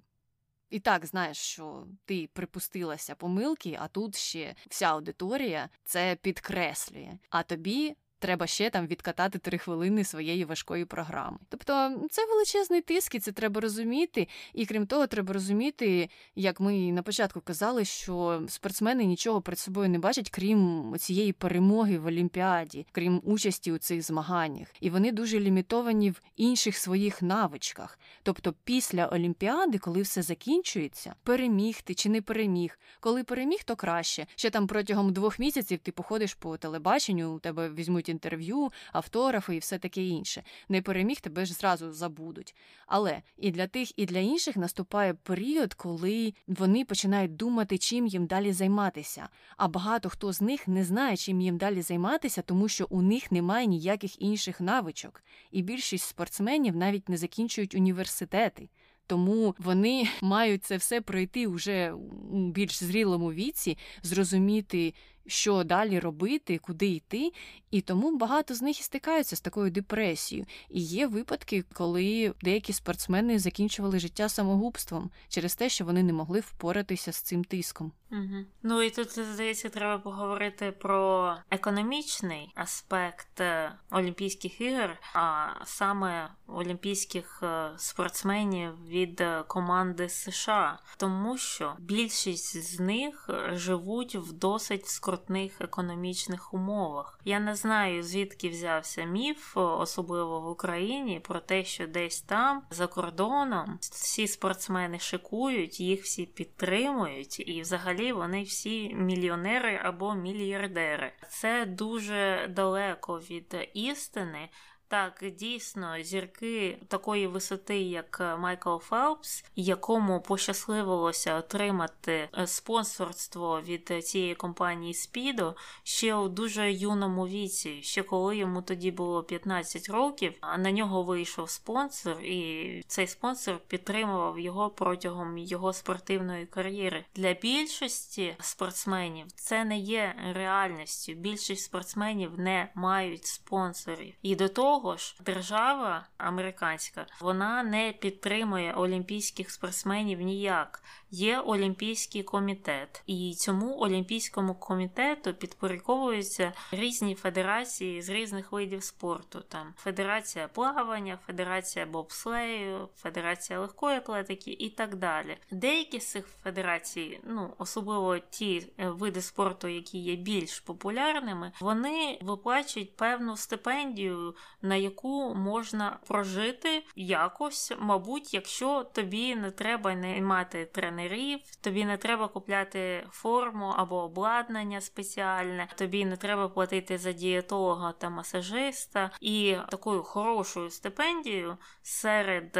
і 0.71 0.79
так 0.79 1.05
знаєш, 1.05 1.37
що 1.37 1.87
ти 2.05 2.29
припустилася 2.33 3.15
помилки, 3.15 3.77
а 3.81 3.87
тут 3.87 4.15
ще 4.15 4.55
вся 4.69 4.85
аудиторія 4.85 5.69
це 5.83 6.17
підкреслює. 6.21 7.17
А 7.29 7.43
тобі 7.43 7.95
треба 8.21 8.47
ще 8.47 8.69
там 8.69 8.87
відкатати 8.87 9.39
три 9.39 9.57
хвилини 9.57 10.03
своєї 10.03 10.45
важкої 10.45 10.85
програми. 10.85 11.37
Тобто 11.49 11.91
це 12.09 12.25
величезний 12.25 12.81
тиск, 12.81 13.15
і 13.15 13.19
це 13.19 13.31
треба 13.31 13.61
розуміти. 13.61 14.27
І 14.53 14.65
крім 14.65 14.87
того, 14.87 15.07
треба 15.07 15.33
розуміти, 15.33 16.09
як 16.35 16.59
ми 16.59 16.91
на 16.91 17.01
початку 17.01 17.41
казали, 17.41 17.85
що 17.85 18.43
спортсмени 18.47 19.05
нічого 19.05 19.41
перед 19.41 19.59
собою 19.59 19.89
не 19.89 19.99
бачать, 19.99 20.29
крім 20.29 20.93
цієї 20.99 21.33
перемоги 21.33 21.97
в 21.97 22.05
Олімпіаді, 22.05 22.85
крім 22.91 23.21
участі 23.23 23.71
у 23.71 23.77
цих 23.77 24.01
змаганнях. 24.01 24.67
І 24.79 24.89
вони 24.89 25.11
дуже 25.11 25.39
лімітовані 25.39 26.11
в 26.11 26.21
інших 26.35 26.77
своїх 26.77 27.21
навичках. 27.21 27.99
Тобто, 28.23 28.53
після 28.63 29.07
Олімпіади, 29.07 29.77
коли 29.77 30.01
все 30.01 30.21
закінчується, 30.21 31.15
переміг 31.23 31.81
ти 31.81 31.93
чи 31.93 32.09
не 32.09 32.21
переміг. 32.21 32.79
Коли 32.99 33.23
переміг, 33.23 33.63
то 33.63 33.75
краще. 33.75 34.27
Ще 34.35 34.49
там 34.49 34.67
протягом 34.67 35.13
двох 35.13 35.39
місяців 35.39 35.79
ти 35.79 35.91
походиш 35.91 36.33
по 36.33 36.57
телебаченню, 36.57 37.35
у 37.35 37.39
тебе 37.39 37.69
візьмуть 37.69 38.10
інтерв'ю, 38.11 38.71
автографи 38.91 39.55
і 39.55 39.59
все 39.59 39.77
таке 39.77 40.03
інше. 40.03 40.43
Не 40.69 40.81
переміг, 40.81 41.21
тебе 41.21 41.45
ж 41.45 41.53
зразу 41.53 41.91
забудуть. 41.91 42.55
Але 42.87 43.21
і 43.37 43.51
для 43.51 43.67
тих, 43.67 43.99
і 43.99 44.05
для 44.05 44.19
інших 44.19 44.57
наступає 44.57 45.13
період, 45.13 45.73
коли 45.73 46.33
вони 46.47 46.85
починають 46.85 47.35
думати, 47.35 47.77
чим 47.77 48.07
їм 48.07 48.25
далі 48.25 48.53
займатися. 48.53 49.29
А 49.57 49.67
багато 49.67 50.09
хто 50.09 50.33
з 50.33 50.41
них 50.41 50.67
не 50.67 50.83
знає, 50.83 51.17
чим 51.17 51.41
їм 51.41 51.57
далі 51.57 51.81
займатися, 51.81 52.41
тому 52.41 52.67
що 52.67 52.87
у 52.89 53.01
них 53.01 53.31
немає 53.31 53.67
ніяких 53.67 54.21
інших 54.21 54.61
навичок. 54.61 55.23
І 55.51 55.61
більшість 55.61 56.07
спортсменів 56.07 56.75
навіть 56.75 57.09
не 57.09 57.17
закінчують 57.17 57.75
університети. 57.75 58.69
Тому 59.07 59.55
вони 59.59 60.07
мають 60.21 60.63
це 60.63 60.77
все 60.77 61.01
пройти 61.01 61.47
вже 61.47 61.91
у 62.31 62.49
більш 62.49 62.83
зрілому 62.83 63.33
віці, 63.33 63.77
зрозуміти, 64.03 64.93
що 65.27 65.63
далі 65.63 65.99
робити, 65.99 66.57
куди 66.57 66.87
йти, 66.87 67.31
і 67.71 67.81
тому 67.81 68.17
багато 68.17 68.55
з 68.55 68.61
них 68.61 68.79
і 68.79 68.83
стикаються 68.83 69.35
з 69.35 69.41
такою 69.41 69.71
депресією. 69.71 70.47
І 70.69 70.81
є 70.81 71.07
випадки, 71.07 71.63
коли 71.73 72.33
деякі 72.41 72.73
спортсмени 72.73 73.39
закінчували 73.39 73.99
життя 73.99 74.29
самогубством 74.29 75.09
через 75.29 75.55
те, 75.55 75.69
що 75.69 75.85
вони 75.85 76.03
не 76.03 76.13
могли 76.13 76.39
впоратися 76.39 77.11
з 77.11 77.21
цим 77.21 77.43
тиском. 77.43 77.91
Угу. 78.11 78.45
Ну 78.63 78.81
і 78.81 78.89
тут 78.89 79.19
здається, 79.19 79.69
треба 79.69 79.97
поговорити 79.97 80.71
про 80.71 81.35
економічний 81.51 82.51
аспект 82.55 83.41
е, 83.41 83.71
Олімпійських 83.91 84.61
ігор, 84.61 84.97
а 85.13 85.47
саме 85.65 86.29
олімпійських 86.47 87.39
е, 87.43 87.69
спортсменів 87.77 88.87
від 88.87 89.21
е, 89.21 89.43
команди 89.47 90.09
США, 90.09 90.79
тому 90.97 91.37
що 91.37 91.75
більшість 91.79 92.63
з 92.63 92.79
них 92.79 93.29
живуть 93.53 94.15
в 94.15 94.33
досить 94.33 94.87
скромній 94.87 95.10
скрутних 95.11 95.61
економічних 95.61 96.53
умовах. 96.53 97.19
Я 97.25 97.39
не 97.39 97.55
знаю, 97.55 98.03
звідки 98.03 98.49
взявся 98.49 99.03
міф, 99.03 99.57
особливо 99.57 100.41
в 100.41 100.47
Україні, 100.47 101.19
про 101.19 101.39
те, 101.39 101.63
що 101.63 101.87
десь 101.87 102.21
там 102.21 102.61
за 102.69 102.87
кордоном 102.87 103.77
всі 103.81 104.27
спортсмени 104.27 104.99
шикують, 104.99 105.79
їх 105.79 106.03
всі 106.03 106.25
підтримують, 106.25 107.43
і 107.49 107.61
взагалі 107.61 108.11
вони 108.11 108.43
всі 108.43 108.93
мільйонери 108.93 109.79
або 109.83 110.15
мільярдери. 110.15 111.13
Це 111.29 111.65
дуже 111.65 112.47
далеко 112.55 113.19
від 113.19 113.69
істини. 113.73 114.49
Так, 114.91 115.23
дійсно, 115.37 116.03
зірки 116.03 116.77
такої 116.87 117.27
висоти, 117.27 117.81
як 117.81 118.17
е, 118.21 118.35
Майкл 118.37 118.77
Фелпс, 118.77 119.45
якому 119.55 120.21
пощасливилося 120.21 121.35
отримати 121.35 122.29
е, 122.37 122.47
спонсорство 122.47 123.61
від 123.61 123.91
е, 123.91 124.01
цієї 124.01 124.35
компанії 124.35 124.93
Спідо 124.93 125.55
ще 125.83 126.15
у 126.15 126.29
дуже 126.29 126.73
юному 126.73 127.27
віці, 127.27 127.81
ще 127.81 128.03
коли 128.03 128.37
йому 128.37 128.61
тоді 128.61 128.91
було 128.91 129.23
15 129.23 129.89
років, 129.89 130.33
а 130.41 130.57
на 130.57 130.71
нього 130.71 131.03
вийшов 131.03 131.49
спонсор, 131.49 132.21
і 132.21 132.83
цей 132.87 133.07
спонсор 133.07 133.59
підтримував 133.67 134.39
його 134.39 134.69
протягом 134.69 135.37
його 135.37 135.73
спортивної 135.73 136.45
кар'єри. 136.45 137.05
Для 137.15 137.33
більшості 137.33 138.35
спортсменів 138.39 139.31
це 139.31 139.65
не 139.65 139.77
є 139.77 140.15
реальністю. 140.33 141.13
Більшість 141.13 141.63
спортсменів 141.63 142.39
не 142.39 142.71
мають 142.75 143.25
спонсорів. 143.25 144.13
І 144.21 144.35
до 144.35 144.49
того 144.49 144.80
того 144.81 144.97
ж, 144.97 145.15
держава 145.25 146.07
американська 146.17 147.05
вона 147.21 147.63
не 147.63 147.93
підтримує 147.93 148.73
олімпійських 148.73 149.51
спортсменів 149.51 150.21
ніяк 150.21 150.83
є 151.11 151.39
Олімпійський 151.39 152.23
комітет, 152.23 153.03
і 153.07 153.33
цьому 153.33 153.79
олімпійському 153.79 154.55
комітету 154.55 155.33
підпорядковуються 155.33 156.53
різні 156.71 157.15
федерації 157.15 158.01
з 158.01 158.09
різних 158.09 158.51
видів 158.51 158.83
спорту. 158.83 159.41
Там 159.49 159.73
Федерація 159.77 160.47
плавання, 160.47 161.19
Федерація 161.25 161.85
бобслею, 161.85 162.89
Федерація 162.97 163.59
легкої 163.59 163.97
атлетики 163.97 164.51
і 164.51 164.69
так 164.69 164.95
далі. 164.95 165.37
Деякі 165.51 165.99
з 165.99 166.11
цих 166.11 166.27
федерацій, 166.43 167.19
ну 167.23 167.53
особливо 167.57 168.19
ті 168.19 168.67
види 168.77 169.21
спорту, 169.21 169.67
які 169.67 169.97
є 169.97 170.15
більш 170.15 170.59
популярними, 170.59 171.51
вони 171.61 172.19
виплачують 172.21 172.95
певну 172.95 173.37
стипендію, 173.37 174.35
на 174.71 174.75
яку 174.75 175.35
можна 175.35 175.99
прожити 176.07 176.83
якось, 176.95 177.73
мабуть, 177.79 178.33
якщо 178.33 178.83
тобі 178.83 179.35
не 179.35 179.51
треба 179.51 179.95
наймати 179.95 180.65
тренера 180.65 180.91
тренерів, 180.91 181.39
тобі 181.61 181.85
не 181.85 181.97
треба 181.97 182.27
купляти 182.27 183.07
форму 183.11 183.65
або 183.77 184.03
обладнання 184.03 184.81
спеціальне, 184.81 185.67
тобі 185.75 186.05
не 186.05 186.17
треба 186.17 186.49
платити 186.49 186.97
за 186.97 187.11
дієтолога 187.11 187.91
та 187.91 188.09
масажиста. 188.09 189.11
І 189.21 189.57
такою 189.69 190.03
хорошою 190.03 190.69
стипендією 190.69 191.57
серед 191.81 192.59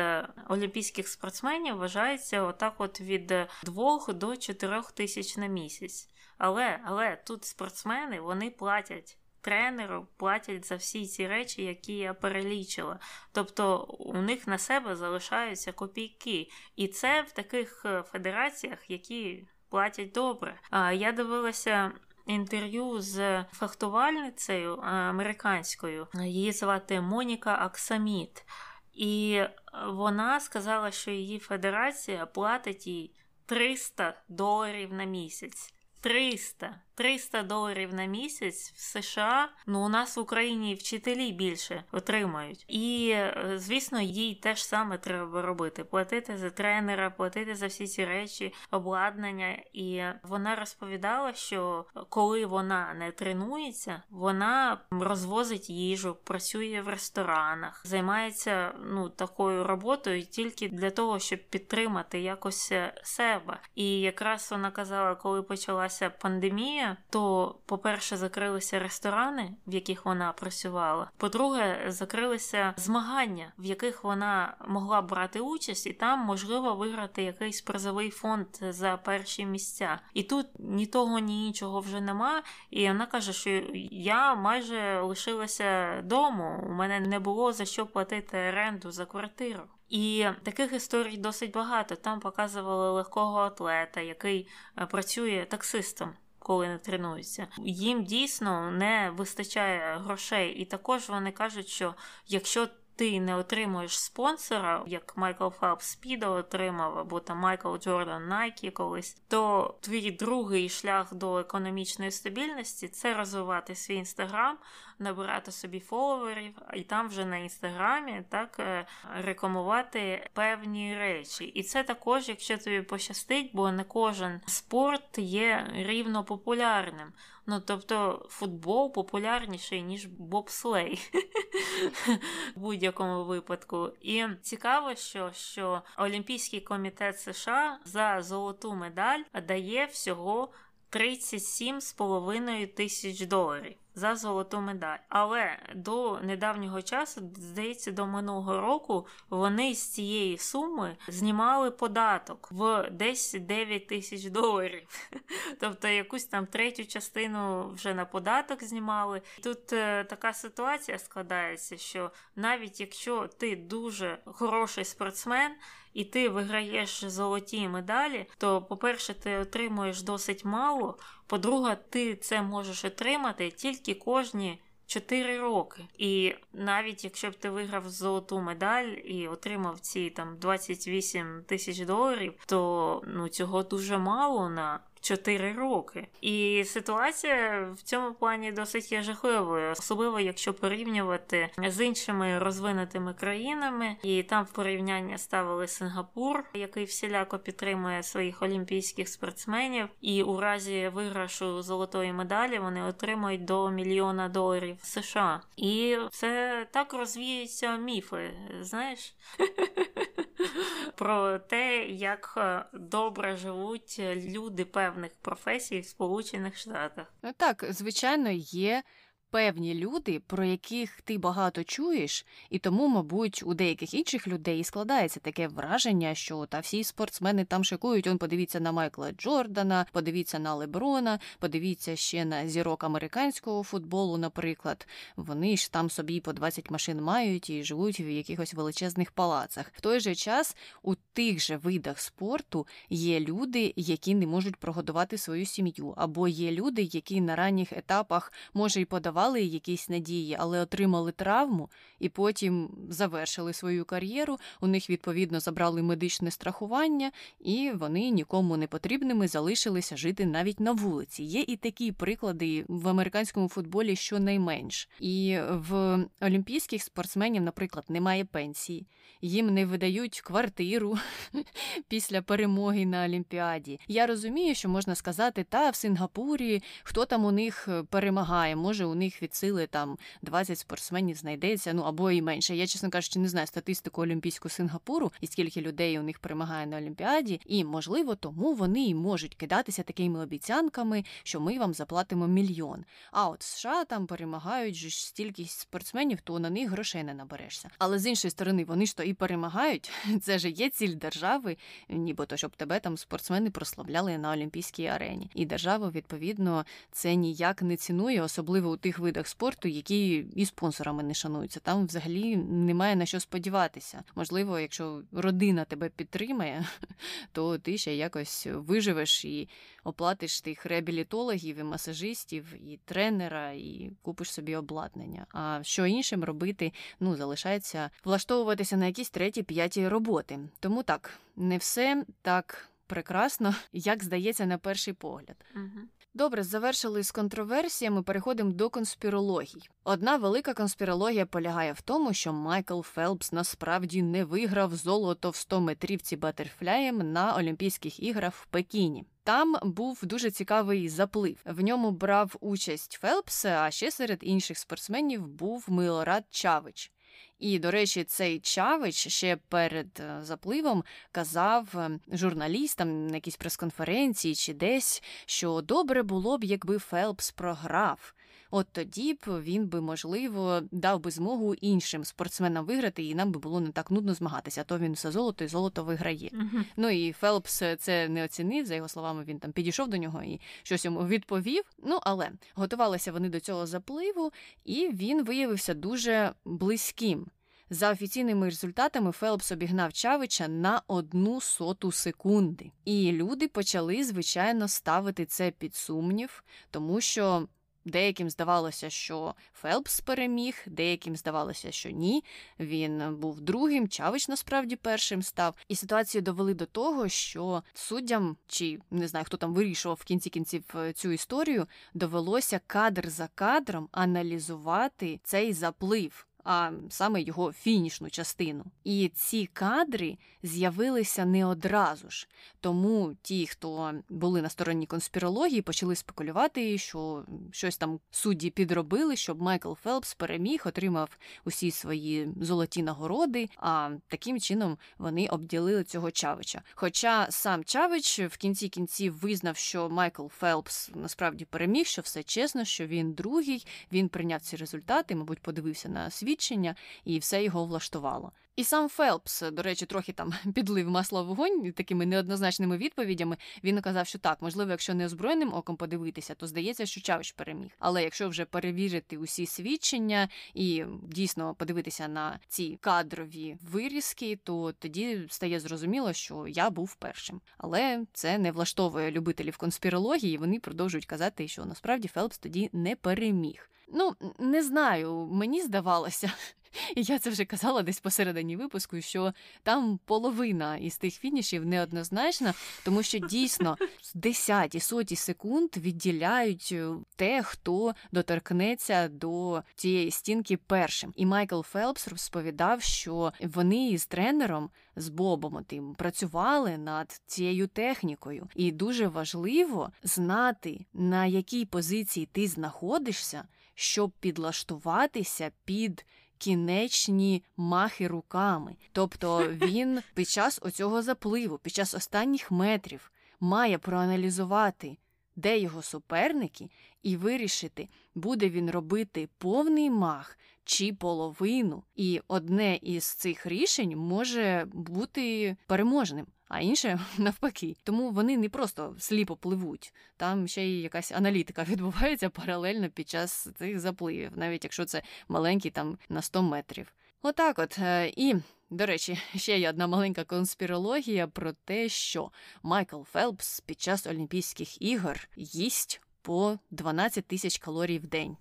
олімпійських 0.49 1.07
спортсменів 1.07 1.77
вважається 1.77 2.41
отак, 2.41 2.73
от 2.77 3.01
від 3.01 3.33
2 3.63 3.99
до 4.07 4.37
4 4.37 4.81
тисяч 4.95 5.37
на 5.37 5.47
місяць. 5.47 6.07
Але 6.37 6.79
але 6.85 7.15
тут 7.15 7.45
спортсмени 7.45 8.21
вони 8.21 8.49
платять 8.49 9.17
тренеру 9.41 10.07
платять 10.17 10.65
за 10.65 10.75
всі 10.75 11.05
ці 11.05 11.27
речі, 11.27 11.63
які 11.63 11.93
я 11.93 12.13
перелічила. 12.13 12.99
Тобто 13.31 13.83
у 13.99 14.21
них 14.21 14.47
на 14.47 14.57
себе 14.57 14.95
залишаються 14.95 15.71
копійки. 15.71 16.49
І 16.75 16.87
це 16.87 17.21
в 17.21 17.31
таких 17.31 17.81
е, 17.85 18.03
федераціях, 18.11 18.89
які 18.89 19.47
платять 19.69 20.11
добре. 20.11 20.59
А 20.69 20.91
я 20.91 21.11
дивилася. 21.11 21.91
Інтерв'ю 22.25 23.01
з 23.01 23.43
фехтувальницею 23.43 24.73
е, 24.73 24.79
американською, 24.85 26.07
її 26.13 26.51
звати 26.51 27.01
Моніка 27.01 27.57
Аксаміт, 27.59 28.45
і 28.93 29.41
вона 29.87 30.39
сказала, 30.39 30.91
що 30.91 31.11
її 31.11 31.39
федерація 31.39 32.25
платить 32.25 32.87
їй 32.87 33.15
300 33.45 34.21
доларів 34.29 34.93
на 34.93 35.03
місяць. 35.03 35.73
300 36.01 36.75
300 36.95 37.43
доларів 37.43 37.93
на 37.93 38.05
місяць 38.05 38.73
в 38.75 38.79
США. 38.79 39.49
Ну 39.67 39.85
у 39.85 39.89
нас 39.89 40.17
в 40.17 40.19
Україні 40.19 40.75
вчителі 40.75 41.31
більше 41.31 41.83
отримають. 41.91 42.65
І 42.67 43.09
е, 43.13 43.53
звісно, 43.55 44.01
їй 44.01 44.35
теж 44.35 44.63
саме 44.63 44.97
треба 44.97 45.41
робити: 45.41 45.83
платити 45.83 46.37
за 46.37 46.49
тренера, 46.49 47.09
платити 47.09 47.55
за 47.55 47.67
всі 47.67 47.87
ці 47.87 48.05
речі, 48.05 48.53
обладнання. 48.71 49.57
І 49.73 50.03
вона 50.23 50.55
розповідала, 50.55 51.33
що 51.33 51.85
коли 52.09 52.45
вона 52.45 52.93
не 52.93 53.11
тренується, 53.11 54.03
вона 54.09 54.81
розвозить 54.91 55.69
їжу, 55.69 56.17
працює 56.23 56.81
в 56.85 56.87
ресторанах, 56.87 57.81
займається 57.85 58.73
ну 58.85 59.09
такою 59.09 59.63
роботою 59.63 60.23
тільки 60.23 60.69
для 60.69 60.89
того, 60.89 61.19
щоб 61.19 61.39
підтримати 61.49 62.19
якось 62.19 62.71
е, 62.71 62.93
себе. 63.03 63.59
І 63.75 63.99
якраз 63.99 64.51
вона 64.51 64.71
казала, 64.71 65.15
коли 65.15 65.41
почалася 65.41 66.09
пандемія 66.09 66.80
то, 67.09 67.55
по-перше, 67.65 68.17
закрилися 68.17 68.79
ресторани, 68.79 69.53
в 69.67 69.73
яких 69.73 70.05
вона 70.05 70.31
працювала. 70.31 71.11
По-друге, 71.17 71.85
закрилися 71.87 72.73
змагання, 72.77 73.53
в 73.57 73.65
яких 73.65 74.03
вона 74.03 74.57
могла 74.67 75.01
брати 75.01 75.39
участь, 75.39 75.87
і 75.87 75.93
там 75.93 76.19
можливо 76.19 76.75
виграти 76.75 77.23
якийсь 77.23 77.61
призовий 77.61 78.09
фонд 78.09 78.47
за 78.61 78.97
перші 78.97 79.45
місця. 79.45 79.99
І 80.13 80.23
тут 80.23 80.47
ні 80.59 80.85
того, 80.85 81.19
ні 81.19 81.47
іншого 81.47 81.79
вже 81.79 82.01
нема. 82.01 82.43
І 82.69 82.87
вона 82.87 83.05
каже, 83.05 83.33
що 83.33 83.49
я 83.91 84.35
майже 84.35 85.01
лишилася 85.01 86.01
дому. 86.01 86.63
У 86.67 86.71
мене 86.71 86.99
не 86.99 87.19
було 87.19 87.53
за 87.53 87.65
що 87.65 87.85
платити 87.85 88.37
оренду 88.49 88.91
за 88.91 89.05
квартиру. 89.05 89.63
І 89.91 90.25
таких 90.43 90.73
історій 90.73 91.17
досить 91.17 91.51
багато. 91.51 91.95
Там 91.95 92.19
показували 92.19 92.91
легкого 92.91 93.39
атлета, 93.39 94.01
який 94.01 94.47
е, 94.77 94.85
працює 94.85 95.45
таксистом 95.49 96.13
коли 96.43 96.67
не 96.67 96.77
тренуються. 96.77 97.47
Їм 97.63 98.03
дійсно 98.03 98.71
не 98.71 99.11
вистачає 99.15 99.97
грошей, 99.97 100.53
і 100.53 100.65
також 100.65 101.09
вони 101.09 101.31
кажуть, 101.31 101.67
що 101.67 101.95
якщо 102.27 102.67
ти 102.95 103.19
не 103.19 103.35
отримуєш 103.35 103.99
спонсора, 103.99 104.83
як 104.87 105.17
Майкл 105.17 105.47
Фелпс 105.47 105.95
Підо 105.95 106.31
отримав, 106.31 106.97
або 106.97 107.19
там 107.19 107.37
Майкл 107.37 107.75
Джордан 107.75 108.27
Найкі 108.27 108.71
колись, 108.71 109.17
то 109.27 109.73
твій 109.81 110.11
другий 110.11 110.69
шлях 110.69 111.13
до 111.13 111.39
економічної 111.39 112.11
стабільності 112.11 112.87
це 112.87 113.13
розвивати 113.13 113.75
свій 113.75 113.95
інстаграм, 113.95 114.57
набирати 115.01 115.51
собі 115.51 115.79
фоловерів, 115.79 116.53
і 116.73 116.81
там 116.81 117.07
вже 117.07 117.25
на 117.25 117.37
інстаграмі 117.37 118.23
так 118.29 118.59
е, 118.59 118.85
рекламувати 119.15 120.29
певні 120.33 120.97
речі. 120.97 121.45
І 121.45 121.63
це 121.63 121.83
також, 121.83 122.29
якщо 122.29 122.57
тобі 122.57 122.81
пощастить, 122.81 123.51
бо 123.53 123.71
не 123.71 123.83
кожен 123.83 124.41
спорт 124.45 125.17
є 125.17 125.67
рівно 125.73 126.23
популярним. 126.23 127.13
Ну, 127.45 127.61
тобто, 127.65 128.25
футбол 128.29 128.93
популярніший, 128.93 129.81
ніж 129.81 130.05
бобслей 130.05 130.99
в 132.55 132.59
будь-якому 132.59 133.25
випадку. 133.25 133.91
І 134.01 134.25
цікаво, 134.41 134.95
що 134.95 135.31
що 135.33 135.81
Олімпійський 135.97 136.61
комітет 136.61 137.19
США 137.19 137.79
за 137.85 138.21
золоту 138.21 138.75
медаль 138.75 139.19
дає 139.47 139.85
всього 139.85 140.49
37,5 140.91 142.67
тисяч 142.67 143.21
доларів 143.21 143.75
за 143.95 144.15
золоту 144.15 144.61
медаль. 144.61 144.97
Але 145.09 145.59
до 145.75 146.19
недавнього 146.19 146.81
часу, 146.81 147.21
здається, 147.35 147.91
до 147.91 148.07
минулого 148.07 148.61
року 148.61 149.07
вони 149.29 149.75
з 149.75 149.89
цієї 149.89 150.37
суми 150.37 150.97
знімали 151.07 151.71
податок 151.71 152.47
в 152.51 152.89
десь 152.91 153.33
9 153.33 153.87
тисяч 153.87 154.25
доларів. 154.25 155.09
Тобто 155.59 155.87
якусь 155.87 156.25
там 156.25 156.45
третю 156.45 156.85
частину 156.85 157.69
вже 157.69 157.93
на 157.93 158.05
податок 158.05 158.63
знімали. 158.63 159.21
Тут 159.43 159.73
е, 159.73 160.03
така 160.03 160.33
ситуація 160.33 160.99
складається, 160.99 161.77
що 161.77 162.11
навіть 162.35 162.79
якщо 162.79 163.27
ти 163.27 163.55
дуже 163.55 164.17
хороший 164.25 164.85
спортсмен. 164.85 165.51
І 165.93 166.05
ти 166.05 166.29
виграєш 166.29 167.05
золоті 167.05 167.67
медалі, 167.67 168.25
то, 168.37 168.61
по-перше, 168.61 169.13
ти 169.13 169.37
отримуєш 169.37 170.01
досить 170.01 170.45
мало. 170.45 170.97
По-друге, 171.27 171.77
ти 171.89 172.15
це 172.15 172.41
можеш 172.41 172.85
отримати 172.85 173.51
тільки 173.51 173.93
кожні 173.93 174.61
4 174.85 175.39
роки. 175.39 175.87
І 175.97 176.33
навіть 176.53 177.03
якщо 177.03 177.29
б 177.29 177.35
ти 177.35 177.49
виграв 177.49 177.89
золоту 177.89 178.41
медаль 178.41 178.93
і 179.05 179.27
отримав 179.27 179.79
ці 179.79 180.09
там 180.09 180.37
28 180.37 181.43
тисяч 181.47 181.79
доларів, 181.79 182.33
то 182.45 183.01
ну 183.07 183.29
цього 183.29 183.63
дуже 183.63 183.97
мало 183.97 184.49
на 184.49 184.79
4 185.01 185.53
роки. 185.53 186.07
І 186.21 186.63
ситуація 186.65 187.69
в 187.75 187.81
цьому 187.81 188.13
плані 188.13 188.51
досить 188.51 188.91
є 188.91 189.01
жахливою, 189.01 189.71
особливо 189.71 190.19
якщо 190.19 190.53
порівнювати 190.53 191.49
з 191.67 191.85
іншими 191.85 192.39
розвинутими 192.39 193.13
країнами, 193.13 193.95
і 194.03 194.23
там 194.23 194.43
в 194.43 194.51
порівняння 194.51 195.17
ставили 195.17 195.67
Сингапур, 195.67 196.43
який 196.53 196.85
всіляко 196.85 197.39
підтримує 197.39 198.03
своїх 198.03 198.41
олімпійських 198.41 199.09
спортсменів, 199.09 199.87
і 200.01 200.23
у 200.23 200.39
разі 200.39 200.91
виграшу 200.93 201.61
золотої 201.61 202.13
медалі 202.13 202.59
вони 202.59 202.83
отримують 202.83 203.45
до 203.45 203.69
мільйона 203.69 204.29
доларів 204.29 204.77
США. 204.81 205.41
І 205.57 205.97
це 206.11 206.67
так 206.71 206.93
розвіюються 206.93 207.77
міфи, 207.77 208.33
знаєш. 208.61 209.15
Про 210.95 211.39
те, 211.39 211.85
як 211.85 212.33
е, 212.37 212.65
добре 212.73 213.35
живуть 213.35 213.99
люди 214.15 214.65
певних 214.91 215.11
професій 215.21 215.79
в 215.79 215.85
Сполучених 215.85 216.57
Штатах. 216.57 217.13
Ну 217.21 217.31
так, 217.37 217.65
звичайно, 217.69 218.29
є 218.31 218.83
певні 219.31 219.75
люди, 219.75 220.21
про 220.27 220.43
яких 220.43 221.01
ти 221.01 221.17
багато 221.17 221.63
чуєш, 221.63 222.25
і 222.49 222.59
тому, 222.59 222.87
мабуть, 222.87 223.43
у 223.45 223.53
деяких 223.53 223.93
інших 223.93 224.27
людей 224.27 224.63
складається 224.63 225.19
таке 225.19 225.47
враження, 225.47 226.15
що 226.15 226.45
та 226.45 226.59
всі 226.59 226.83
спортсмени 226.83 227.45
там 227.45 227.63
шикують. 227.63 228.07
Он 228.07 228.17
подивіться 228.17 228.59
на 228.59 228.71
Майкла 228.71 229.11
Джордана, 229.11 229.85
подивіться 229.91 230.39
на 230.39 230.55
Леброна, 230.55 231.19
подивіться 231.39 231.95
ще 231.95 232.25
на 232.25 232.47
зірок 232.47 232.83
американського 232.83 233.63
футболу, 233.63 234.17
наприклад. 234.17 234.87
Вони 235.15 235.57
ж 235.57 235.71
там 235.71 235.89
собі 235.89 236.19
по 236.19 236.33
20 236.33 236.71
машин 236.71 237.01
мають 237.01 237.49
і 237.49 237.63
живуть 237.63 237.99
в 237.99 238.09
якихось 238.09 238.53
величезних 238.53 239.11
палацах. 239.11 239.71
В 239.75 239.81
той 239.81 239.99
же 239.99 240.15
час 240.15 240.55
у 240.83 240.95
тих 241.13 241.39
же 241.39 241.57
видах 241.57 241.99
спорту 241.99 242.67
є 242.89 243.19
люди, 243.19 243.73
які 243.75 244.15
не 244.15 244.27
можуть 244.27 244.55
прогодувати 244.55 245.17
свою 245.17 245.45
сім'ю, 245.45 245.93
або 245.97 246.27
є 246.27 246.51
люди, 246.51 246.89
які 246.91 247.21
на 247.21 247.35
ранніх 247.35 247.73
етапах 247.73 248.33
може 248.53 248.81
й 248.81 248.85
подавати 248.85 249.20
давали 249.21 249.41
якісь 249.41 249.89
надії, 249.89 250.37
але 250.39 250.59
отримали 250.59 251.11
травму 251.11 251.69
і 251.99 252.09
потім 252.09 252.69
завершили 252.89 253.53
свою 253.53 253.85
кар'єру. 253.85 254.37
У 254.61 254.67
них 254.67 254.89
відповідно 254.89 255.39
забрали 255.39 255.81
медичне 255.81 256.31
страхування, 256.31 257.11
і 257.39 257.71
вони 257.75 258.09
нікому 258.09 258.57
не 258.57 258.67
потрібними 258.67 259.27
залишилися 259.27 259.97
жити 259.97 260.25
навіть 260.25 260.59
на 260.59 260.71
вулиці. 260.71 261.23
Є 261.23 261.41
і 261.47 261.55
такі 261.55 261.91
приклади 261.91 262.65
в 262.67 262.87
американському 262.87 263.49
футболі, 263.49 263.95
щонайменш. 263.95 264.89
І 264.99 265.37
в 265.49 265.99
олімпійських 266.21 266.83
спортсменів, 266.83 267.41
наприклад, 267.41 267.85
немає 267.89 268.25
пенсії, 268.25 268.87
їм 269.21 269.53
не 269.53 269.65
видають 269.65 270.21
квартиру 270.21 270.97
після 271.87 272.21
перемоги 272.21 272.85
на 272.85 273.05
Олімпіаді. 273.05 273.79
Я 273.87 274.07
розумію, 274.07 274.55
що 274.55 274.69
можна 274.69 274.95
сказати, 274.95 275.45
та 275.49 275.69
в 275.69 275.75
Сингапурі 275.75 276.63
хто 276.83 277.05
там 277.05 277.25
у 277.25 277.31
них 277.31 277.67
перемагає, 277.89 278.55
може 278.55 278.85
у 278.85 278.95
них 278.95 279.10
них 279.11 279.21
від 279.21 279.35
сили 279.35 279.67
там 279.67 279.97
20 280.21 280.59
спортсменів 280.59 281.15
знайдеться, 281.15 281.73
ну 281.73 281.81
або 281.81 282.11
і 282.11 282.21
менше. 282.21 282.55
Я, 282.55 282.67
чесно 282.67 282.89
кажучи, 282.89 283.19
не 283.19 283.29
знаю 283.29 283.47
статистику 283.47 284.01
Олімпійського 284.01 284.49
Сингапуру 284.49 285.11
і 285.21 285.27
скільки 285.27 285.61
людей 285.61 285.99
у 285.99 286.03
них 286.03 286.19
перемагає 286.19 286.67
на 286.67 286.77
Олімпіаді, 286.77 287.41
і 287.45 287.63
можливо, 287.63 288.15
тому 288.15 288.53
вони 288.53 288.85
і 288.85 288.95
можуть 288.95 289.35
кидатися 289.35 289.83
такими 289.83 290.19
обіцянками, 290.19 291.03
що 291.23 291.39
ми 291.39 291.59
вам 291.59 291.73
заплатимо 291.73 292.27
мільйон. 292.27 292.85
А 293.11 293.29
от 293.29 293.43
США 293.43 293.85
там 293.85 294.07
перемагають 294.07 294.75
ж 294.75 295.07
стільки 295.07 295.45
спортсменів, 295.45 296.21
то 296.21 296.39
на 296.39 296.49
них 296.49 296.69
грошей 296.69 297.03
не 297.03 297.13
наберешся. 297.13 297.69
Але 297.77 297.99
з 297.99 298.07
іншої 298.07 298.31
сторони, 298.31 298.63
вони 298.63 298.85
ж 298.85 298.97
то 298.97 299.03
і 299.03 299.13
перемагають. 299.13 299.91
Це 300.21 300.39
ж 300.39 300.49
є 300.49 300.69
ціль 300.69 300.95
держави, 300.95 301.57
нібито 301.89 302.37
щоб 302.37 302.55
тебе 302.55 302.79
там 302.79 302.97
спортсмени 302.97 303.49
прославляли 303.49 304.17
на 304.17 304.31
олімпійській 304.31 304.87
арені. 304.87 305.31
І 305.35 305.45
держава 305.45 305.89
відповідно 305.89 306.65
це 306.91 307.15
ніяк 307.15 307.61
не 307.61 307.77
цінує, 307.77 308.21
особливо 308.21 308.69
у 308.69 308.77
тих 308.77 308.99
видах 309.01 309.27
спорту, 309.27 309.67
які 309.67 310.25
і 310.35 310.45
спонсорами 310.45 311.03
не 311.03 311.13
шануються. 311.13 311.59
Там 311.59 311.85
взагалі 311.85 312.37
немає 312.37 312.95
на 312.95 313.05
що 313.05 313.19
сподіватися. 313.19 314.03
Можливо, 314.15 314.59
якщо 314.59 315.01
родина 315.11 315.65
тебе 315.65 315.89
підтримає, 315.89 316.65
то 317.31 317.57
ти 317.57 317.77
ще 317.77 317.95
якось 317.95 318.47
виживеш 318.51 319.25
і 319.25 319.49
оплатиш 319.83 320.41
тих 320.41 320.65
реабілітологів, 320.65 321.59
і 321.59 321.63
масажистів, 321.63 322.53
і 322.67 322.79
тренера, 322.85 323.51
і 323.51 323.91
купиш 324.01 324.31
собі 324.31 324.55
обладнання. 324.55 325.25
А 325.31 325.59
що 325.63 325.85
іншим 325.85 326.23
робити, 326.23 326.73
ну 326.99 327.15
залишається 327.15 327.89
влаштовуватися 328.03 328.77
на 328.77 328.85
якісь 328.85 329.09
треті, 329.09 329.43
п'яті 329.43 329.87
роботи. 329.87 330.39
Тому 330.59 330.83
так, 330.83 331.13
не 331.35 331.57
все 331.57 332.05
так 332.21 332.71
прекрасно, 332.91 333.55
як 333.73 334.03
здається 334.03 334.45
на 334.45 334.57
перший 334.57 334.93
погляд. 334.93 335.35
Угу. 335.55 335.87
Добре, 336.13 336.43
завершили 336.43 337.03
з 337.03 337.11
контроверсіями. 337.11 338.03
Переходимо 338.03 338.51
до 338.51 338.69
конспірологій. 338.69 339.69
Одна 339.83 340.17
велика 340.17 340.53
конспірологія 340.53 341.25
полягає 341.25 341.73
в 341.73 341.81
тому, 341.81 342.13
що 342.13 342.33
Майкл 342.33 342.81
Фелпс 342.81 343.31
насправді 343.31 344.01
не 344.01 344.23
виграв 344.23 344.75
золото 344.75 345.29
в 345.29 345.35
100 345.35 345.61
метрівці 345.61 346.15
батерфляєм 346.15 347.11
на 347.11 347.35
Олімпійських 347.35 348.03
іграх 348.03 348.35
в 348.35 348.45
Пекіні. 348.45 349.05
Там 349.23 349.55
був 349.63 349.99
дуже 350.03 350.31
цікавий 350.31 350.89
заплив. 350.89 351.37
В 351.45 351.61
ньому 351.61 351.91
брав 351.91 352.35
участь 352.39 352.97
Фелпс, 353.01 353.45
а 353.45 353.71
ще 353.71 353.91
серед 353.91 354.19
інших 354.21 354.57
спортсменів 354.57 355.27
був 355.27 355.65
Милорад 355.67 356.23
Чавич. 356.29 356.91
І, 357.39 357.59
до 357.59 357.71
речі, 357.71 358.03
цей 358.03 358.39
Чавич 358.39 359.07
ще 359.07 359.35
перед 359.35 359.99
е, 359.99 360.19
запливом 360.21 360.83
казав 361.11 361.67
е, 361.75 361.99
журналістам 362.11 363.07
на 363.07 363.15
якійсь 363.15 363.35
прес-конференції 363.35 364.35
чи 364.35 364.53
десь, 364.53 365.03
що 365.25 365.61
добре 365.61 366.03
було 366.03 366.37
б, 366.37 366.43
якби 366.43 366.77
Фелпс 366.77 367.31
програв. 367.31 368.13
От 368.51 368.67
тоді 368.71 369.13
б 369.13 369.41
він 369.41 369.67
би, 369.67 369.81
можливо, 369.81 370.61
дав 370.71 370.99
би 370.99 371.11
змогу 371.11 371.53
іншим 371.53 372.05
спортсменам 372.05 372.65
виграти, 372.65 373.03
і 373.03 373.15
нам 373.15 373.31
би 373.31 373.39
було 373.39 373.59
не 373.59 373.71
так 373.71 373.91
нудно 373.91 374.13
змагатися. 374.13 374.61
А 374.61 374.63
то 374.63 374.79
він 374.79 374.93
все 374.93 375.11
золото 375.11 375.43
і 375.43 375.47
золото 375.47 375.83
виграє. 375.83 376.29
Uh-huh. 376.33 376.63
Ну 376.77 376.89
і 376.89 377.11
Фелпс 377.11 377.63
це 377.79 378.09
не 378.09 378.25
оцінив. 378.25 378.65
За 378.65 378.75
його 378.75 378.87
словами, 378.87 379.23
він 379.23 379.39
там 379.39 379.51
підійшов 379.51 379.87
до 379.87 379.97
нього 379.97 380.23
і 380.23 380.41
щось 380.63 380.85
йому 380.85 381.07
відповів. 381.07 381.63
Ну 381.83 381.99
але 382.01 382.31
готувалися 382.55 383.11
вони 383.11 383.29
до 383.29 383.39
цього 383.39 383.65
запливу, 383.67 384.31
і 384.65 384.89
він 384.93 385.23
виявився 385.23 385.73
дуже 385.73 386.33
близьким. 386.45 387.27
За 387.73 387.91
офіційними 387.91 388.45
результатами 388.45 389.11
Фелпс 389.11 389.51
обігнав 389.51 389.93
Чавича 389.93 390.47
на 390.47 390.81
одну 390.87 391.41
соту 391.41 391.91
секунди. 391.91 392.71
І 392.85 393.11
люди 393.11 393.47
почали, 393.47 394.03
звичайно, 394.03 394.67
ставити 394.67 395.25
це 395.25 395.51
під 395.51 395.75
сумнів, 395.75 396.43
тому 396.71 397.01
що. 397.01 397.47
Деяким 397.85 398.29
здавалося, 398.29 398.89
що 398.89 399.35
Фелпс 399.53 399.99
переміг, 400.01 400.55
деяким 400.65 401.15
здавалося, 401.15 401.71
що 401.71 401.89
ні. 401.89 402.23
Він 402.59 403.15
був 403.15 403.41
другим, 403.41 403.87
Чавич 403.89 404.27
насправді 404.27 404.75
першим 404.75 405.23
став. 405.23 405.55
І 405.67 405.75
ситуацію 405.75 406.21
довели 406.21 406.53
до 406.53 406.65
того, 406.65 407.09
що 407.09 407.63
суддям, 407.73 408.37
чи 408.47 408.79
не 408.91 409.07
знаю, 409.07 409.25
хто 409.25 409.37
там 409.37 409.53
вирішував 409.53 409.97
в 410.01 410.03
кінці 410.03 410.29
кінців 410.29 410.63
е, 410.75 410.93
цю 410.93 411.11
історію, 411.11 411.67
довелося 411.93 412.59
кадр 412.67 413.09
за 413.09 413.27
кадром 413.35 413.89
аналізувати 413.91 415.19
цей 415.23 415.53
заплив 415.53 416.27
а 416.43 416.71
саме 416.89 417.21
його 417.21 417.53
фінішну 417.53 418.09
частину. 418.09 418.63
І 418.83 419.11
ці 419.15 419.45
кадри 419.53 420.17
з'явилися 420.43 421.25
не 421.25 421.45
одразу 421.45 422.09
ж. 422.09 422.27
Тому 422.59 423.15
ті, 423.21 423.47
хто 423.47 423.93
були 424.09 424.41
на 424.41 424.49
стороні 424.49 424.85
конспірології, 424.85 425.61
почали 425.61 425.95
спекулювати, 425.95 426.77
що 426.77 427.25
щось 427.51 427.77
там 427.77 427.99
судді 428.11 428.49
підробили, 428.49 429.15
щоб 429.15 429.41
Майкл 429.41 429.73
Фелпс 429.73 430.13
переміг, 430.13 430.63
отримав 430.65 431.17
усі 431.45 431.71
свої 431.71 432.29
золоті 432.41 432.83
нагороди. 432.83 433.49
А 433.57 433.89
таким 434.07 434.39
чином 434.39 434.77
вони 434.97 435.27
обділили 435.27 435.83
цього 435.83 436.11
Чавича. 436.11 436.61
Хоча 436.75 437.27
сам 437.31 437.63
Чавич 437.63 438.19
в 438.19 438.37
кінці 438.37 438.69
кінців 438.69 439.19
визнав, 439.19 439.57
що 439.57 439.89
Майкл 439.89 440.27
Фелпс 440.27 440.91
насправді 440.95 441.45
переміг, 441.45 441.85
що 441.85 442.01
все 442.01 442.23
чесно, 442.23 442.65
що 442.65 442.87
він 442.87 443.13
другий, 443.13 443.65
він 443.91 444.09
прийняв 444.09 444.41
ці 444.41 444.55
результати, 444.55 445.15
мабуть, 445.15 445.39
подивився 445.39 445.89
на 445.89 446.09
світ 446.09 446.30
свідчення, 446.31 446.75
і 447.05 447.19
все 447.19 447.43
його 447.43 447.65
влаштувало. 447.65 448.31
І 448.55 448.63
сам 448.63 448.89
Фелпс, 448.89 449.43
до 449.51 449.61
речі, 449.61 449.85
трохи 449.85 450.13
там 450.13 450.33
підлив 450.55 450.89
масло 450.89 451.23
в 451.23 451.27
вогонь 451.27 451.71
такими 451.71 452.05
неоднозначними 452.05 452.77
відповідями. 452.77 453.37
Він 453.63 453.81
казав, 453.81 454.07
що 454.07 454.19
так, 454.19 454.41
можливо, 454.41 454.71
якщо 454.71 454.93
не 454.93 455.05
озброєним 455.05 455.53
оком 455.53 455.75
подивитися, 455.75 456.35
то 456.35 456.47
здається, 456.47 456.85
що 456.85 457.01
Чавич 457.01 457.31
переміг. 457.31 457.71
Але 457.79 458.03
якщо 458.03 458.29
вже 458.29 458.45
перевірити 458.45 459.17
усі 459.17 459.45
свідчення 459.45 460.29
і 460.53 460.83
дійсно 461.03 461.55
подивитися 461.55 462.07
на 462.07 462.39
ці 462.47 462.77
кадрові 462.81 463.57
вирізки, 463.61 464.39
то 464.43 464.73
тоді 464.79 465.27
стає 465.29 465.59
зрозуміло, 465.59 466.13
що 466.13 466.47
я 466.47 466.69
був 466.69 466.95
першим. 466.95 467.41
Але 467.57 468.05
це 468.13 468.37
не 468.37 468.51
влаштовує 468.51 469.11
любителів 469.11 469.57
конспірології. 469.57 470.37
Вони 470.37 470.59
продовжують 470.59 471.05
казати, 471.05 471.47
що 471.47 471.65
насправді 471.65 472.07
Фелпс 472.07 472.37
тоді 472.37 472.69
не 472.73 472.95
переміг. 472.95 473.71
Ну, 473.93 474.15
не 474.39 474.63
знаю, 474.63 475.27
мені 475.31 475.61
здавалося, 475.61 476.33
І 476.95 477.03
я 477.03 477.19
це 477.19 477.29
вже 477.29 477.45
казала 477.45 477.83
десь 477.83 477.99
посередині 477.99 478.55
випуску, 478.55 479.01
що 479.01 479.33
там 479.63 479.99
половина 480.05 480.77
із 480.77 480.97
тих 480.97 481.13
фінішів 481.13 481.65
неоднозначна, 481.65 482.53
тому 482.85 483.03
що 483.03 483.19
дійсно 483.19 483.77
десяті 484.15 484.79
соті 484.79 485.15
секунд 485.15 485.77
відділяють 485.77 486.69
е, 486.71 486.89
те, 487.15 487.43
хто 487.43 487.95
доторкнеться 488.11 489.07
до 489.07 489.63
цієї 489.75 490.11
стінки 490.11 490.57
першим. 490.57 491.13
І 491.15 491.25
Майкл 491.25 491.61
Фелпс 491.61 492.07
розповідав, 492.07 492.81
що 492.81 493.33
вони 493.41 493.89
із 493.89 494.05
тренером 494.05 494.69
з 494.95 495.09
Бобом 495.09 495.63
тим 495.67 495.95
працювали 495.95 496.77
над 496.77 497.21
цією 497.25 497.67
технікою, 497.67 498.47
і 498.55 498.71
дуже 498.71 499.07
важливо 499.07 499.91
знати 500.03 500.85
на 500.93 501.25
якій 501.25 501.65
позиції 501.65 502.25
ти 502.31 502.47
знаходишся, 502.47 503.43
щоб 503.75 504.11
підлаштуватися 504.11 505.51
під 505.65 506.05
кінечні 506.41 507.43
махи 507.57 508.07
руками. 508.07 508.75
Тобто 508.91 509.47
він 509.47 510.01
під 510.13 510.29
час 510.29 510.59
оцього 510.61 511.01
запливу, 511.01 511.57
під 511.57 511.73
час 511.73 511.93
останніх 511.93 512.51
метрів 512.51 513.11
має 513.39 513.77
проаналізувати, 513.77 514.97
де 515.35 515.59
його 515.59 515.81
суперники, 515.81 516.69
і 517.03 517.17
вирішити, 517.17 517.89
буде 518.15 518.49
він 518.49 518.71
робити 518.71 519.29
повний 519.37 519.89
мах 519.89 520.37
чи 520.63 520.93
половину. 520.93 521.83
І 521.95 522.21
одне 522.27 522.75
із 522.81 523.05
цих 523.05 523.45
рішень 523.45 523.97
може 523.97 524.67
бути 524.73 525.55
переможним 525.67 526.27
а 526.51 526.59
інше 526.59 526.99
навпаки. 527.17 527.75
Тому 527.83 528.11
вони 528.11 528.37
не 528.37 528.49
просто 528.49 528.95
сліпо 528.99 529.35
пливуть. 529.35 529.93
Там 530.17 530.47
ще 530.47 530.63
й 530.63 530.81
якась 530.81 531.11
аналітика 531.11 531.63
відбувається 531.69 532.29
паралельно 532.29 532.89
під 532.89 533.09
час 533.09 533.47
цих 533.59 533.79
запливів, 533.79 534.31
навіть 534.35 534.63
якщо 534.63 534.85
це 534.85 535.01
маленькі 535.27 535.69
там 535.69 535.97
на 536.09 536.21
100 536.21 536.41
метрів. 536.41 536.93
Отак, 537.21 537.59
от 537.59 537.79
е, 537.79 538.11
і. 538.15 538.35
До 538.69 538.85
речі, 538.85 539.19
ще 539.35 539.59
є 539.59 539.69
одна 539.69 539.87
маленька 539.87 540.23
конспірологія 540.23 541.27
про 541.27 541.53
те, 541.53 541.89
що 541.89 542.31
Майкл 542.63 543.01
Фелпс 543.03 543.59
під 543.59 543.81
час 543.81 544.07
Олімпійських 544.07 544.81
ігор 544.81 545.29
їсть 545.35 546.01
по 546.21 546.59
12 546.71 547.25
тисяч 547.27 547.57
калорій 547.57 547.99
в 547.99 548.07
день. 548.07 548.37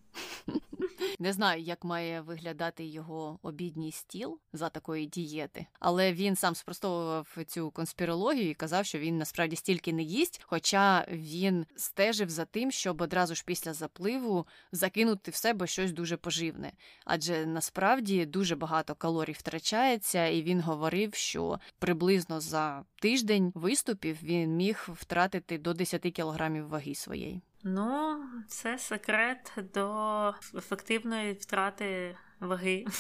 Не 1.19 1.33
знаю, 1.33 1.63
як 1.63 1.85
має 1.85 2.21
виглядати 2.21 2.85
його 2.85 3.39
обідній 3.43 3.93
стіл 3.93 4.39
за 4.53 4.69
такої 4.69 5.07
дієти, 5.07 5.67
але 5.81 6.13
він 6.13 6.37
сам 6.37 6.55
спростовував 6.55 7.37
цю 7.47 7.71
конспірологію 7.71 8.51
і 8.51 8.55
казав, 8.55 8.87
що 8.87 8.99
він 8.99 9.19
насправді 9.19 9.57
стільки 9.57 9.93
не 9.93 10.03
їсть, 10.03 10.41
хоча 10.45 11.07
він 11.11 11.67
стежив 11.77 12.31
за 12.31 12.45
тим, 12.45 12.71
щоб 12.71 13.01
одразу 13.01 13.35
ж 13.35 13.43
після 13.47 13.73
запливу 13.73 14.47
закинути 14.73 15.31
в 15.31 15.35
себе 15.35 15.67
щось 15.67 15.93
дуже 15.93 16.17
поживне. 16.17 16.73
Адже 17.05 17.47
насправді 17.47 18.27
дуже 18.27 18.57
багато 18.57 18.95
калорій 18.95 19.33
втрачається, 19.33 20.27
і 20.27 20.43
він 20.43 20.61
говорив, 20.61 21.15
що 21.15 21.61
приблизно 21.79 22.41
за 22.41 22.85
тиждень 23.01 23.53
виступів 23.55 24.19
він 24.23 24.57
міг 24.57 24.89
втратити 24.93 25.59
до 25.59 25.75
10 25.75 26.03
кілограмів 26.03 26.69
ваги 26.69 26.95
своєї. 26.95 27.43
Ну, 27.65 28.25
це 28.49 28.79
секрет 28.79 29.53
до 29.75 30.35
ефективної 30.55 31.33
втрати 31.33 32.17
ваги. 32.41 32.85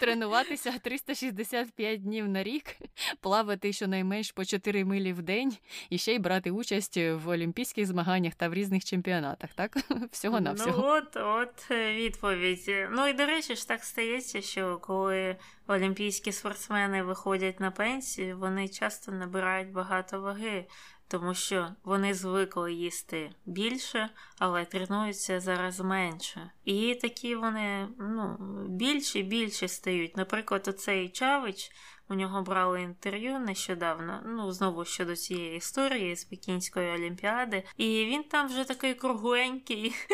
Тренуватися 0.00 0.78
365 0.82 2.02
днів 2.02 2.28
на 2.28 2.42
рік, 2.42 2.76
плавати 3.20 3.72
щонайменш 3.72 4.32
по 4.32 4.44
4 4.44 4.84
милі 4.84 5.12
в 5.12 5.22
день 5.22 5.56
і 5.90 5.98
ще 5.98 6.14
й 6.14 6.18
брати 6.18 6.50
участь 6.50 6.96
в 6.96 7.28
олімпійських 7.28 7.86
змаганнях 7.86 8.34
та 8.34 8.48
в 8.48 8.54
різних 8.54 8.84
чемпіонатах, 8.84 9.50
так? 9.54 9.76
Всього 10.10 10.40
на 10.40 10.52
всього. 10.52 10.82
Ну, 10.82 10.88
от, 10.88 11.16
от 11.16 11.70
відповідь. 11.70 12.70
Ну 12.90 13.08
і 13.08 13.12
до 13.12 13.26
речі 13.26 13.56
ж 13.56 13.68
так 13.68 13.84
стається, 13.84 14.42
що 14.42 14.78
коли 14.78 15.36
олімпійські 15.66 16.32
спортсмени 16.32 17.02
виходять 17.02 17.60
на 17.60 17.70
пенсію, 17.70 18.38
вони 18.38 18.68
часто 18.68 19.12
набирають 19.12 19.72
багато 19.72 20.20
ваги 20.20 20.66
тому 21.14 21.34
що 21.34 21.68
вони 21.84 22.14
звикли 22.14 22.72
їсти 22.72 23.30
більше, 23.46 24.10
але 24.38 24.64
тренуються 24.64 25.40
зараз 25.40 25.80
менше. 25.80 26.50
І 26.64 26.94
такі 26.94 27.34
вони 27.34 27.88
ну, 27.98 28.36
більші 28.68 29.22
більші 29.22 29.68
стають. 29.68 30.16
Наприклад, 30.16 30.68
оцей 30.68 31.08
Чавич. 31.08 31.70
У 32.08 32.14
нього 32.14 32.42
брали 32.42 32.82
інтерв'ю 32.82 33.38
нещодавно, 33.38 34.22
ну 34.26 34.52
знову 34.52 34.84
щодо 34.84 35.16
цієї 35.16 35.56
історії 35.56 36.16
з 36.16 36.24
Пекінської 36.24 36.94
олімпіади, 36.94 37.64
і 37.76 38.04
він 38.04 38.22
там 38.22 38.46
вже 38.46 38.64
такий 38.64 38.94
кругленький. 38.94 39.94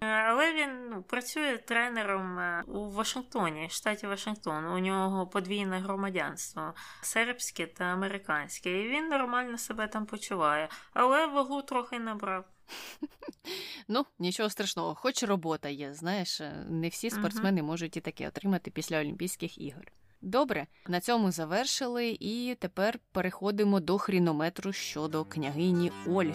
Але 0.00 0.52
він 0.52 0.88
ну, 0.90 1.02
працює 1.02 1.58
тренером 1.58 2.38
е, 2.38 2.64
у 2.66 2.90
Вашингтоні, 2.90 3.68
штаті 3.70 4.06
Вашингтон. 4.06 4.64
У 4.66 4.78
нього 4.78 5.26
подвійне 5.26 5.78
громадянство 5.78 6.74
сербське 7.02 7.66
та 7.66 7.84
американське. 7.84 8.70
І 8.70 8.88
він 8.88 9.08
нормально 9.08 9.58
себе 9.58 9.86
там 9.86 10.06
почуває, 10.06 10.68
але 10.92 11.26
вагу 11.26 11.62
трохи 11.62 11.98
набрав. 11.98 12.44
Ну, 13.88 14.06
нічого 14.18 14.50
страшного, 14.50 14.94
хоч 14.94 15.22
робота 15.22 15.68
є, 15.68 15.94
знаєш, 15.94 16.40
е, 16.40 16.66
не 16.68 16.88
всі 16.88 17.10
спортсмени 17.10 17.62
можуть 17.62 17.96
і 17.96 18.00
таке 18.00 18.28
отримати 18.28 18.70
після 18.70 19.00
Олімпійських 19.00 19.58
ігор. 19.58 19.92
Добре, 20.22 20.66
на 20.88 21.00
цьому 21.00 21.30
завершили, 21.30 22.16
і 22.20 22.56
тепер 22.60 22.98
переходимо 23.12 23.80
до 23.80 23.98
хрінометру 23.98 24.72
щодо 24.72 25.24
княгині 25.24 25.92
Ольги. 26.06 26.34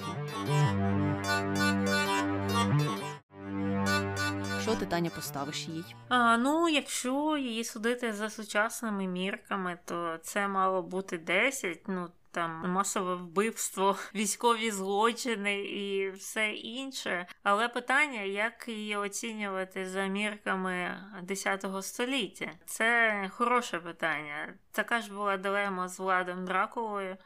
Що 4.61 4.75
ти 4.75 4.85
Таня 4.85 5.09
поставиш 5.09 5.67
їй? 5.67 5.83
А, 6.09 6.37
Ну, 6.37 6.69
якщо 6.69 7.37
її 7.37 7.63
судити 7.63 8.13
за 8.13 8.29
сучасними 8.29 9.07
мірками, 9.07 9.77
то 9.85 10.17
це 10.23 10.47
мало 10.47 10.81
бути 10.81 11.17
10, 11.17 11.87
ну 11.87 12.09
там 12.37 12.71
масове 12.71 13.15
вбивство, 13.15 13.95
військові 14.15 14.71
злочини 14.71 15.59
і 15.59 16.11
все 16.11 16.51
інше. 16.51 17.27
Але 17.43 17.67
питання, 17.67 18.21
як 18.21 18.67
її 18.67 18.95
оцінювати 18.95 19.85
за 19.85 20.05
мірками 20.05 21.03
10 21.23 21.65
століття, 21.81 22.51
це 22.65 23.31
хороше 23.33 23.79
питання. 23.79 24.53
Така 24.71 25.01
ж 25.01 25.13
була 25.13 25.37
дилема 25.37 25.87
з 25.87 25.99
владом 25.99 26.45
Дракулою. 26.45 27.17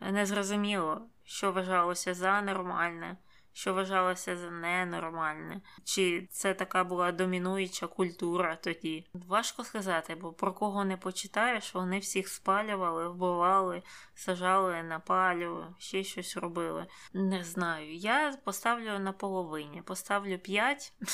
Незрозуміло, 0.00 1.08
що 1.24 1.52
вважалося 1.52 2.14
за 2.14 2.42
нормальне 2.42 3.16
що 3.52 3.74
вважалося 3.74 4.36
за 4.36 4.50
ненормальне, 4.50 5.60
чи 5.84 6.28
це 6.30 6.54
така 6.54 6.84
була 6.84 7.12
домінуюча 7.12 7.86
культура 7.86 8.56
тоді. 8.56 9.06
Важко 9.12 9.64
сказати, 9.64 10.14
бо 10.14 10.32
про 10.32 10.52
кого 10.52 10.84
не 10.84 10.96
почитаєш, 10.96 11.74
вони 11.74 11.98
всіх 11.98 12.28
спалювали, 12.28 13.08
вбивали, 13.08 13.82
сажали 14.14 14.82
на 14.82 15.00
палю, 15.00 15.66
ще 15.78 16.04
щось 16.04 16.36
робили. 16.36 16.86
Не 17.12 17.44
знаю. 17.44 17.94
Я 17.94 18.38
поставлю 18.44 18.98
на 18.98 19.12
половині, 19.12 19.82
поставлю 19.82 20.38
5. 20.38 20.92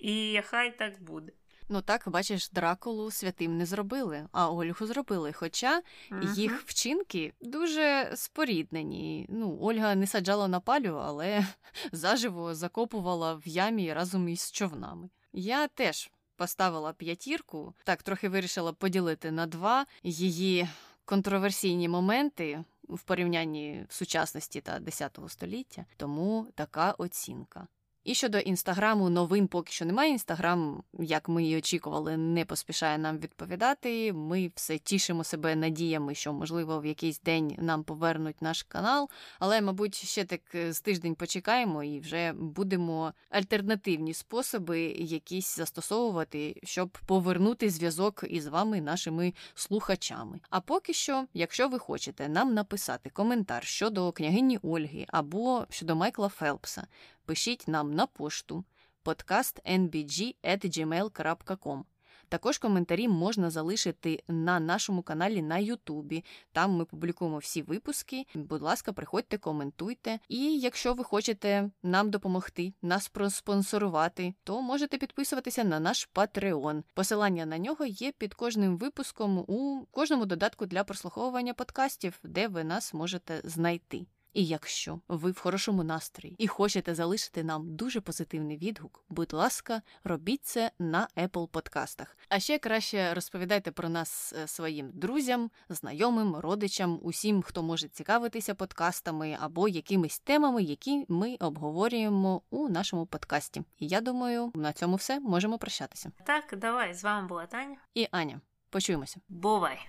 І 0.00 0.40
хай 0.44 0.78
так 0.78 1.02
буде. 1.02 1.32
Ну 1.72 1.82
так, 1.82 2.02
бачиш, 2.06 2.50
Дракулу 2.50 3.10
святим 3.10 3.56
не 3.58 3.66
зробили, 3.66 4.28
а 4.32 4.50
Ольгу 4.50 4.86
зробили. 4.86 5.32
Хоча 5.32 5.82
uh 6.10 6.34
їх 6.34 6.62
вчинки 6.66 7.32
дуже 7.40 8.12
споріднені. 8.14 9.26
Ну, 9.28 9.58
Ольга 9.60 9.94
не 9.94 10.06
саджала 10.06 10.48
на 10.48 10.60
палю, 10.60 11.00
але 11.04 11.46
заживо 11.92 12.54
закопувала 12.54 13.34
в 13.34 13.48
ямі 13.48 13.92
разом 13.92 14.28
із 14.28 14.50
човнами. 14.50 15.08
Я 15.32 15.68
теж 15.68 16.10
поставила 16.36 16.92
п'ятірку, 16.92 17.74
так 17.84 18.02
трохи 18.02 18.28
вирішила 18.28 18.72
поділити 18.72 19.30
на 19.30 19.46
два 19.46 19.86
її 20.02 20.68
контроверсійні 21.04 21.88
моменти 21.88 22.64
в 22.82 23.02
порівнянні 23.02 23.86
в 23.88 23.92
сучасності 23.92 24.60
та 24.60 24.80
X 24.80 25.28
століття, 25.28 25.84
тому 25.96 26.46
така 26.54 26.94
оцінка. 26.98 27.68
І 28.04 28.14
щодо 28.14 28.38
інстаграму, 28.38 29.10
новин 29.10 29.48
поки 29.48 29.72
що 29.72 29.84
немає. 29.84 30.10
Інстаграм, 30.10 30.82
як 30.98 31.28
ми 31.28 31.44
і 31.44 31.58
очікували, 31.58 32.16
не 32.16 32.44
поспішає 32.44 32.98
нам 32.98 33.18
відповідати. 33.18 34.12
Ми 34.12 34.52
все 34.54 34.78
тішимо 34.78 35.24
себе 35.24 35.56
надіями, 35.56 36.14
що, 36.14 36.32
можливо, 36.32 36.80
в 36.80 36.86
якийсь 36.86 37.20
день 37.20 37.56
нам 37.58 37.84
повернуть 37.84 38.42
наш 38.42 38.62
канал. 38.62 39.08
Але, 39.38 39.60
мабуть, 39.60 39.94
ще 39.94 40.24
так 40.24 40.40
е, 40.54 40.72
з 40.72 40.80
тиждень 40.80 41.14
почекаємо 41.14 41.84
і 41.84 42.00
вже 42.00 42.32
будемо 42.32 43.12
альтернативні 43.30 44.14
способи 44.14 44.80
якісь 44.98 45.56
застосовувати, 45.56 46.60
щоб 46.64 46.98
повернути 47.06 47.70
зв'язок 47.70 48.24
із 48.28 48.46
вами, 48.46 48.80
нашими 48.80 49.34
слухачами. 49.54 50.40
А 50.50 50.60
поки 50.60 50.92
що, 50.92 51.26
якщо 51.34 51.68
ви 51.68 51.78
хочете 51.78 52.28
нам 52.28 52.54
написати 52.54 53.10
коментар 53.10 53.64
щодо 53.64 54.12
княгині 54.12 54.58
Ольги 54.62 55.06
або 55.08 55.66
щодо 55.70 55.96
Майкла 55.96 56.28
Фелпса 56.28 56.86
пишіть 57.24 57.68
нам 57.68 57.94
на 57.94 58.06
пошту 58.06 58.64
podcast.nbg.gmail.com. 59.04 61.84
Також 62.30 62.58
коментарі 62.58 63.08
можна 63.08 63.50
залишити 63.50 64.22
на 64.28 64.60
нашому 64.60 65.02
каналі 65.02 65.42
на 65.42 65.58
Ютубі. 65.58 66.24
Там 66.52 66.72
ми 66.72 66.84
публікуємо 66.84 67.38
всі 67.38 67.62
випуски. 67.62 68.26
Будь 68.34 68.62
ласка, 68.62 68.92
приходьте, 68.92 69.38
коментуйте. 69.38 70.18
І 70.28 70.58
якщо 70.58 70.94
ви 70.94 71.04
хочете 71.04 71.70
нам 71.82 72.10
допомогти, 72.10 72.72
нас 72.82 73.08
проспонсорувати, 73.08 74.34
то 74.44 74.62
можете 74.62 74.98
підписуватися 74.98 75.64
на 75.64 75.80
наш 75.80 76.08
Patreon. 76.14 76.82
Посилання 76.94 77.46
на 77.46 77.58
нього 77.58 77.86
є 77.86 78.12
під 78.12 78.34
кожним 78.34 78.78
випуском 78.78 79.38
у 79.38 79.86
кожному 79.90 80.26
додатку 80.26 80.66
для 80.66 80.84
прослуховування 80.84 81.54
подкастів, 81.54 82.18
де 82.22 82.48
ви 82.48 82.64
нас 82.64 82.94
можете 82.94 83.40
знайти. 83.44 84.06
І 84.32 84.46
якщо 84.46 85.00
ви 85.08 85.30
в 85.30 85.38
хорошому 85.38 85.84
настрої 85.84 86.34
і 86.38 86.46
хочете 86.46 86.94
залишити 86.94 87.44
нам 87.44 87.76
дуже 87.76 88.00
позитивний 88.00 88.58
відгук, 88.58 89.04
будь 89.08 89.32
ласка, 89.32 89.82
робіть 90.04 90.44
це 90.44 90.70
на 90.78 91.08
Apple 91.16 91.48
подкастах. 91.48 92.16
А 92.28 92.40
ще 92.40 92.58
краще 92.58 93.14
розповідайте 93.14 93.70
про 93.70 93.88
нас 93.88 94.34
е, 94.38 94.46
своїм 94.46 94.90
друзям, 94.94 95.50
знайомим, 95.68 96.36
родичам, 96.36 97.00
усім, 97.02 97.42
хто 97.42 97.62
може 97.62 97.88
цікавитися 97.88 98.54
подкастами 98.54 99.36
або 99.40 99.68
якимись 99.68 100.18
темами, 100.18 100.62
які 100.62 101.06
ми 101.08 101.36
обговорюємо 101.40 102.42
у 102.50 102.68
нашому 102.68 103.06
подкасті. 103.06 103.62
І 103.78 103.86
я 103.86 104.00
думаю, 104.00 104.52
на 104.54 104.72
цьому 104.72 104.96
все 104.96 105.20
можемо 105.20 105.58
прощатися. 105.58 106.12
Так, 106.24 106.54
давай, 106.56 106.94
з 106.94 107.04
вами 107.04 107.28
була 107.28 107.46
Таня. 107.46 107.76
І 107.94 108.08
Аня, 108.10 108.40
почуємося. 108.70 109.20
Бувай! 109.28 109.88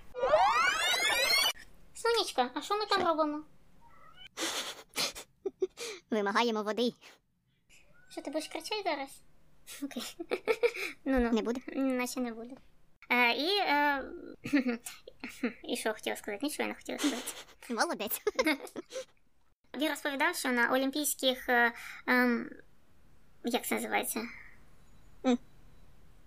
Сонечка, 1.94 2.50
а 2.54 2.60
що 2.60 2.78
ми 2.78 2.86
там 2.86 3.06
робимо? 3.06 3.44
Вимагаємо 6.10 6.62
води. 6.62 6.92
Що 8.10 8.22
ти 8.22 8.30
будеш 8.30 8.48
кричати 8.48 8.82
зараз? 8.84 9.22
Окей. 9.82 10.16
Ну 11.04 11.20
ну. 11.20 11.30
Не 11.30 11.42
буде? 11.42 11.60
Наче 11.74 12.20
не 12.20 12.32
буде. 12.32 12.56
Е, 13.10 13.32
і. 13.32 13.58
Е... 13.58 14.04
і 15.64 15.76
що 15.76 15.92
хотіла 15.92 16.16
сказати? 16.16 16.46
Нічого 16.46 16.62
я 16.62 16.68
не 16.68 16.74
хотіла 16.74 16.98
сказати. 16.98 17.24
Молодець. 17.70 18.22
Він 19.78 19.88
розповідав, 19.88 20.36
що 20.36 20.48
на 20.48 20.72
Олімпійських. 20.72 21.48
Е, 21.48 21.72
ем, 22.06 22.50
як 23.44 23.66
це 23.66 23.74
називається? 23.74 24.22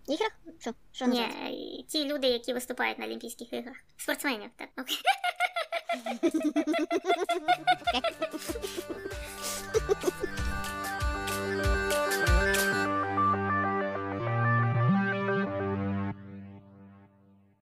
Іграх? 0.08 0.32
Що? 0.60 0.74
Що 0.92 1.06
Ні, 1.06 1.22
е, 1.22 1.84
ті 1.84 2.06
люди, 2.06 2.28
які 2.28 2.54
виступають 2.54 3.00
на 3.00 3.06
Олімпійських 3.06 3.54
іграх. 3.54 3.76
Спортсменів, 3.98 4.50
так. 4.56 4.70
Окей. 4.78 4.98
okay. 9.94 10.36